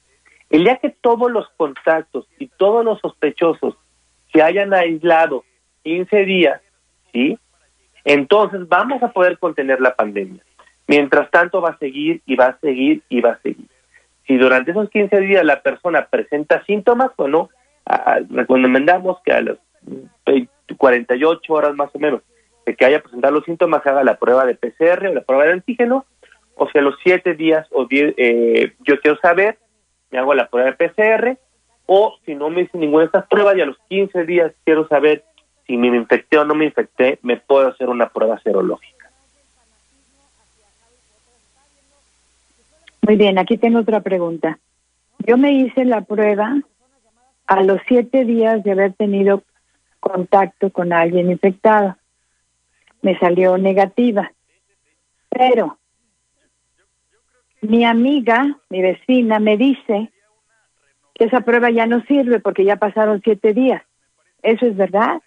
el 0.53 0.65
día 0.65 0.77
que 0.77 0.91
todos 0.91 1.31
los 1.31 1.49
contactos 1.57 2.27
y 2.37 2.45
todos 2.45 2.85
los 2.85 2.99
sospechosos 2.99 3.75
se 4.31 4.43
hayan 4.43 4.71
aislado 4.71 5.43
15 5.83 6.25
días, 6.25 6.61
¿sí? 7.11 7.39
Entonces 8.05 8.69
vamos 8.69 9.01
a 9.01 9.11
poder 9.11 9.39
contener 9.39 9.81
la 9.81 9.95
pandemia. 9.95 10.43
Mientras 10.85 11.31
tanto 11.31 11.59
va 11.59 11.69
a 11.69 11.77
seguir 11.79 12.21
y 12.27 12.35
va 12.35 12.45
a 12.49 12.59
seguir 12.59 13.01
y 13.09 13.21
va 13.21 13.31
a 13.31 13.39
seguir. 13.39 13.65
Si 14.27 14.37
durante 14.37 14.69
esos 14.69 14.91
15 14.91 15.21
días 15.21 15.43
la 15.43 15.63
persona 15.63 16.05
presenta 16.05 16.63
síntomas, 16.65 17.09
bueno, 17.17 17.49
recomendamos 18.29 19.17
que 19.25 19.31
a 19.31 19.41
las 19.41 19.57
48 20.77 21.51
horas 21.51 21.73
más 21.73 21.89
o 21.95 21.99
menos 21.99 22.21
de 22.65 22.75
que 22.75 22.85
haya 22.85 23.01
presentado 23.01 23.33
los 23.33 23.45
síntomas, 23.45 23.85
haga 23.85 24.03
la 24.03 24.17
prueba 24.17 24.45
de 24.45 24.55
PCR 24.55 25.07
o 25.07 25.13
la 25.13 25.21
prueba 25.21 25.45
de 25.45 25.53
antígeno, 25.53 26.05
o 26.55 26.69
sea, 26.69 26.81
los 26.81 26.95
7 27.03 27.33
días 27.33 27.67
o 27.71 27.85
10, 27.85 28.13
eh, 28.17 28.73
yo 28.81 28.99
quiero 28.99 29.17
saber, 29.19 29.57
me 30.11 30.19
hago 30.19 30.33
la 30.33 30.47
prueba 30.47 30.71
de 30.71 30.77
PCR, 30.77 31.37
o 31.85 32.17
si 32.25 32.35
no 32.35 32.49
me 32.49 32.61
hice 32.61 32.77
ninguna 32.77 33.01
de 33.01 33.07
estas 33.07 33.27
pruebas 33.27 33.57
y 33.57 33.61
a 33.61 33.65
los 33.65 33.77
15 33.89 34.25
días 34.25 34.53
quiero 34.63 34.87
saber 34.87 35.23
si 35.65 35.77
me 35.77 35.87
infecté 35.87 36.37
o 36.37 36.45
no 36.45 36.55
me 36.55 36.65
infecté, 36.65 37.19
me 37.21 37.37
puedo 37.37 37.67
hacer 37.67 37.89
una 37.89 38.09
prueba 38.09 38.39
serológica. 38.39 39.09
Muy 43.01 43.15
bien, 43.17 43.37
aquí 43.37 43.57
tengo 43.57 43.79
otra 43.79 44.01
pregunta. 44.01 44.59
Yo 45.19 45.37
me 45.37 45.51
hice 45.51 45.85
la 45.85 46.01
prueba 46.01 46.55
a 47.47 47.63
los 47.63 47.81
siete 47.87 48.25
días 48.25 48.63
de 48.63 48.71
haber 48.71 48.93
tenido 48.93 49.43
contacto 49.99 50.69
con 50.69 50.93
alguien 50.93 51.31
infectado. 51.31 51.97
Me 53.03 53.17
salió 53.19 53.59
negativa. 53.59 54.31
Pero 55.29 55.77
mi 57.61 57.85
amiga, 57.85 58.57
mi 58.69 58.81
vecina, 58.81 59.39
me 59.39 59.55
dice 59.57 60.11
que 61.13 61.25
esa 61.25 61.41
prueba 61.41 61.69
ya 61.69 61.85
no 61.85 62.01
sirve 62.05 62.39
porque 62.39 62.65
ya 62.65 62.77
pasaron 62.77 63.21
siete 63.23 63.53
días. 63.53 63.83
¿Eso 64.41 64.65
es 64.65 64.75
verdad? 64.75 65.21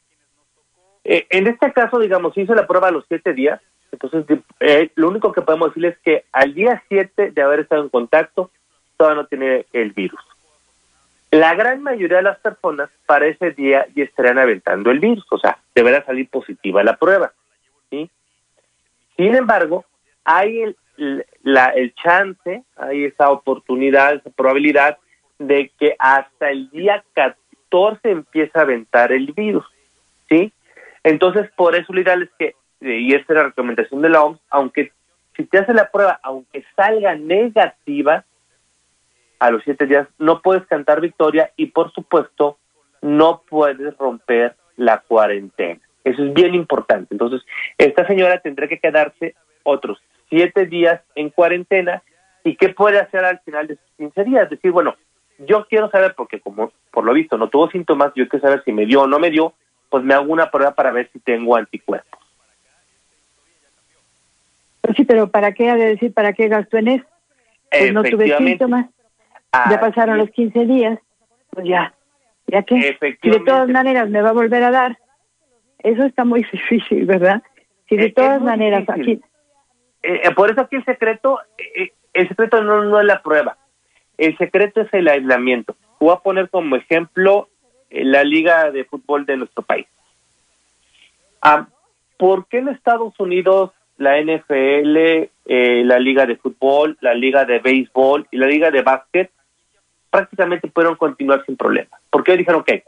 Eh, 1.04 1.26
en 1.30 1.46
este 1.46 1.72
caso, 1.72 1.98
digamos, 1.98 2.36
hizo 2.36 2.54
la 2.54 2.66
prueba 2.66 2.88
a 2.88 2.90
los 2.90 3.04
siete 3.06 3.32
días, 3.32 3.60
entonces 3.92 4.40
eh, 4.60 4.90
lo 4.96 5.08
único 5.08 5.32
que 5.32 5.42
podemos 5.42 5.68
decirle 5.68 5.88
es 5.88 5.98
que 5.98 6.24
al 6.32 6.52
día 6.52 6.82
siete 6.88 7.30
de 7.30 7.42
haber 7.42 7.60
estado 7.60 7.82
en 7.82 7.88
contacto, 7.88 8.50
todavía 8.96 9.22
no 9.22 9.28
tiene 9.28 9.66
el 9.72 9.92
virus. 9.92 10.20
La 11.30 11.54
gran 11.54 11.82
mayoría 11.82 12.18
de 12.18 12.22
las 12.24 12.38
personas 12.38 12.90
para 13.06 13.26
ese 13.26 13.52
día 13.52 13.86
ya 13.94 14.04
estarían 14.04 14.38
aventando 14.38 14.90
el 14.90 15.00
virus, 15.00 15.26
o 15.30 15.38
sea, 15.38 15.58
deberá 15.74 16.04
salir 16.04 16.28
positiva 16.28 16.82
la 16.82 16.96
prueba. 16.96 17.32
¿Sí? 17.90 18.10
Sin 19.16 19.34
embargo, 19.34 19.84
hay 20.24 20.60
el, 20.60 20.76
la, 21.42 21.66
el 21.70 21.94
chance, 21.94 22.64
hay 22.76 23.04
esa 23.04 23.30
oportunidad, 23.30 24.14
esa 24.14 24.30
probabilidad 24.30 24.98
de 25.38 25.70
que 25.78 25.94
hasta 25.98 26.50
el 26.50 26.70
día 26.70 27.04
14 27.14 28.10
empiece 28.10 28.58
a 28.58 28.62
aventar 28.62 29.12
el 29.12 29.32
virus. 29.32 29.64
¿sí? 30.28 30.52
Entonces, 31.02 31.50
por 31.56 31.74
eso 31.74 31.92
lo 31.92 32.00
ideal 32.00 32.22
es 32.22 32.30
que, 32.38 32.54
eh, 32.80 32.98
y 33.00 33.14
esta 33.14 33.32
es 33.32 33.36
la 33.36 33.44
recomendación 33.44 34.02
de 34.02 34.08
la 34.08 34.22
OMS, 34.22 34.40
aunque 34.50 34.92
si 35.36 35.44
te 35.44 35.58
hace 35.58 35.74
la 35.74 35.90
prueba, 35.90 36.18
aunque 36.22 36.64
salga 36.74 37.14
negativa, 37.14 38.24
a 39.38 39.50
los 39.50 39.62
siete 39.64 39.86
días 39.86 40.08
no 40.18 40.40
puedes 40.40 40.66
cantar 40.66 41.00
victoria 41.00 41.52
y 41.56 41.66
por 41.66 41.92
supuesto 41.92 42.58
no 43.02 43.42
puedes 43.48 43.96
romper 43.98 44.56
la 44.76 44.98
cuarentena. 45.00 45.80
Eso 46.06 46.22
es 46.22 46.32
bien 46.34 46.54
importante. 46.54 47.08
Entonces, 47.12 47.42
esta 47.78 48.06
señora 48.06 48.38
tendrá 48.38 48.68
que 48.68 48.78
quedarse 48.78 49.34
otros 49.64 50.00
siete 50.28 50.66
días 50.66 51.00
en 51.16 51.30
cuarentena 51.30 52.00
y 52.44 52.54
qué 52.54 52.68
puede 52.68 53.00
hacer 53.00 53.24
al 53.24 53.40
final 53.40 53.66
de 53.66 53.74
esos 53.74 53.86
15 53.96 54.22
días. 54.22 54.48
Decir, 54.48 54.70
bueno, 54.70 54.94
yo 55.38 55.66
quiero 55.66 55.90
saber, 55.90 56.14
porque 56.16 56.38
como 56.38 56.70
por 56.92 57.04
lo 57.04 57.12
visto 57.12 57.36
no 57.36 57.48
tuvo 57.48 57.68
síntomas, 57.70 58.12
yo 58.14 58.28
quiero 58.28 58.46
saber 58.46 58.62
si 58.64 58.70
me 58.70 58.86
dio 58.86 59.02
o 59.02 59.06
no 59.08 59.18
me 59.18 59.30
dio, 59.30 59.54
pues 59.90 60.04
me 60.04 60.14
hago 60.14 60.32
una 60.32 60.48
prueba 60.48 60.76
para 60.76 60.92
ver 60.92 61.10
si 61.12 61.18
tengo 61.18 61.56
anticuerpos. 61.56 62.20
Pues 64.82 64.96
sí, 64.96 65.04
pero 65.04 65.26
¿para 65.26 65.50
qué 65.54 65.70
ha 65.70 65.74
de 65.74 65.86
decir 65.86 66.14
para 66.14 66.34
qué 66.34 66.46
gasto 66.46 66.76
en 66.78 66.86
eso? 66.86 67.06
Pues 67.68 67.92
no 67.92 68.04
tuve 68.04 68.38
síntomas, 68.38 68.86
ya 69.52 69.80
pasaron 69.80 70.18
los 70.18 70.30
15 70.30 70.66
días, 70.66 71.00
pues 71.50 71.66
ya, 71.66 71.92
ya 72.46 72.62
que 72.62 72.96
si 73.20 73.28
de 73.28 73.40
todas 73.40 73.68
maneras 73.68 74.08
me 74.08 74.22
va 74.22 74.28
a 74.28 74.34
volver 74.34 74.62
a 74.62 74.70
dar, 74.70 74.98
eso 75.78 76.04
está 76.04 76.24
muy 76.24 76.42
difícil, 76.52 77.06
¿verdad? 77.06 77.42
Si 77.88 77.96
de 77.96 78.10
todas 78.10 78.40
maneras 78.42 78.88
aquí... 78.88 79.20
Eh, 80.02 80.20
eh, 80.24 80.30
por 80.34 80.50
eso 80.50 80.60
aquí 80.60 80.76
el 80.76 80.84
secreto, 80.84 81.40
eh, 81.58 81.92
el 82.12 82.28
secreto 82.28 82.62
no, 82.62 82.84
no 82.84 83.00
es 83.00 83.06
la 83.06 83.22
prueba, 83.22 83.56
el 84.18 84.36
secreto 84.38 84.82
es 84.82 84.92
el 84.92 85.08
aislamiento. 85.08 85.76
Voy 85.98 86.12
a 86.12 86.20
poner 86.20 86.48
como 86.48 86.76
ejemplo 86.76 87.48
la 87.90 88.24
liga 88.24 88.70
de 88.70 88.84
fútbol 88.84 89.26
de 89.26 89.36
nuestro 89.36 89.62
país. 89.62 89.86
Ah, 91.40 91.68
¿Por 92.16 92.46
qué 92.48 92.58
en 92.58 92.68
Estados 92.68 93.18
Unidos 93.20 93.72
la 93.98 94.20
NFL, 94.20 94.96
eh, 94.96 95.82
la 95.84 95.98
liga 95.98 96.26
de 96.26 96.36
fútbol, 96.36 96.96
la 97.00 97.14
liga 97.14 97.44
de 97.44 97.58
béisbol 97.58 98.26
y 98.30 98.38
la 98.38 98.46
liga 98.46 98.70
de 98.70 98.82
básquet 98.82 99.30
prácticamente 100.10 100.68
pudieron 100.68 100.96
continuar 100.96 101.44
sin 101.44 101.56
problemas? 101.56 102.00
Porque 102.10 102.36
dijeron 102.36 102.64
que, 102.64 102.84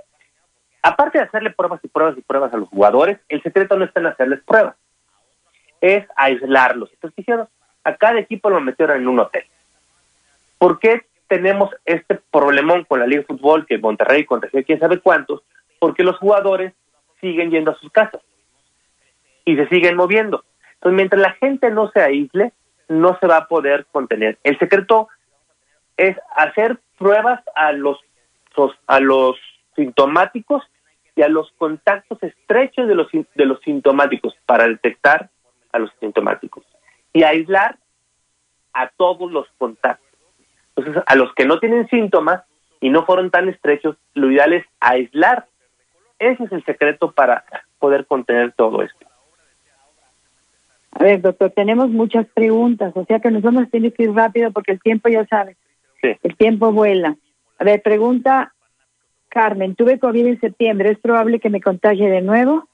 aparte 0.88 1.18
de 1.18 1.24
hacerle 1.24 1.50
pruebas 1.50 1.80
y 1.82 1.88
pruebas 1.88 2.16
y 2.18 2.22
pruebas 2.22 2.52
a 2.52 2.56
los 2.56 2.68
jugadores, 2.68 3.18
el 3.28 3.42
secreto 3.42 3.76
no 3.76 3.84
está 3.84 4.00
en 4.00 4.06
hacerles 4.06 4.40
pruebas, 4.44 4.76
es 5.80 6.06
aislarlos. 6.16 6.90
Entonces 6.92 7.16
dijeron, 7.16 7.48
a 7.84 7.94
cada 7.96 8.18
equipo 8.18 8.50
lo 8.50 8.60
metieron 8.60 8.98
en 8.98 9.08
un 9.08 9.20
hotel. 9.20 9.44
¿Por 10.58 10.78
qué 10.78 11.06
tenemos 11.28 11.70
este 11.84 12.16
problemón 12.30 12.84
con 12.84 13.00
la 13.00 13.06
Liga 13.06 13.20
de 13.20 13.26
Fútbol, 13.26 13.66
que 13.66 13.78
Monterrey 13.78 14.24
contagió 14.24 14.64
quién 14.64 14.80
sabe 14.80 14.98
cuántos, 14.98 15.42
porque 15.78 16.02
los 16.02 16.16
jugadores 16.16 16.72
siguen 17.20 17.50
yendo 17.50 17.72
a 17.72 17.78
sus 17.78 17.92
casas 17.92 18.22
y 19.44 19.56
se 19.56 19.68
siguen 19.68 19.96
moviendo. 19.96 20.44
Entonces, 20.74 20.96
mientras 20.96 21.20
la 21.20 21.32
gente 21.32 21.70
no 21.70 21.90
se 21.90 22.00
aísle, 22.00 22.52
no 22.88 23.18
se 23.20 23.26
va 23.26 23.36
a 23.36 23.48
poder 23.48 23.86
contener. 23.92 24.38
El 24.42 24.58
secreto 24.58 25.08
es 25.96 26.16
hacer 26.34 26.78
pruebas 26.98 27.42
a 27.54 27.72
los, 27.72 27.98
a 28.86 29.00
los 29.00 29.36
sintomáticos 29.76 30.62
y 31.18 31.22
a 31.22 31.28
los 31.28 31.50
contactos 31.58 32.22
estrechos 32.22 32.86
de 32.86 32.94
los, 32.94 33.08
de 33.10 33.44
los 33.44 33.60
sintomáticos 33.62 34.36
para 34.46 34.68
detectar 34.68 35.30
a 35.72 35.80
los 35.80 35.90
sintomáticos 35.98 36.64
y 37.12 37.24
aislar 37.24 37.76
a 38.72 38.88
todos 38.96 39.28
los 39.32 39.48
contactos. 39.58 40.06
Entonces, 40.76 41.02
a 41.04 41.16
los 41.16 41.34
que 41.34 41.44
no 41.44 41.58
tienen 41.58 41.88
síntomas 41.88 42.44
y 42.80 42.90
no 42.90 43.04
fueron 43.04 43.32
tan 43.32 43.48
estrechos, 43.48 43.96
lo 44.14 44.30
ideal 44.30 44.52
es 44.52 44.64
aislar. 44.78 45.48
Ese 46.20 46.44
es 46.44 46.52
el 46.52 46.64
secreto 46.64 47.10
para 47.10 47.44
poder 47.80 48.06
contener 48.06 48.52
todo 48.52 48.82
esto. 48.82 49.04
A 50.92 51.02
ver, 51.02 51.20
doctor, 51.20 51.50
tenemos 51.50 51.88
muchas 51.88 52.26
preguntas, 52.28 52.92
o 52.94 53.04
sea 53.06 53.18
que 53.18 53.32
nos 53.32 53.42
vamos 53.42 53.64
a 53.64 53.70
tener 53.70 53.92
que 53.92 54.04
ir 54.04 54.12
rápido 54.12 54.52
porque 54.52 54.70
el 54.70 54.80
tiempo 54.80 55.08
ya 55.08 55.26
sabe. 55.26 55.56
Sí. 56.00 56.16
El 56.22 56.36
tiempo 56.36 56.70
vuela. 56.70 57.16
A 57.58 57.64
ver, 57.64 57.82
pregunta 57.82 58.52
Carmen, 59.28 59.74
tuve 59.74 59.98
COVID 59.98 60.26
en 60.26 60.40
septiembre, 60.40 60.90
¿es 60.90 60.98
probable 60.98 61.40
que 61.40 61.50
me 61.50 61.60
contagie 61.60 62.08
de 62.08 62.22
nuevo? 62.22 62.68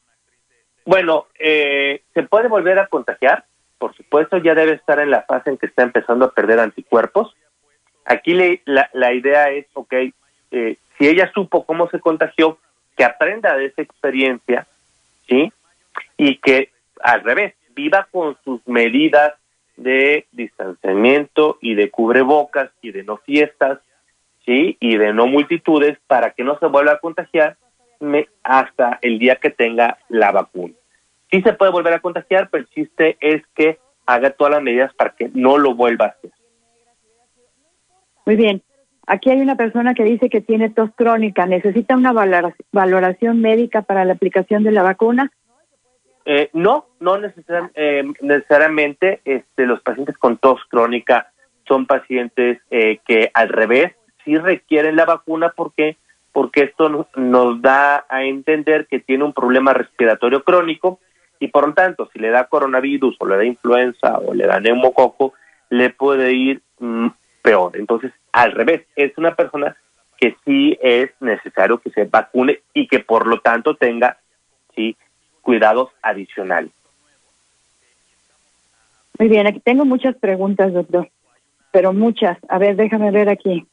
Bueno, 0.85 1.27
eh, 1.39 2.03
¿se 2.13 2.23
puede 2.25 2.49
volver 2.49 2.79
a 2.79 2.87
contagiar? 2.87 3.45
Por 3.79 3.95
supuesto, 3.97 4.39
ya 4.39 4.55
debe 4.55 4.73
estar 4.73 5.01
en 5.01 5.11
la 5.11 5.23
fase 5.23 5.51
en 5.51 5.59
que 5.59 5.67
está 5.67 5.83
empezando 5.83 6.27
a 6.27 6.33
perder 6.33 6.61
anticuerpos. 6.61 7.35
Aquí 8.05 8.35
le, 8.35 8.63
la, 8.67 8.91
la, 8.93 9.13
idea 9.13 9.51
es, 9.51 9.67
ok, 9.73 9.93
eh, 10.51 10.77
si 10.99 11.09
ella 11.09 11.31
supo 11.33 11.65
cómo 11.65 11.89
se 11.89 12.01
contagió, 12.01 12.59
que 12.97 13.05
aprenda 13.05 13.57
de 13.57 13.67
esa 13.67 13.83
experiencia, 13.83 14.67
¿sí? 15.29 15.53
Y 16.17 16.37
que 16.37 16.71
al 17.01 17.23
revés, 17.23 17.55
viva 17.75 18.07
con 18.11 18.37
sus 18.45 18.67
medidas 18.67 19.35
de 19.77 20.27
distanciamiento 20.33 21.59
y 21.61 21.75
de 21.75 21.91
cubrebocas 21.91 22.71
y 22.81 22.93
de 22.93 23.03
no 23.03 23.19
fiestas, 23.19 23.81
¿sí? 24.45 24.77
Y 24.81 24.97
de 24.97 25.13
no 25.13 25.27
multitudes 25.27 25.99
para 26.07 26.31
que 26.31 26.45
no 26.45 26.59
se 26.59 26.67
vuelva 26.67 26.93
a 26.93 26.99
contagiar 26.99 27.57
hasta 28.43 28.99
el 29.03 29.19
día 29.19 29.37
que 29.37 29.51
tenga 29.51 29.99
la 30.09 30.33
vacuna. 30.33 30.75
Sí 31.31 31.43
se 31.43 31.55
puede 31.55 31.73
volver 31.73 31.95
a 31.95 32.01
contagiar, 32.01 32.49
pero 32.51 32.63
el 32.63 32.71
chiste 32.71 33.17
es 33.21 33.43
que 33.55 33.79
haga 34.07 34.31
todas 34.31 34.55
las 34.55 34.63
medidas 34.63 34.93
para 34.95 35.11
que 35.11 35.31
no 35.35 35.59
lo 35.59 35.75
vuelva 35.75 36.07
a 36.07 36.09
hacer. 36.09 36.31
Muy 38.27 38.37
bien. 38.37 38.63
Aquí 39.07 39.31
hay 39.31 39.41
una 39.41 39.57
persona 39.57 39.95
que 39.95 40.05
dice 40.05 40.31
que 40.31 40.41
tiene 40.41 40.71
tos 40.71 40.91
crónica. 40.95 41.47
¿Necesita 41.47 41.97
una 41.97 42.13
valoración 42.13 43.41
médica 43.41 43.83
para 43.83 44.05
la 44.05 44.15
aplicación 44.15 44.63
de 44.63 44.73
la 44.73 44.83
vacuna? 44.83 45.31
Eh, 46.25 46.49
no, 46.55 46.87
no 47.01 47.19
eh, 47.75 48.05
necesariamente. 48.23 49.21
Este, 49.25 49.67
los 49.67 49.83
pacientes 49.83 50.17
con 50.17 50.39
tos 50.39 50.61
crónica 50.71 51.33
son 51.69 51.87
pacientes 51.87 52.61
eh, 52.71 53.01
que 53.07 53.31
al 53.35 53.51
revés 53.51 53.93
sí 54.25 54.37
requieren 54.39 54.97
la 54.97 55.05
vacuna 55.05 55.53
porque 55.55 55.97
porque 56.33 56.63
esto 56.63 57.07
nos 57.15 57.63
da 57.63 58.07
a 58.09 58.25
entender 58.25 58.89
que 58.89 58.99
tiene 58.99 59.23
un 59.23 59.33
problema 59.33 59.73
respiratorio 59.73 60.43
crónico 60.43 60.99
y 61.39 61.47
por 61.47 61.69
lo 61.69 61.75
tanto 61.75 62.11
si 62.13 62.19
le 62.19 62.31
da 62.31 62.49
coronavirus 62.49 63.17
o 63.21 63.27
le 63.27 63.37
da 63.37 63.45
influenza 63.45 64.19
o 64.19 64.35
le 64.35 64.45
da 64.45 64.59
neumococo 64.59 65.35
le 65.71 65.91
puede 65.91 66.33
ir 66.33 66.61
mm, 66.81 67.07
peor. 67.41 67.77
Entonces, 67.77 68.13
al 68.33 68.51
revés, 68.51 68.83
es 68.97 69.17
una 69.17 69.37
persona 69.37 69.77
que 70.17 70.37
sí 70.45 70.77
es 70.83 71.11
necesario 71.21 71.79
que 71.79 71.91
se 71.91 72.05
vacune 72.05 72.61
y 72.73 72.89
que 72.89 72.99
por 72.99 73.27
lo 73.27 73.41
tanto 73.41 73.77
tenga 73.77 74.19
sí 74.75 74.97
cuidados 75.41 75.91
adicionales. 76.03 76.73
Muy 79.19 79.29
bien, 79.29 79.47
aquí 79.47 79.61
tengo 79.61 79.85
muchas 79.85 80.17
preguntas, 80.17 80.73
doctor, 80.73 81.09
pero 81.71 81.93
muchas. 81.93 82.39
A 82.49 82.59
ver, 82.59 82.75
déjame 82.75 83.13
ver 83.13 83.29
aquí. 83.29 83.67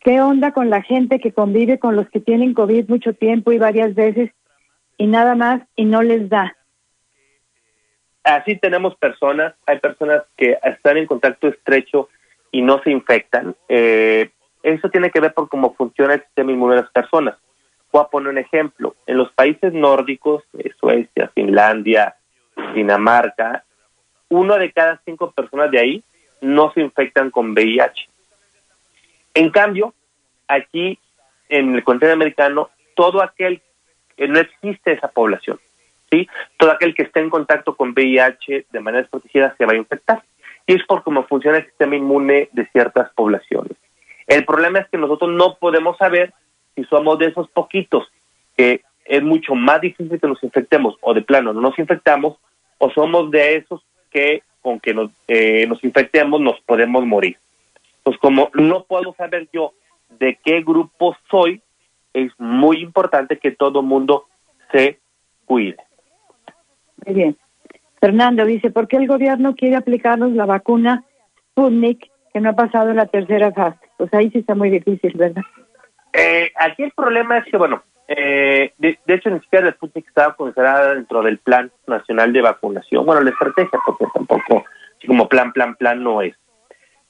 ¿Qué 0.00 0.20
onda 0.20 0.52
con 0.52 0.70
la 0.70 0.82
gente 0.82 1.18
que 1.18 1.32
convive 1.32 1.78
con 1.78 1.96
los 1.96 2.08
que 2.10 2.20
tienen 2.20 2.54
COVID 2.54 2.88
mucho 2.88 3.14
tiempo 3.14 3.52
y 3.52 3.58
varias 3.58 3.94
veces 3.94 4.30
y 4.96 5.06
nada 5.06 5.34
más 5.34 5.62
y 5.76 5.84
no 5.84 6.02
les 6.02 6.28
da? 6.28 6.56
Así 8.22 8.56
tenemos 8.56 8.94
personas, 8.96 9.54
hay 9.66 9.78
personas 9.80 10.22
que 10.36 10.58
están 10.62 10.98
en 10.98 11.06
contacto 11.06 11.48
estrecho 11.48 12.08
y 12.50 12.62
no 12.62 12.80
se 12.82 12.90
infectan. 12.90 13.56
Eh, 13.68 14.30
eso 14.62 14.90
tiene 14.90 15.10
que 15.10 15.20
ver 15.20 15.34
por 15.34 15.48
cómo 15.48 15.74
funciona 15.74 16.14
el 16.14 16.22
sistema 16.22 16.52
inmune 16.52 16.76
de 16.76 16.82
las 16.82 16.90
personas. 16.90 17.36
Voy 17.90 18.02
a 18.02 18.08
poner 18.08 18.30
un 18.30 18.38
ejemplo. 18.38 18.94
En 19.06 19.16
los 19.16 19.32
países 19.32 19.72
nórdicos, 19.72 20.44
eh, 20.58 20.70
Suecia, 20.78 21.30
Finlandia, 21.34 22.16
Dinamarca, 22.74 23.64
uno 24.28 24.58
de 24.58 24.72
cada 24.72 25.00
cinco 25.04 25.30
personas 25.30 25.70
de 25.70 25.80
ahí 25.80 26.04
no 26.40 26.72
se 26.72 26.80
infectan 26.82 27.30
con 27.30 27.52
VIH. 27.52 28.08
En 29.38 29.50
cambio, 29.50 29.94
aquí 30.48 30.98
en 31.48 31.72
el 31.76 31.84
continente 31.84 32.14
americano, 32.14 32.70
todo 32.96 33.22
aquel, 33.22 33.62
eh, 34.16 34.26
no 34.26 34.40
existe 34.40 34.90
esa 34.90 35.06
población, 35.06 35.60
¿sí? 36.10 36.28
Todo 36.56 36.72
aquel 36.72 36.92
que 36.92 37.04
esté 37.04 37.20
en 37.20 37.30
contacto 37.30 37.76
con 37.76 37.90
VIH 37.90 38.66
de 38.68 38.80
manera 38.80 39.02
desprotegida 39.02 39.54
se 39.56 39.64
va 39.64 39.74
a 39.74 39.76
infectar. 39.76 40.24
Y 40.66 40.74
es 40.74 40.84
por 40.86 41.04
cómo 41.04 41.22
funciona 41.22 41.58
el 41.58 41.66
sistema 41.66 41.94
inmune 41.94 42.48
de 42.50 42.66
ciertas 42.72 43.10
poblaciones. 43.14 43.76
El 44.26 44.44
problema 44.44 44.80
es 44.80 44.88
que 44.88 44.98
nosotros 44.98 45.30
no 45.30 45.54
podemos 45.54 45.96
saber 45.98 46.34
si 46.74 46.82
somos 46.86 47.16
de 47.20 47.26
esos 47.26 47.48
poquitos 47.50 48.10
que 48.56 48.82
es 49.04 49.22
mucho 49.22 49.54
más 49.54 49.80
difícil 49.80 50.20
que 50.20 50.26
nos 50.26 50.42
infectemos 50.42 50.96
o 51.00 51.14
de 51.14 51.22
plano 51.22 51.52
no 51.52 51.60
nos 51.60 51.78
infectamos 51.78 52.38
o 52.78 52.90
somos 52.90 53.30
de 53.30 53.54
esos 53.58 53.82
que 54.10 54.42
con 54.62 54.80
que 54.80 54.94
nos, 54.94 55.12
eh, 55.28 55.64
nos 55.68 55.82
infectemos 55.84 56.40
nos 56.40 56.60
podemos 56.62 57.06
morir. 57.06 57.38
Pues 58.08 58.16
como 58.20 58.48
no 58.54 58.84
puedo 58.84 59.12
saber 59.18 59.50
yo 59.52 59.74
de 60.18 60.38
qué 60.42 60.62
grupo 60.62 61.14
soy, 61.30 61.60
es 62.14 62.32
muy 62.38 62.78
importante 62.78 63.38
que 63.38 63.50
todo 63.50 63.82
mundo 63.82 64.28
se 64.72 64.98
cuide. 65.44 65.76
Muy 67.04 67.14
bien. 67.14 67.36
Fernando 68.00 68.46
dice, 68.46 68.70
¿por 68.70 68.88
qué 68.88 68.96
el 68.96 69.06
gobierno 69.06 69.54
quiere 69.54 69.76
aplicarnos 69.76 70.32
la 70.32 70.46
vacuna 70.46 71.04
Sputnik 71.50 72.10
que 72.32 72.40
no 72.40 72.48
ha 72.48 72.54
pasado 72.54 72.94
la 72.94 73.04
tercera 73.04 73.52
fase? 73.52 73.78
Pues 73.98 74.14
ahí 74.14 74.30
sí 74.30 74.38
está 74.38 74.54
muy 74.54 74.70
difícil, 74.70 75.12
¿verdad? 75.14 75.42
Eh, 76.14 76.50
aquí 76.58 76.84
el 76.84 76.92
problema 76.92 77.36
es 77.36 77.44
que, 77.44 77.58
bueno, 77.58 77.82
eh, 78.08 78.72
de, 78.78 78.98
hecho 79.08 79.28
ni 79.28 79.40
siquiera 79.40 79.66
la 79.66 79.72
Sputnik 79.72 80.08
estaba 80.08 80.34
considerada 80.34 80.94
dentro 80.94 81.20
del 81.20 81.36
Plan 81.36 81.70
Nacional 81.86 82.32
de 82.32 82.40
Vacunación. 82.40 83.04
Bueno, 83.04 83.20
la 83.20 83.28
estrategia, 83.28 83.78
porque 83.84 84.06
tampoco, 84.14 84.64
así 84.96 85.06
como 85.06 85.28
plan, 85.28 85.52
plan, 85.52 85.74
plan 85.74 86.02
no 86.02 86.22
es. 86.22 86.34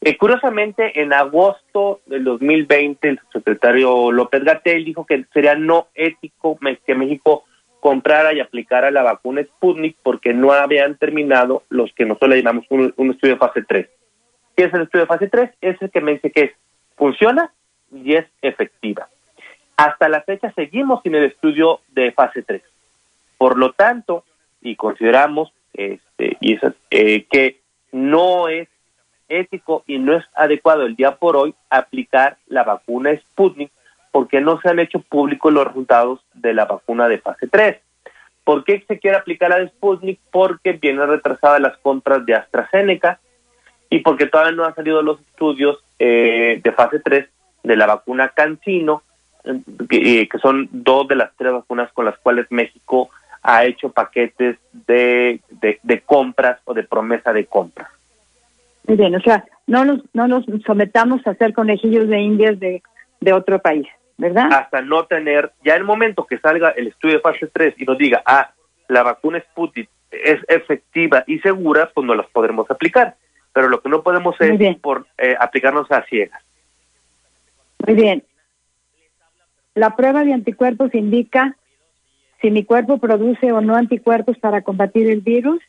Eh, 0.00 0.16
curiosamente, 0.16 1.00
en 1.02 1.12
agosto 1.12 2.00
del 2.06 2.24
2020, 2.24 3.08
el 3.08 3.20
secretario 3.32 4.12
López 4.12 4.44
Gatel 4.44 4.84
dijo 4.84 5.04
que 5.04 5.24
sería 5.32 5.56
no 5.56 5.88
ético 5.94 6.58
que 6.86 6.94
México 6.94 7.44
comprara 7.80 8.32
y 8.32 8.40
aplicara 8.40 8.90
la 8.90 9.02
vacuna 9.02 9.42
Sputnik 9.42 9.96
porque 10.02 10.32
no 10.34 10.52
habían 10.52 10.96
terminado 10.96 11.64
los 11.68 11.92
que 11.94 12.04
nosotros 12.04 12.30
le 12.30 12.36
llamamos 12.38 12.66
un, 12.70 13.10
estudio 13.10 13.34
de 13.34 13.40
fase 13.40 13.62
3. 13.62 13.88
¿Qué 14.56 14.64
es 14.64 14.74
el 14.74 14.82
estudio 14.82 15.04
de 15.04 15.08
fase 15.08 15.28
3? 15.28 15.50
Es 15.60 15.82
el 15.82 15.90
que 15.90 16.00
me 16.00 16.12
dice 16.12 16.30
que 16.30 16.42
es, 16.42 16.52
funciona 16.96 17.52
y 17.92 18.14
es 18.14 18.26
efectiva. 18.42 19.08
Hasta 19.76 20.08
la 20.08 20.22
fecha 20.22 20.52
seguimos 20.52 21.02
sin 21.02 21.14
el 21.14 21.24
estudio 21.24 21.80
de 21.88 22.12
fase 22.12 22.42
3. 22.42 22.62
Por 23.36 23.58
lo 23.58 23.72
tanto, 23.72 24.24
y 24.60 24.76
consideramos 24.76 25.52
este, 25.72 26.36
y 26.40 26.58
eh, 26.90 27.26
que 27.30 27.60
no 27.92 28.48
es 28.48 28.68
ético 29.28 29.84
y 29.86 29.98
no 29.98 30.16
es 30.16 30.24
adecuado 30.34 30.86
el 30.86 30.96
día 30.96 31.16
por 31.16 31.36
hoy 31.36 31.54
aplicar 31.70 32.36
la 32.46 32.64
vacuna 32.64 33.14
Sputnik 33.16 33.70
porque 34.10 34.40
no 34.40 34.60
se 34.60 34.68
han 34.68 34.78
hecho 34.78 35.00
públicos 35.00 35.52
los 35.52 35.66
resultados 35.66 36.20
de 36.34 36.54
la 36.54 36.64
vacuna 36.64 37.08
de 37.08 37.18
fase 37.18 37.46
3. 37.46 37.76
¿Por 38.44 38.64
qué 38.64 38.82
se 38.88 38.98
quiere 38.98 39.16
aplicar 39.16 39.50
la 39.50 39.66
Sputnik? 39.68 40.18
Porque 40.30 40.72
vienen 40.72 41.08
retrasadas 41.08 41.60
las 41.60 41.76
compras 41.78 42.24
de 42.24 42.34
AstraZeneca 42.34 43.20
y 43.90 44.00
porque 44.00 44.26
todavía 44.26 44.52
no 44.52 44.64
han 44.64 44.74
salido 44.74 45.02
los 45.02 45.20
estudios 45.20 45.78
eh, 45.98 46.60
de 46.62 46.72
fase 46.72 47.00
3 47.00 47.28
de 47.62 47.76
la 47.76 47.86
vacuna 47.86 48.28
Cancino, 48.28 49.02
eh, 49.44 50.28
que, 50.28 50.38
son 50.38 50.68
dos 50.72 51.08
de 51.08 51.16
las 51.16 51.34
tres 51.36 51.52
vacunas 51.52 51.92
con 51.92 52.04
las 52.04 52.18
cuales 52.18 52.46
México 52.50 53.10
ha 53.42 53.64
hecho 53.64 53.90
paquetes 53.90 54.58
de, 54.86 55.40
de, 55.50 56.00
compras 56.00 56.60
o 56.64 56.74
de 56.74 56.82
promesa 56.82 57.32
de 57.32 57.46
compras. 57.46 57.88
Muy 58.88 58.96
bien, 58.96 59.14
o 59.14 59.20
sea, 59.20 59.44
no 59.66 59.84
nos, 59.84 60.00
no 60.14 60.26
nos 60.26 60.46
sometamos 60.66 61.24
a 61.26 61.34
ser 61.34 61.52
conejillos 61.52 62.08
de 62.08 62.20
indias 62.20 62.58
de, 62.58 62.82
de 63.20 63.32
otro 63.34 63.60
país, 63.60 63.86
¿verdad? 64.16 64.48
Hasta 64.50 64.80
no 64.80 65.04
tener, 65.04 65.52
ya 65.62 65.74
el 65.74 65.84
momento 65.84 66.26
que 66.26 66.38
salga 66.38 66.70
el 66.70 66.88
estudio 66.88 67.16
de 67.16 67.20
fase 67.20 67.46
3 67.48 67.74
y 67.76 67.84
nos 67.84 67.98
diga, 67.98 68.22
ah, 68.24 68.50
la 68.88 69.02
vacuna 69.02 69.40
Sputnik 69.40 69.90
es 70.10 70.40
efectiva 70.48 71.22
y 71.26 71.38
segura, 71.40 71.90
pues 71.94 72.06
no 72.06 72.14
las 72.14 72.26
podremos 72.28 72.70
aplicar. 72.70 73.16
Pero 73.52 73.68
lo 73.68 73.82
que 73.82 73.90
no 73.90 74.02
podemos 74.02 74.36
es 74.40 74.76
por 74.78 75.06
eh, 75.18 75.36
aplicarnos 75.38 75.90
a 75.92 76.02
ciegas. 76.04 76.42
Muy 77.86 77.94
bien. 77.94 78.22
La 79.74 79.96
prueba 79.96 80.24
de 80.24 80.32
anticuerpos 80.32 80.94
indica 80.94 81.56
si 82.40 82.50
mi 82.50 82.64
cuerpo 82.64 82.98
produce 82.98 83.52
o 83.52 83.60
no 83.60 83.74
anticuerpos 83.74 84.38
para 84.38 84.62
combatir 84.62 85.10
el 85.10 85.20
virus. 85.20 85.60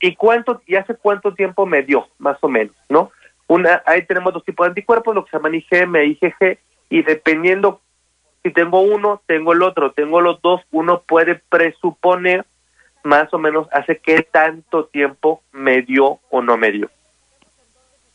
¿Y 0.00 0.14
cuánto 0.14 0.62
y 0.66 0.76
hace 0.76 0.94
cuánto 0.94 1.34
tiempo 1.34 1.66
me 1.66 1.82
dio, 1.82 2.08
más 2.18 2.38
o 2.42 2.48
menos, 2.48 2.74
no? 2.88 3.10
Una, 3.48 3.82
ahí 3.86 4.04
tenemos 4.04 4.32
dos 4.32 4.44
tipos 4.44 4.66
de 4.66 4.70
anticuerpos, 4.70 5.14
lo 5.14 5.24
que 5.24 5.30
se 5.30 5.36
llama 5.36 5.56
IgM 5.56 5.96
e 5.96 6.06
IgG, 6.06 6.58
y 6.90 7.02
dependiendo 7.02 7.80
si 8.42 8.52
tengo 8.52 8.80
uno, 8.80 9.22
tengo 9.26 9.52
el 9.52 9.62
otro, 9.62 9.92
tengo 9.92 10.20
los 10.20 10.40
dos, 10.40 10.60
uno 10.70 11.02
puede 11.06 11.40
presuponer 11.48 12.44
más 13.02 13.32
o 13.32 13.38
menos 13.38 13.68
hace 13.72 13.98
qué 13.98 14.22
tanto 14.22 14.86
tiempo 14.86 15.42
me 15.52 15.82
dio 15.82 16.20
o 16.30 16.42
no 16.42 16.56
me 16.56 16.70
dio. 16.70 16.90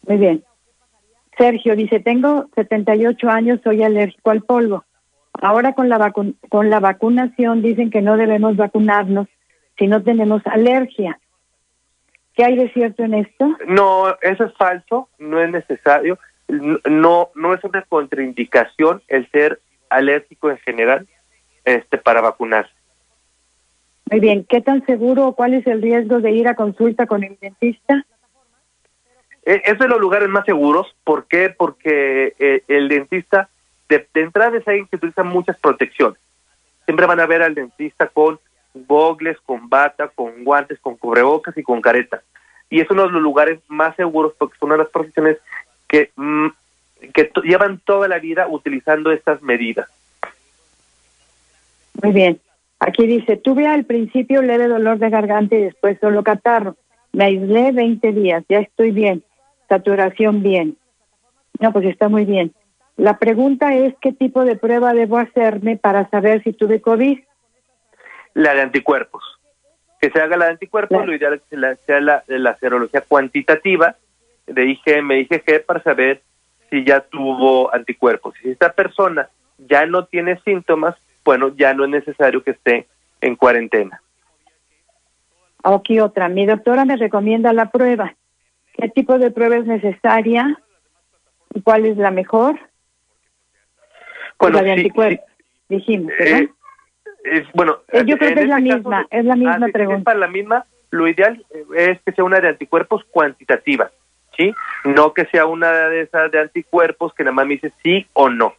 Muy 0.07 0.17
bien. 0.17 0.43
Sergio 1.37 1.75
dice, 1.75 1.99
tengo 1.99 2.47
78 2.55 3.29
años, 3.29 3.59
soy 3.63 3.83
alérgico 3.83 4.31
al 4.31 4.41
polvo. 4.41 4.83
Ahora 5.33 5.73
con 5.73 5.89
la, 5.89 6.11
con 6.11 6.69
la 6.69 6.79
vacunación 6.79 7.61
dicen 7.61 7.89
que 7.89 8.01
no 8.01 8.17
debemos 8.17 8.55
vacunarnos 8.57 9.27
si 9.77 9.87
no 9.87 10.03
tenemos 10.03 10.41
alergia. 10.45 11.19
¿Qué 12.35 12.45
hay 12.45 12.55
de 12.55 12.71
cierto 12.71 13.03
en 13.03 13.13
esto? 13.13 13.57
No, 13.67 14.15
eso 14.21 14.45
es 14.45 14.53
falso, 14.55 15.09
no 15.19 15.41
es 15.41 15.51
necesario. 15.51 16.17
No, 16.47 17.29
no 17.35 17.53
es 17.53 17.63
una 17.63 17.81
contraindicación 17.83 19.01
el 19.07 19.29
ser 19.31 19.59
alérgico 19.89 20.49
en 20.49 20.57
general 20.59 21.07
este, 21.63 21.97
para 21.97 22.21
vacunarse. 22.21 22.73
Muy 24.09 24.19
bien, 24.19 24.43
¿qué 24.43 24.61
tan 24.61 24.85
seguro 24.85 25.27
o 25.27 25.35
cuál 25.35 25.53
es 25.53 25.65
el 25.67 25.81
riesgo 25.81 26.19
de 26.19 26.31
ir 26.31 26.47
a 26.47 26.55
consulta 26.55 27.05
con 27.05 27.23
el 27.23 27.37
dentista? 27.39 28.05
Eh, 29.45 29.61
es 29.65 29.79
de 29.79 29.87
los 29.87 29.99
lugares 29.99 30.29
más 30.29 30.45
seguros. 30.45 30.95
¿Por 31.03 31.25
qué? 31.27 31.49
Porque 31.49 32.35
eh, 32.37 32.63
el 32.67 32.89
dentista, 32.89 33.49
de, 33.89 34.07
entrada 34.15 34.57
es 34.57 34.67
alguien 34.67 34.87
que 34.87 34.97
utiliza 34.97 35.23
muchas 35.23 35.57
protecciones. 35.59 36.19
Siempre 36.85 37.05
van 37.05 37.19
a 37.19 37.25
ver 37.25 37.41
al 37.41 37.55
dentista 37.55 38.07
con 38.07 38.39
gogles, 38.73 39.37
con 39.45 39.69
bata, 39.69 40.09
con 40.09 40.43
guantes, 40.43 40.79
con 40.79 40.95
cubrebocas 40.97 41.57
y 41.57 41.63
con 41.63 41.81
careta. 41.81 42.21
Y 42.69 42.79
es 42.79 42.89
uno 42.89 43.03
de 43.03 43.11
los 43.11 43.21
lugares 43.21 43.59
más 43.67 43.95
seguros 43.95 44.33
porque 44.37 44.57
son 44.57 44.67
una 44.67 44.77
de 44.77 44.83
las 44.83 44.91
profesiones 44.91 45.37
que, 45.87 46.11
mm, 46.15 46.47
que 47.13 47.31
llevan 47.43 47.79
toda 47.79 48.07
la 48.07 48.19
vida 48.19 48.47
utilizando 48.47 49.11
estas 49.11 49.41
medidas. 49.41 49.89
Muy 52.01 52.13
bien. 52.13 52.39
Aquí 52.79 53.05
dice, 53.05 53.37
tuve 53.37 53.67
al 53.67 53.85
principio 53.85 54.41
leve 54.41 54.67
dolor 54.67 54.97
de 54.97 55.09
garganta 55.09 55.55
y 55.55 55.63
después 55.63 55.99
solo 55.99 56.23
catarro. 56.23 56.75
Me 57.13 57.25
aislé 57.25 57.71
20 57.71 58.11
días, 58.13 58.43
ya 58.47 58.59
estoy 58.59 58.91
bien 58.91 59.23
saturación 59.71 60.43
bien. 60.43 60.75
No, 61.61 61.71
pues 61.71 61.85
está 61.85 62.09
muy 62.09 62.25
bien. 62.25 62.51
La 62.97 63.17
pregunta 63.19 63.73
es 63.73 63.95
qué 64.01 64.11
tipo 64.11 64.43
de 64.43 64.57
prueba 64.57 64.93
debo 64.93 65.17
hacerme 65.17 65.77
para 65.77 66.09
saber 66.09 66.43
si 66.43 66.51
tuve 66.51 66.81
COVID. 66.81 67.19
La 68.33 68.53
de 68.53 68.61
anticuerpos. 68.61 69.23
Que 69.99 70.09
se 70.09 70.19
haga 70.19 70.37
la 70.37 70.45
de 70.45 70.51
anticuerpos, 70.51 71.05
lo 71.05 71.13
ideal 71.13 71.35
es 71.35 71.41
que 71.49 71.57
sea 71.85 72.01
la, 72.01 72.23
la 72.27 72.57
serología 72.57 73.01
cuantitativa 73.01 73.95
de 74.47 74.65
IgM, 74.65 75.11
IgG 75.11 75.65
para 75.65 75.81
saber 75.83 76.21
si 76.69 76.83
ya 76.83 77.01
tuvo 77.01 77.73
anticuerpos. 77.73 78.33
Si 78.41 78.49
esta 78.49 78.73
persona 78.73 79.29
ya 79.57 79.85
no 79.85 80.05
tiene 80.05 80.39
síntomas, 80.41 80.95
bueno, 81.23 81.55
ya 81.55 81.73
no 81.73 81.83
es 81.83 81.91
necesario 81.91 82.43
que 82.43 82.51
esté 82.51 82.87
en 83.19 83.35
cuarentena. 83.35 84.01
Aquí 85.63 85.99
otra. 85.99 86.29
Mi 86.29 86.47
doctora 86.47 86.85
me 86.85 86.97
recomienda 86.97 87.53
la 87.53 87.69
prueba 87.69 88.15
qué 88.81 88.89
tipo 88.89 89.17
de 89.17 89.31
prueba 89.31 89.57
es 89.57 89.65
necesaria 89.65 90.59
y 91.53 91.61
cuál 91.61 91.85
es 91.85 91.97
la 91.97 92.11
mejor. 92.11 92.59
Bueno, 94.39 94.57
la 94.57 94.63
de 94.63 94.71
anticuerpos, 94.71 95.25
dijimos, 95.69 96.11
eh, 96.19 96.49
es, 97.23 97.43
bueno, 97.53 97.79
eh, 97.91 98.03
yo 98.05 98.17
creo 98.17 98.33
que 98.33 98.41
es 98.41 98.47
la 98.47 98.57
este 98.57 98.75
misma, 98.75 99.07
es 99.09 99.25
la 99.25 99.35
misma 99.35 99.67
ah, 99.67 99.69
pregunta. 99.71 100.03
para 100.03 100.19
la 100.19 100.27
misma, 100.27 100.65
lo 100.89 101.07
ideal 101.07 101.43
es 101.75 101.99
que 102.01 102.11
sea 102.11 102.23
una 102.23 102.39
de 102.39 102.49
anticuerpos 102.49 103.03
cuantitativa, 103.05 103.91
¿sí? 104.37 104.53
No 104.83 105.13
que 105.13 105.25
sea 105.25 105.45
una 105.45 105.71
de 105.89 106.01
esas 106.01 106.31
de 106.31 106.39
anticuerpos 106.39 107.13
que 107.13 107.23
nada 107.23 107.33
más 107.33 107.47
me 107.47 107.53
dice 107.55 107.71
sí 107.83 108.05
o 108.13 108.29
no. 108.29 108.53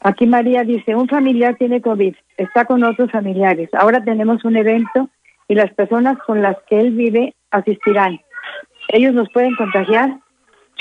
Aquí 0.00 0.26
María 0.26 0.64
dice, 0.64 0.96
un 0.96 1.08
familiar 1.08 1.54
tiene 1.56 1.80
COVID, 1.80 2.16
está 2.36 2.64
con 2.64 2.82
otros 2.82 3.10
familiares. 3.12 3.70
Ahora 3.72 4.02
tenemos 4.02 4.44
un 4.44 4.56
evento 4.56 5.08
y 5.46 5.54
las 5.54 5.72
personas 5.74 6.18
con 6.26 6.42
las 6.42 6.56
que 6.68 6.80
él 6.80 6.90
vive 6.90 7.34
asistirán. 7.50 8.20
¿Ellos 8.88 9.14
nos 9.14 9.30
pueden 9.30 9.54
contagiar? 9.54 10.18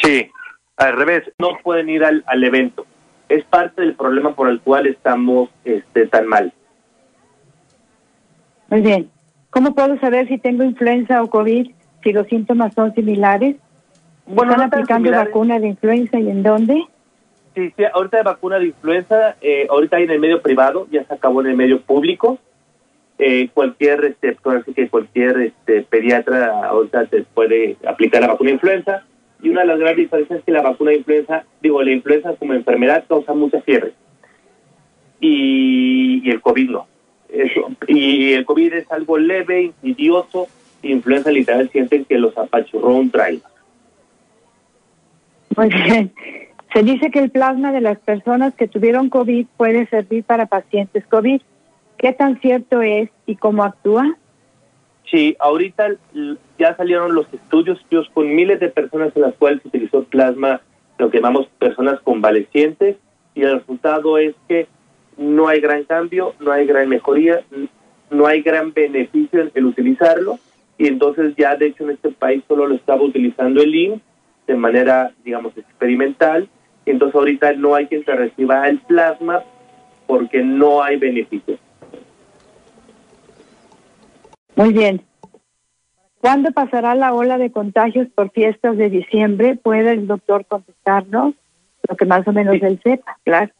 Sí, 0.02 0.32
al 0.78 0.97
revés, 0.97 1.32
no 1.38 1.49
pueden 1.62 1.89
ir 1.89 2.04
al, 2.04 2.24
al 2.26 2.43
evento. 2.43 2.88
Es 3.32 3.45
parte 3.45 3.82
del 3.82 3.95
problema 3.95 4.36
por 4.36 4.49
el 4.49 4.59
cual 4.59 4.88
estamos 4.88 5.49
este, 5.63 6.05
tan 6.07 6.27
mal. 6.27 6.51
Muy 8.67 8.82
bien. 8.82 9.09
¿Cómo 9.51 9.73
puedo 9.73 9.97
saber 9.99 10.27
si 10.27 10.38
tengo 10.38 10.63
influenza 10.63 11.23
o 11.23 11.29
COVID 11.29 11.71
si 12.03 12.11
los 12.11 12.27
síntomas 12.27 12.73
son 12.73 12.93
similares? 12.93 13.55
Bueno, 14.25 14.51
¿Están 14.51 14.67
aplicando 14.67 15.11
vacuna 15.11 15.59
de 15.59 15.69
influenza 15.69 16.19
y 16.19 16.29
en 16.29 16.43
dónde? 16.43 16.84
Sí, 17.55 17.73
sí, 17.77 17.84
ahorita 17.93 18.17
de 18.17 18.23
vacuna 18.23 18.59
de 18.59 18.65
influenza, 18.65 19.38
eh, 19.39 19.65
ahorita 19.69 19.95
hay 19.95 20.03
en 20.03 20.11
el 20.11 20.19
medio 20.19 20.41
privado, 20.41 20.88
ya 20.91 21.05
se 21.05 21.13
acabó 21.13 21.39
en 21.39 21.47
el 21.47 21.55
medio 21.55 21.82
público. 21.82 22.38
Eh, 23.17 23.49
cualquier 23.53 24.03
este, 24.03 24.38
que 24.75 24.89
cualquier 24.89 25.39
este, 25.39 25.84
pediatra 25.84 26.65
ahorita 26.65 27.05
te 27.05 27.23
puede 27.23 27.77
aplicar 27.88 28.21
la 28.21 28.27
vacuna 28.27 28.49
de 28.49 28.55
influenza 28.55 29.05
y 29.42 29.50
una 29.50 29.62
de 29.62 29.68
las 29.68 29.80
grandes 29.80 30.06
diferencias 30.06 30.39
es 30.39 30.46
que 30.46 30.52
la 30.52 30.62
vacuna 30.62 30.92
de 30.92 30.98
influenza, 30.98 31.46
digo, 31.62 31.82
la 31.82 31.92
influenza 31.92 32.36
como 32.36 32.54
enfermedad 32.54 33.06
causa 33.08 33.34
mucha 33.34 33.62
fiebre 33.62 33.94
y, 35.22 36.30
el 36.30 36.42
COVID 36.42 36.70
no. 36.70 36.88
Eso, 37.30 37.70
y 37.88 38.34
el 38.34 38.44
COVID 38.46 38.74
es 38.74 38.92
algo 38.92 39.18
leve, 39.18 39.72
insidioso, 39.84 40.48
influenza 40.82 41.32
literal 41.32 41.70
sienten 41.70 42.04
que 42.04 42.18
los 42.18 42.38
apachurró 42.38 42.89
un 42.89 43.10
trailer. 43.10 43.44
Bien. 45.58 46.12
Se 46.74 46.84
dice 46.84 47.12
que 47.12 47.20
el 47.20 47.30
plasma 47.30 47.72
de 47.72 47.82
las 47.82 48.00
personas 48.00 48.56
que 48.56 48.68
tuvieron 48.68 49.10
COVID 49.10 49.46
puede 49.58 49.88
servir 49.88 50.24
para 50.24 50.46
pacientes 50.46 51.06
COVID. 51.08 51.42
¿Qué 51.98 52.14
tan 52.14 52.39
cierto 52.39 52.82
es 52.82 53.10
y 53.26 53.36
cómo 53.36 53.64
actúa? 53.64 54.18
Sí, 55.12 55.36
ahorita 55.39 55.89
ya 56.57 56.76
salieron 56.78 57.14
los 57.14 57.28
estudios, 57.34 57.80
con 58.14 58.34
miles 58.34 58.62
de 58.62 58.70
personas 58.70 59.12
en 59.14 59.24
las 59.24 59.36
cuales 59.36 59.62
se 59.62 59.68
utilizó 59.68 60.05
plasma, 60.05 60.62
lo 60.97 61.09
que 61.12 61.18
llamamos 61.18 61.47
personas 61.59 61.99
convalecientes, 61.99 62.95
y 63.36 63.41
el 63.41 63.59
resultado 63.59 64.18
es 64.18 64.34
que 64.47 64.68
no 65.18 65.49
hay 65.49 65.59
gran 65.59 65.84
cambio, 65.84 66.34
no 66.39 66.53
hay 66.53 66.66
gran 66.66 66.88
mejoría, 66.88 67.41
no 68.09 68.26
hay 68.26 68.41
gran 68.41 68.72
beneficio 68.72 69.51
en, 69.53 69.66
utilizarlo, 69.66 70.39
y 70.78 70.88
entonces 70.88 71.36
ya 71.38 71.57
de 71.57 71.68
hecho 71.68 71.84
en 71.84 71.91
este 71.91 72.09
país 72.12 72.41
solo 72.47 72.66
lo 72.68 72.76
estaba 72.76 73.01
utilizando 73.01 73.62
el 73.62 73.76
IN 73.76 74.01
de 74.47 74.55
manera, 74.55 75.12
digamos, 75.26 75.57
experimental, 75.57 76.47
y 76.86 76.91
entonces 76.91 77.16
ahorita 77.16 77.51
no 77.53 77.76
hay 77.76 77.88
quien 77.88 78.05
se 78.05 78.16
reciba 78.16 78.68
el 78.70 78.80
plasma 78.80 79.43
porque 80.07 80.41
no 80.41 80.82
hay 80.82 80.95
beneficio. 80.95 81.57
Muy 84.56 84.74
bien. 84.74 85.02
¿Cuándo 86.22 86.52
pasará 86.52 86.93
la 86.93 87.14
ola 87.14 87.39
de 87.39 87.52
contagios 87.52 88.08
por 88.14 88.30
fiestas 88.32 88.78
de 88.78 88.89
diciembre? 88.89 89.56
¿Puede 89.56 89.91
el 89.91 90.08
doctor 90.08 90.45
contestarnos? 90.45 91.34
Lo 91.89 91.95
que 91.95 92.06
más 92.06 92.28
o 92.28 92.32
menos 92.32 92.56
él 92.62 92.80
sepa, 92.84 93.18
claro. 93.24 93.52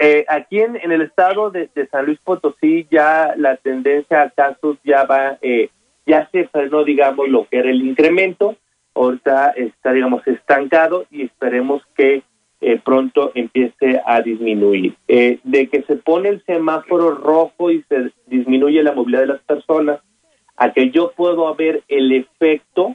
Eh, 0.00 0.24
aquí 0.28 0.60
en, 0.60 0.76
el 0.76 1.02
estado 1.02 1.50
de, 1.50 1.68
San 1.90 2.06
Luis 2.06 2.20
Potosí 2.22 2.86
ya 2.92 3.34
la 3.36 3.56
tendencia 3.56 4.22
a 4.22 4.30
casos 4.30 4.78
ya 4.84 5.04
va, 5.04 5.36
eh, 5.42 5.68
ya 6.06 6.28
se 6.30 6.46
frenó, 6.46 6.84
digamos, 6.84 7.28
lo 7.28 7.48
que 7.48 7.58
era 7.58 7.70
el 7.70 7.82
incremento. 7.84 8.54
Ahorita 8.94 9.50
está, 9.56 9.92
digamos, 9.92 10.24
estancado 10.28 11.06
y 11.10 11.22
esperemos 11.22 11.82
que 11.96 12.22
eh, 12.60 12.80
pronto 12.84 13.32
empiece 13.34 14.00
a 14.06 14.20
disminuir. 14.20 14.94
de 15.08 15.68
que 15.68 15.82
se 15.82 15.96
pone 15.96 16.28
el 16.28 16.44
semáforo 16.44 17.16
rojo 17.16 17.72
y 17.72 17.82
se 17.88 18.12
disminuye 18.26 18.80
la 18.84 18.92
movilidad 18.92 19.22
de 19.22 19.26
las 19.26 19.42
personas, 19.42 20.00
a 20.60 20.72
que 20.74 20.90
yo 20.90 21.12
puedo 21.12 21.52
ver 21.54 21.82
el 21.88 22.12
efecto 22.12 22.94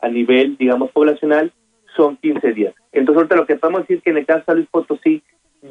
a 0.00 0.08
nivel, 0.08 0.56
digamos, 0.56 0.90
poblacional, 0.90 1.52
son 1.94 2.16
15 2.16 2.52
días. 2.52 2.74
Entonces, 2.92 3.18
ahorita 3.18 3.36
lo 3.36 3.46
que 3.46 3.56
podemos 3.56 3.82
decir 3.82 4.00
que 4.00 4.08
en 4.08 4.16
el 4.16 4.26
caso 4.26 4.44
de 4.48 4.54
Luis 4.54 4.68
Potosí 4.70 5.22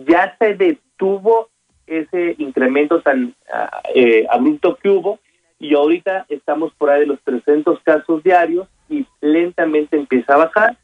ya 0.06 0.36
se 0.38 0.54
detuvo 0.54 1.50
ese 1.88 2.36
incremento 2.38 3.02
tan 3.02 3.34
ah, 3.52 3.82
eh, 3.96 4.28
abrupto 4.30 4.76
que 4.76 4.90
hubo 4.90 5.20
y 5.58 5.74
ahorita 5.74 6.28
estamos 6.30 6.72
por 6.76 6.92
ahí 6.92 7.00
de 7.00 7.08
los 7.08 7.22
300 7.24 7.80
casos 7.82 8.22
diarios 8.22 8.68
y 8.88 9.04
lentamente 9.20 9.98
empieza 9.98 10.36
a 10.36 10.38
bajar. 10.38 10.78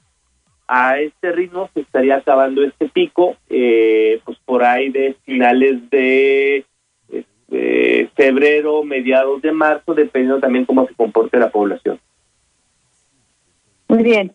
A 0.67 0.99
este 0.99 1.31
ritmo 1.31 1.69
se 1.75 1.81
estaría 1.81 2.15
acabando 2.15 2.63
este 2.63 2.89
pico, 2.89 3.35
eh, 3.49 4.19
pues 4.25 4.39
por 4.45 4.63
ahí 4.63 4.89
de 4.89 5.15
finales 5.25 5.87
de 5.91 6.65
eh, 7.51 8.09
febrero, 8.15 8.83
mediados 8.83 9.41
de 9.41 9.51
marzo, 9.51 9.93
dependiendo 9.93 10.39
también 10.39 10.65
cómo 10.65 10.87
se 10.87 10.95
comporte 10.95 11.37
la 11.37 11.49
población. 11.49 11.99
Muy 13.87 14.03
bien. 14.03 14.33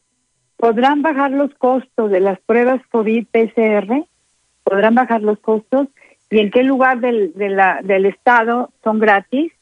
¿podrán 0.65 1.03
bajar 1.03 1.31
los 1.31 1.53
costos 1.57 2.11
de 2.11 2.21
las 2.21 2.41
pruebas 2.41 2.81
COVID-PCR? 2.91 4.07
¿Podrán 4.63 4.95
bajar 4.95 5.23
los 5.23 5.39
costos? 5.41 5.89
¿Y 6.31 6.39
en 6.39 6.51
qué 6.51 6.63
lugar 6.63 7.01
del, 7.01 7.35
de 7.35 7.51
la, 7.51 7.81
del 7.83 8.07
Estado 8.07 8.71
son 8.83 8.99
gratis? 8.99 9.53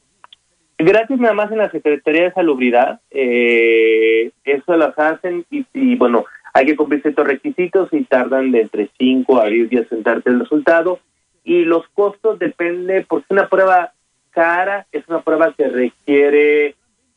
Gratis 0.79 1.19
nada 1.19 1.35
más 1.35 1.51
en 1.51 1.59
la 1.59 1.73
Secretaría 1.73 2.23
de 2.23 2.33
Salubridad. 2.33 3.01
Eh, 3.11 4.31
eso 4.45 4.77
las 4.77 4.97
hacen 4.97 5.45
y, 5.51 5.67
y, 5.75 5.97
bueno, 5.97 6.25
hay 6.55 6.67
que 6.67 6.77
cumplir 6.77 7.03
ciertos 7.03 7.27
requisitos 7.27 7.89
y 7.91 8.05
tardan 8.05 8.53
de 8.53 8.61
entre 8.61 8.89
5 8.97 9.41
a 9.41 9.47
10 9.47 9.71
días 9.71 9.87
en 9.91 10.05
darte 10.05 10.31
el 10.31 10.39
resultado. 10.39 11.01
Y 11.45 11.65
los 11.65 11.87
costos 11.89 12.39
depende, 12.39 13.05
porque 13.09 13.27
una 13.31 13.49
prueba 13.49 13.93
cara 14.31 14.87
es 14.93 15.07
una 15.09 15.23
prueba 15.23 15.53
que 15.53 15.69
requiere 15.69 16.75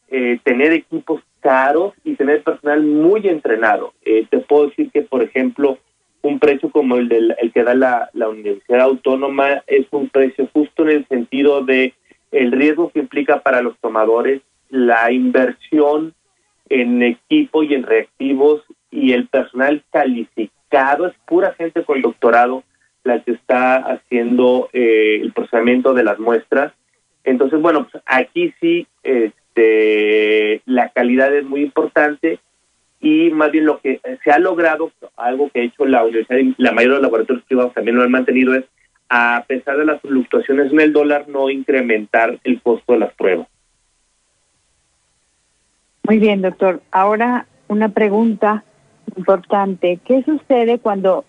eh, 0.10 0.40
tener 0.44 0.74
equipos 0.74 1.22
caros 1.40 1.94
y 2.04 2.16
tener 2.16 2.44
personal 2.44 2.84
muy 2.84 3.28
entrenado. 3.28 3.94
Eh, 4.04 4.26
te 4.30 4.40
puedo 4.40 4.68
decir 4.68 4.92
que, 4.92 5.02
por 5.02 5.24
ejemplo, 5.24 5.78
un 6.22 6.40
precio 6.40 6.70
como 6.72 6.98
el, 6.98 7.08
del, 7.08 7.36
el 7.40 7.52
que 7.54 7.64
da 7.64 7.76
la, 7.76 8.10
la 8.14 8.30
Universidad 8.30 8.82
Autónoma 8.82 9.64
es 9.68 9.86
un 9.92 10.10
precio 10.10 10.50
justo 10.54 10.84
en 10.84 10.90
el 10.90 11.08
sentido 11.08 11.64
de 11.64 11.94
el 12.32 12.52
riesgo 12.52 12.90
que 12.90 13.00
implica 13.00 13.42
para 13.42 13.62
los 13.62 13.78
tomadores, 13.80 14.42
la 14.70 15.12
inversión 15.12 16.14
en 16.70 17.04
equipo 17.04 17.64
y 17.64 17.76
en 17.76 17.84
reactivos 17.84 18.64
y 18.90 19.14
el 19.14 19.28
personal 19.28 19.84
calificado, 19.92 21.08
es 21.08 21.14
pura 21.28 21.54
gente 21.54 21.84
con 21.84 22.02
doctorado 22.02 22.64
la 23.06 23.22
que 23.22 23.32
está 23.32 23.78
haciendo 23.78 24.70
eh, 24.74 25.20
el 25.22 25.32
procesamiento 25.32 25.94
de 25.94 26.04
las 26.04 26.20
muestras. 26.20 26.74
Entonces, 27.24 27.62
bueno, 27.62 27.88
pues 27.90 28.04
aquí 28.06 28.54
sí 28.60 28.88
este, 29.04 30.62
la 30.66 30.90
calidad 30.90 31.34
es 31.34 31.46
muy 31.46 31.62
importante 31.62 32.40
y 33.00 33.30
más 33.30 33.52
bien 33.52 33.66
lo 33.66 33.80
que 33.80 34.02
se 34.24 34.32
ha 34.32 34.40
logrado, 34.40 34.92
algo 35.16 35.50
que 35.50 35.62
ha 35.62 35.64
hecho 35.64 35.86
la 35.86 36.04
universidad 36.04 36.40
y 36.40 36.56
la 36.58 36.72
mayoría 36.72 36.96
de 36.96 37.02
los 37.02 37.12
laboratorios 37.12 37.46
privados 37.46 37.74
también 37.74 37.96
lo 37.96 38.04
han 38.04 38.12
mantenido, 38.12 38.56
es 38.56 38.66
a 39.08 39.46
pesar 39.48 39.78
de 39.78 39.86
las 39.86 40.02
fluctuaciones 40.02 40.72
en 40.72 40.80
el 40.80 40.92
dólar, 40.92 41.28
no 41.28 41.52
incrementar 41.52 42.40
el 42.44 42.60
costo 42.62 42.94
de 42.94 43.00
las 43.00 43.14
pruebas. 43.14 43.48
Muy 46.04 46.18
bien, 46.18 46.42
doctor. 46.42 46.82
Ahora 46.92 47.46
una 47.68 47.90
pregunta 47.90 48.64
importante. 49.16 50.00
¿Qué 50.06 50.24
sucede 50.24 50.80
cuando 50.80 51.24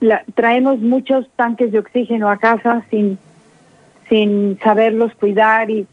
la, 0.00 0.24
traemos 0.34 0.78
muchos 0.78 1.28
tanques 1.36 1.72
de 1.72 1.78
oxígeno 1.78 2.30
a 2.30 2.38
casa 2.38 2.84
sin, 2.90 3.18
sin 4.08 4.58
saberlos 4.60 5.14
cuidar 5.14 5.70
y 5.70 5.86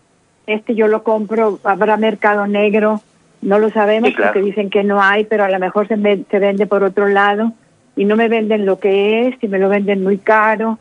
este 0.48 0.76
yo 0.76 0.88
lo 0.88 1.04
compro, 1.04 1.60
habrá 1.64 1.98
mercado 1.98 2.46
negro, 2.48 3.02
no 3.42 3.60
lo 3.60 3.70
sabemos 3.72 4.10
Sí, 4.10 4.16
claro. 4.16 4.34
porque 4.34 4.46
dicen 4.46 4.70
que 4.70 4.84
no 4.84 5.02
hay, 5.02 5.26
pero 5.26 5.44
a 5.44 5.50
lo 5.50 5.60
mejor 5.60 5.88
se, 5.88 5.96
se 6.30 6.40
vende 6.40 6.68
por 6.68 6.84
otro 6.84 7.08
lado 7.08 7.54
y 7.96 8.06
no 8.06 8.16
me 8.16 8.28
venden 8.28 8.66
lo 8.66 8.80
que 8.80 9.28
es 9.28 9.36
y 9.42 9.48
me 9.48 9.60
lo 9.60 9.70
venden 9.70 10.04
muy 10.04 10.18
caro. 10.18 10.78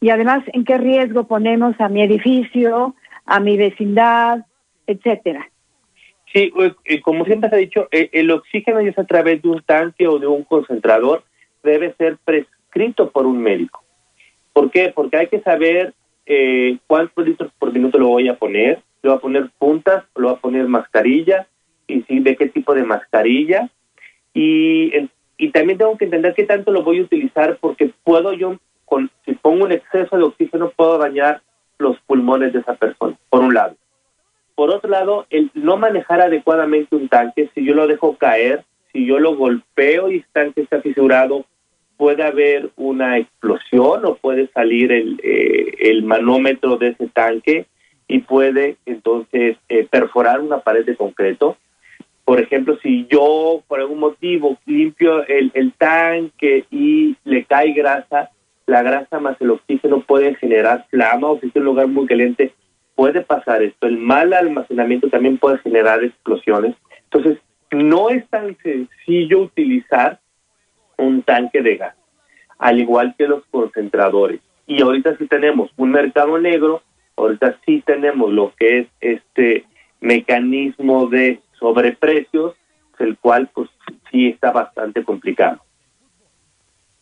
Y 0.00 0.10
además, 0.10 0.42
¿en 0.52 0.64
qué 0.64 0.78
riesgo 0.78 1.24
ponemos 1.24 1.78
a 1.80 1.88
mi 1.88 2.02
edificio, 2.02 2.94
a 3.26 3.40
mi 3.40 3.56
vecindad, 3.56 4.46
etcétera? 4.86 5.48
Sí, 6.32 6.52
eh, 6.58 6.72
eh, 6.84 7.00
como 7.00 7.24
siempre 7.24 7.50
se 7.50 7.56
ha 7.56 7.58
dicho, 7.58 7.88
eh, 7.90 8.08
el 8.12 8.30
oxígeno 8.30 8.80
ya 8.80 8.92
sea 8.92 9.04
a 9.04 9.06
través 9.06 9.42
de 9.42 9.48
un 9.48 9.62
tanque 9.62 10.06
o 10.06 10.18
de 10.18 10.26
un 10.26 10.44
concentrador, 10.44 11.24
debe 11.62 11.94
ser 11.94 12.18
prescrito 12.70 13.10
por 13.10 13.26
un 13.26 13.38
médico. 13.38 13.82
¿Por 14.52 14.70
qué? 14.70 14.92
Porque 14.94 15.16
hay 15.16 15.26
que 15.28 15.40
saber 15.40 15.92
eh, 16.26 16.78
cuántos 16.86 17.26
litros 17.26 17.50
por 17.58 17.72
minuto 17.72 17.98
lo 17.98 18.08
voy 18.08 18.28
a 18.28 18.36
poner, 18.36 18.80
lo 19.02 19.10
voy 19.10 19.18
a 19.18 19.20
poner 19.20 19.50
puntas, 19.58 20.04
lo 20.16 20.28
voy 20.28 20.36
a 20.36 20.40
poner 20.40 20.66
mascarilla, 20.66 21.46
y 21.86 22.02
sí, 22.02 22.20
de 22.20 22.36
qué 22.36 22.48
tipo 22.48 22.74
de 22.74 22.84
mascarilla, 22.84 23.68
y, 24.32 24.92
y 25.36 25.50
también 25.50 25.78
tengo 25.78 25.96
que 25.96 26.04
entender 26.04 26.34
qué 26.34 26.44
tanto 26.44 26.70
lo 26.70 26.82
voy 26.82 27.00
a 27.00 27.02
utilizar, 27.02 27.58
porque 27.60 27.90
puedo 28.04 28.32
yo, 28.32 28.56
con, 28.84 29.10
si 29.24 29.32
pongo 29.32 29.64
un 29.64 29.72
exceso 29.72 30.16
de 30.16 30.24
oxígeno, 30.24 30.70
puedo 30.70 30.98
dañar 30.98 31.42
los 31.78 31.98
pulmones 32.00 32.52
de 32.52 32.60
esa 32.60 32.74
persona, 32.74 33.16
por 33.28 33.40
un 33.40 33.54
lado. 33.54 33.76
Por 34.54 34.70
otro 34.70 34.90
lado, 34.90 35.26
el 35.30 35.50
no 35.54 35.78
manejar 35.78 36.20
adecuadamente 36.20 36.94
un 36.94 37.08
tanque, 37.08 37.48
si 37.54 37.64
yo 37.64 37.74
lo 37.74 37.86
dejo 37.86 38.16
caer, 38.16 38.64
si 38.92 39.06
yo 39.06 39.18
lo 39.18 39.36
golpeo 39.36 40.10
y 40.10 40.16
el 40.16 40.24
tanque 40.32 40.60
está 40.62 40.82
fisurado, 40.82 41.46
puede 42.00 42.22
haber 42.22 42.70
una 42.76 43.18
explosión 43.18 44.06
o 44.06 44.14
puede 44.14 44.48
salir 44.54 44.90
el, 44.90 45.20
eh, 45.22 45.74
el 45.80 46.02
manómetro 46.02 46.78
de 46.78 46.88
ese 46.88 47.08
tanque 47.08 47.66
y 48.08 48.20
puede 48.20 48.78
entonces 48.86 49.58
eh, 49.68 49.86
perforar 49.90 50.40
una 50.40 50.60
pared 50.60 50.86
de 50.86 50.96
concreto. 50.96 51.58
Por 52.24 52.40
ejemplo, 52.40 52.78
si 52.82 53.06
yo 53.10 53.62
por 53.68 53.80
algún 53.80 53.98
motivo 53.98 54.56
limpio 54.64 55.26
el, 55.26 55.50
el 55.52 55.74
tanque 55.74 56.64
y 56.70 57.16
le 57.24 57.44
cae 57.44 57.74
grasa, 57.74 58.30
la 58.64 58.82
grasa 58.82 59.20
más 59.20 59.38
el 59.38 59.50
oxígeno 59.50 60.00
pueden 60.00 60.36
generar 60.36 60.86
flama 60.88 61.28
o 61.28 61.38
si 61.38 61.48
es 61.48 61.56
un 61.56 61.64
lugar 61.64 61.86
muy 61.88 62.06
caliente, 62.06 62.54
puede 62.94 63.20
pasar 63.20 63.62
esto. 63.62 63.86
El 63.86 63.98
mal 63.98 64.32
almacenamiento 64.32 65.10
también 65.10 65.36
puede 65.36 65.58
generar 65.58 66.02
explosiones. 66.02 66.74
Entonces, 67.12 67.36
no 67.72 68.08
es 68.08 68.26
tan 68.30 68.56
sencillo 68.62 69.40
utilizar 69.40 70.18
un 71.00 71.22
tanque 71.22 71.62
de 71.62 71.76
gas, 71.76 71.96
al 72.58 72.78
igual 72.78 73.14
que 73.16 73.26
los 73.26 73.44
concentradores. 73.50 74.40
Y 74.66 74.82
ahorita 74.82 75.16
sí 75.16 75.26
tenemos 75.26 75.70
un 75.76 75.90
mercado 75.90 76.38
negro, 76.38 76.82
ahorita 77.16 77.56
sí 77.66 77.82
tenemos 77.84 78.32
lo 78.32 78.52
que 78.58 78.80
es 78.80 78.88
este 79.00 79.64
mecanismo 80.00 81.06
de 81.08 81.40
sobreprecios, 81.58 82.54
el 82.98 83.16
cual 83.18 83.50
pues 83.52 83.70
sí 84.10 84.28
está 84.28 84.52
bastante 84.52 85.04
complicado. 85.04 85.60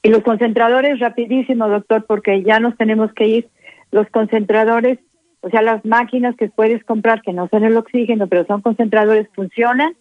Y 0.02 0.10
los 0.10 0.22
concentradores, 0.22 1.00
rapidísimo, 1.00 1.68
doctor, 1.68 2.04
porque 2.06 2.42
ya 2.42 2.60
nos 2.60 2.76
tenemos 2.76 3.12
que 3.12 3.26
ir. 3.26 3.48
Los 3.90 4.08
concentradores, 4.10 4.98
o 5.40 5.50
sea, 5.50 5.62
las 5.62 5.84
máquinas 5.84 6.36
que 6.36 6.48
puedes 6.48 6.84
comprar 6.84 7.20
que 7.22 7.32
no 7.32 7.48
son 7.48 7.64
el 7.64 7.76
oxígeno, 7.76 8.28
pero 8.28 8.46
son 8.46 8.62
concentradores, 8.62 9.28
¿funcionan? 9.34 9.94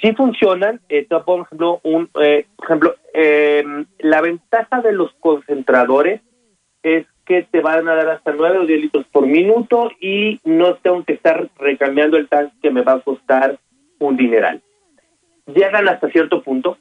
Sí 0.00 0.12
funcionan. 0.14 0.80
Eh, 0.88 1.06
por 1.24 1.42
ejemplo, 1.42 1.80
un, 1.82 2.08
eh, 2.20 2.46
ejemplo 2.62 2.94
eh, 3.14 3.64
la 3.98 4.20
ventaja 4.20 4.80
de 4.80 4.92
los 4.92 5.12
concentradores 5.20 6.20
es 6.82 7.06
que 7.24 7.42
te 7.42 7.60
van 7.60 7.88
a 7.88 7.94
dar 7.94 8.08
hasta 8.08 8.32
9 8.32 8.58
o 8.60 8.66
10 8.66 8.80
litros 8.80 9.06
por 9.12 9.26
minuto 9.26 9.90
y 10.00 10.40
no 10.44 10.76
tengo 10.76 11.04
que 11.04 11.12
estar 11.12 11.48
recambiando 11.58 12.16
el 12.16 12.28
tanque 12.28 12.54
que 12.62 12.70
me 12.70 12.82
va 12.82 12.94
a 12.94 13.00
costar 13.00 13.58
un 13.98 14.16
dineral. 14.16 14.62
Llegan 15.46 15.88
hasta 15.88 16.08
cierto 16.08 16.42
punto, 16.42 16.78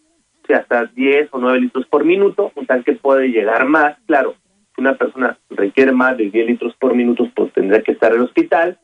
sea, 0.48 0.58
hasta 0.60 0.86
10 0.86 1.30
o 1.32 1.40
9 1.40 1.60
litros 1.60 1.86
por 1.88 2.06
minuto. 2.06 2.52
Un 2.56 2.66
tanque 2.66 2.94
puede 2.94 3.28
llegar 3.28 3.66
más, 3.66 3.98
claro. 4.08 4.36
Si 4.76 4.82
una 4.82 4.96
persona 4.96 5.38
requiere 5.50 5.92
más 5.92 6.18
de 6.18 6.30
10 6.30 6.48
litros 6.48 6.76
por 6.80 6.96
minuto, 6.96 7.30
pues 7.36 7.52
tendrá 7.54 7.82
que 7.82 7.92
estar 7.92 8.12
en 8.12 8.20
el 8.20 8.24
hospital 8.24 8.80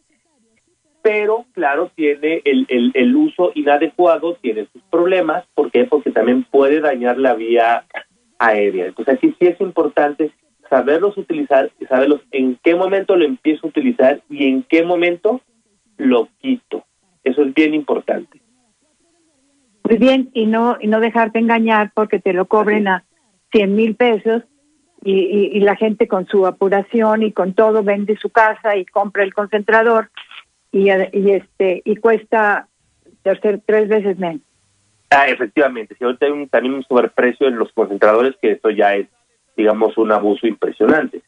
pero 1.04 1.46
claro, 1.52 1.92
tiene 1.96 2.42
el, 2.46 2.66
el, 2.70 2.92
el, 2.96 3.16
uso 3.16 3.52
inadecuado, 3.54 4.36
tiene 4.36 4.68
sus 4.72 4.82
problemas. 4.84 5.46
¿Por 5.54 5.70
qué? 5.70 5.84
Porque 5.84 6.12
también 6.12 6.46
puede 6.50 6.80
dañar 6.80 7.18
la 7.18 7.36
vía 7.36 7.84
aérea. 8.40 8.88
Entonces 8.88 9.16
aquí 9.16 9.36
sí 9.38 9.48
es 9.48 9.60
importante 9.60 10.32
saberlos 10.70 11.18
utilizar 11.18 11.70
y 11.80 11.86
saberlos 11.86 12.22
en 12.32 12.58
qué 12.64 12.74
momento 12.76 13.18
lo 13.18 13.26
empiezo 13.26 13.68
a 13.68 13.70
utilizar 13.70 14.22
y 14.30 14.48
en 14.48 14.64
qué 14.64 14.84
momento 14.84 15.42
lo 15.98 16.30
quito. 16.40 16.86
Eso 17.26 17.44
es 17.44 17.54
bien 17.54 17.74
importante. 17.74 18.42
Muy 19.84 19.98
bien, 19.98 20.30
y 20.34 20.46
no, 20.46 20.78
y 20.80 20.88
no 20.88 21.02
dejarte 21.02 21.38
engañar 21.38 21.92
porque 21.94 22.20
te 22.20 22.32
lo 22.32 22.46
cobren 22.46 22.88
a 22.88 23.04
100 23.52 23.76
mil 23.76 23.96
pesos 23.96 24.44
y, 25.04 25.20
y, 25.20 25.58
y 25.58 25.60
la 25.60 25.76
gente 25.76 26.08
con 26.08 26.26
su 26.28 26.48
apuración 26.48 27.24
y 27.24 27.34
con 27.34 27.54
todo 27.54 27.84
vende 27.84 28.16
su 28.16 28.30
casa 28.30 28.78
y 28.78 28.86
compra 28.86 29.24
el 29.24 29.34
concentrador 29.34 30.10
y, 30.74 30.90
y 30.90 31.32
este 31.32 31.82
y 31.86 31.96
cuesta 31.96 32.68
tercer, 33.22 33.62
tres 33.66 33.88
veces 33.88 34.20
menos. 34.20 34.42
Ah, 35.10 35.28
efectivamente, 35.28 35.96
si 35.96 36.04
ahorita 36.04 36.26
hay 36.26 36.32
un, 36.32 36.50
también 36.50 36.74
un 36.74 36.84
sobreprecio 36.84 37.48
en 37.48 37.58
los 37.58 37.72
concentradores, 37.72 38.36
que 38.42 38.52
esto 38.52 38.72
ya 38.72 38.96
es, 38.96 39.08
digamos, 39.56 39.98
un 39.98 40.12
abuso 40.12 40.48
impresionante. 40.48 41.22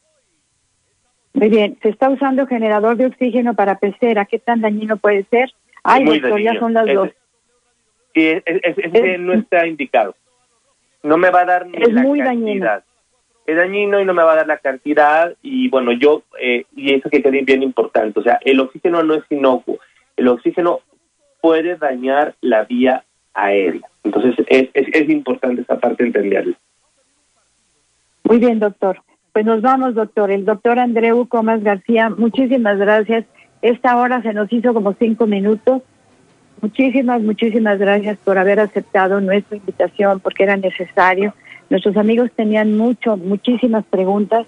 Muy 1.33 1.49
bien, 1.49 1.77
se 1.83 1.89
está 1.89 2.09
usando 2.09 2.47
generador 2.47 2.97
de 2.97 3.05
oxígeno 3.05 3.53
para 3.53 3.77
pecera, 3.77 4.25
¿qué 4.25 4.39
tan 4.39 4.61
dañino 4.61 4.97
puede 4.97 5.25
ser? 5.29 5.51
Ay, 5.83 6.03
doctor, 6.03 6.41
ya 6.41 6.57
son 6.59 6.73
las 6.73 6.91
dos. 6.91 7.09
Sí, 8.15 8.41
es, 8.43 9.19
no 9.19 9.33
está 9.33 9.67
indicado. 9.67 10.15
No 11.03 11.17
me 11.17 11.29
va 11.29 11.41
a 11.41 11.45
dar 11.45 11.67
ni 11.67 11.77
Es 11.77 11.93
la 11.93 12.01
muy 12.01 12.19
cantidad. 12.19 12.45
dañino. 12.45 12.94
Es 13.45 13.55
dañino 13.55 13.99
y 13.99 14.05
no 14.05 14.13
me 14.13 14.23
va 14.23 14.33
a 14.33 14.37
dar 14.37 14.47
la 14.47 14.57
cantidad. 14.57 15.33
Y 15.41 15.69
bueno, 15.69 15.91
yo, 15.91 16.23
eh, 16.39 16.65
y 16.75 16.93
eso 16.93 17.09
que 17.09 17.21
quede 17.21 17.41
bien 17.41 17.63
importante, 17.63 18.19
o 18.19 18.23
sea, 18.23 18.39
el 18.43 18.59
oxígeno 18.59 19.03
no 19.03 19.13
es 19.13 19.23
inocuo. 19.29 19.79
El 20.17 20.27
oxígeno 20.27 20.79
puede 21.41 21.75
dañar 21.75 22.35
la 22.41 22.63
vía 22.63 23.03
aérea. 23.33 23.87
Entonces, 24.03 24.35
es, 24.47 24.69
es, 24.73 25.09
importante 25.09 25.61
esa 25.61 25.79
parte 25.79 26.03
entenderla. 26.03 26.55
Muy 28.23 28.39
bien, 28.39 28.59
doctor. 28.59 29.01
Pues 29.33 29.45
nos 29.45 29.61
vamos, 29.61 29.93
doctor. 29.93 30.31
El 30.31 30.45
doctor 30.45 30.79
Andreu 30.79 31.27
Comas 31.27 31.63
García, 31.63 32.09
muchísimas 32.09 32.77
gracias. 32.79 33.25
Esta 33.61 33.97
hora 33.97 34.21
se 34.21 34.33
nos 34.33 34.51
hizo 34.51 34.73
como 34.73 34.93
cinco 34.93 35.27
minutos 35.27 35.83
Muchísimas, 36.61 37.21
muchísimas 37.21 37.77
gracias 37.77 38.17
por 38.23 38.37
haber 38.37 38.59
aceptado 38.59 39.21
nuestra 39.21 39.57
invitación 39.57 40.19
porque 40.19 40.43
era 40.43 40.57
necesario. 40.57 41.33
Nuestros 41.69 41.97
amigos 41.97 42.31
tenían 42.35 42.77
mucho, 42.77 43.17
muchísimas 43.17 43.83
preguntas. 43.85 44.45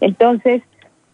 Entonces, 0.00 0.62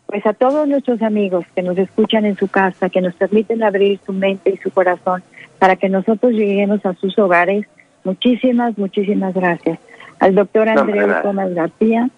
pues 0.07 0.27
a 0.27 0.33
todos 0.35 0.69
nuestros 0.69 1.01
amigos 1.03 1.45
que 1.55 1.63
nos 1.63 1.79
escuchan 1.79 2.27
en 2.27 2.37
su 2.37 2.49
casa, 2.49 2.91
que 2.91 3.01
nos 3.01 3.15
permiten 3.15 3.63
abrir 3.63 3.99
su 4.05 4.13
mente 4.13 4.51
y 4.51 4.59
su 4.59 4.71
corazón 4.71 5.23
para 5.59 5.77
que 5.77 5.89
nosotros 5.89 6.33
lleguemos 6.33 6.85
a 6.85 6.95
sus 6.95 7.19
hogares, 7.19 7.67
muchísimas, 8.05 8.77
muchísimas 8.77 9.33
gracias. 9.33 9.79
Al 10.19 10.35
doctor 10.35 10.69
Andrés 10.69 11.09
Gómez 11.23 11.55
García, 11.55 12.11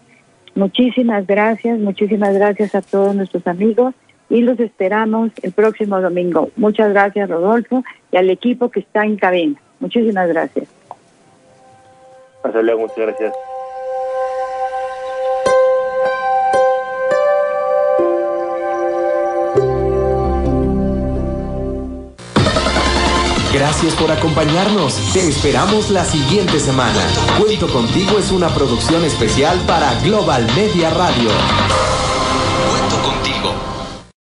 muchísimas 0.54 1.26
gracias, 1.26 1.78
muchísimas 1.78 2.34
gracias 2.34 2.74
a 2.74 2.82
todos 2.82 3.14
nuestros 3.14 3.46
amigos 3.46 3.94
y 4.28 4.40
los 4.40 4.58
esperamos 4.60 5.30
el 5.42 5.52
próximo 5.52 6.00
domingo. 6.00 6.50
Muchas 6.56 6.90
gracias, 6.90 7.28
Rodolfo, 7.28 7.84
y 8.10 8.16
al 8.16 8.30
equipo 8.30 8.70
que 8.70 8.80
está 8.80 9.04
en 9.04 9.16
cabina. 9.16 9.60
Muchísimas 9.78 10.28
gracias. 10.28 10.66
Hasta 12.44 12.60
luego, 12.60 12.82
muchas 12.82 12.98
gracias. 12.98 13.34
Gracias 23.52 23.94
por 23.94 24.10
acompañarnos. 24.10 24.94
Te 25.12 25.26
esperamos 25.26 25.90
la 25.90 26.04
siguiente 26.04 26.60
semana. 26.60 27.00
Cuento 27.38 27.66
contigo 27.68 28.18
es 28.18 28.30
una 28.30 28.48
producción 28.48 29.04
especial 29.04 29.58
para 29.66 29.94
Global 30.02 30.44
Media 30.54 30.90
Radio. 30.90 31.30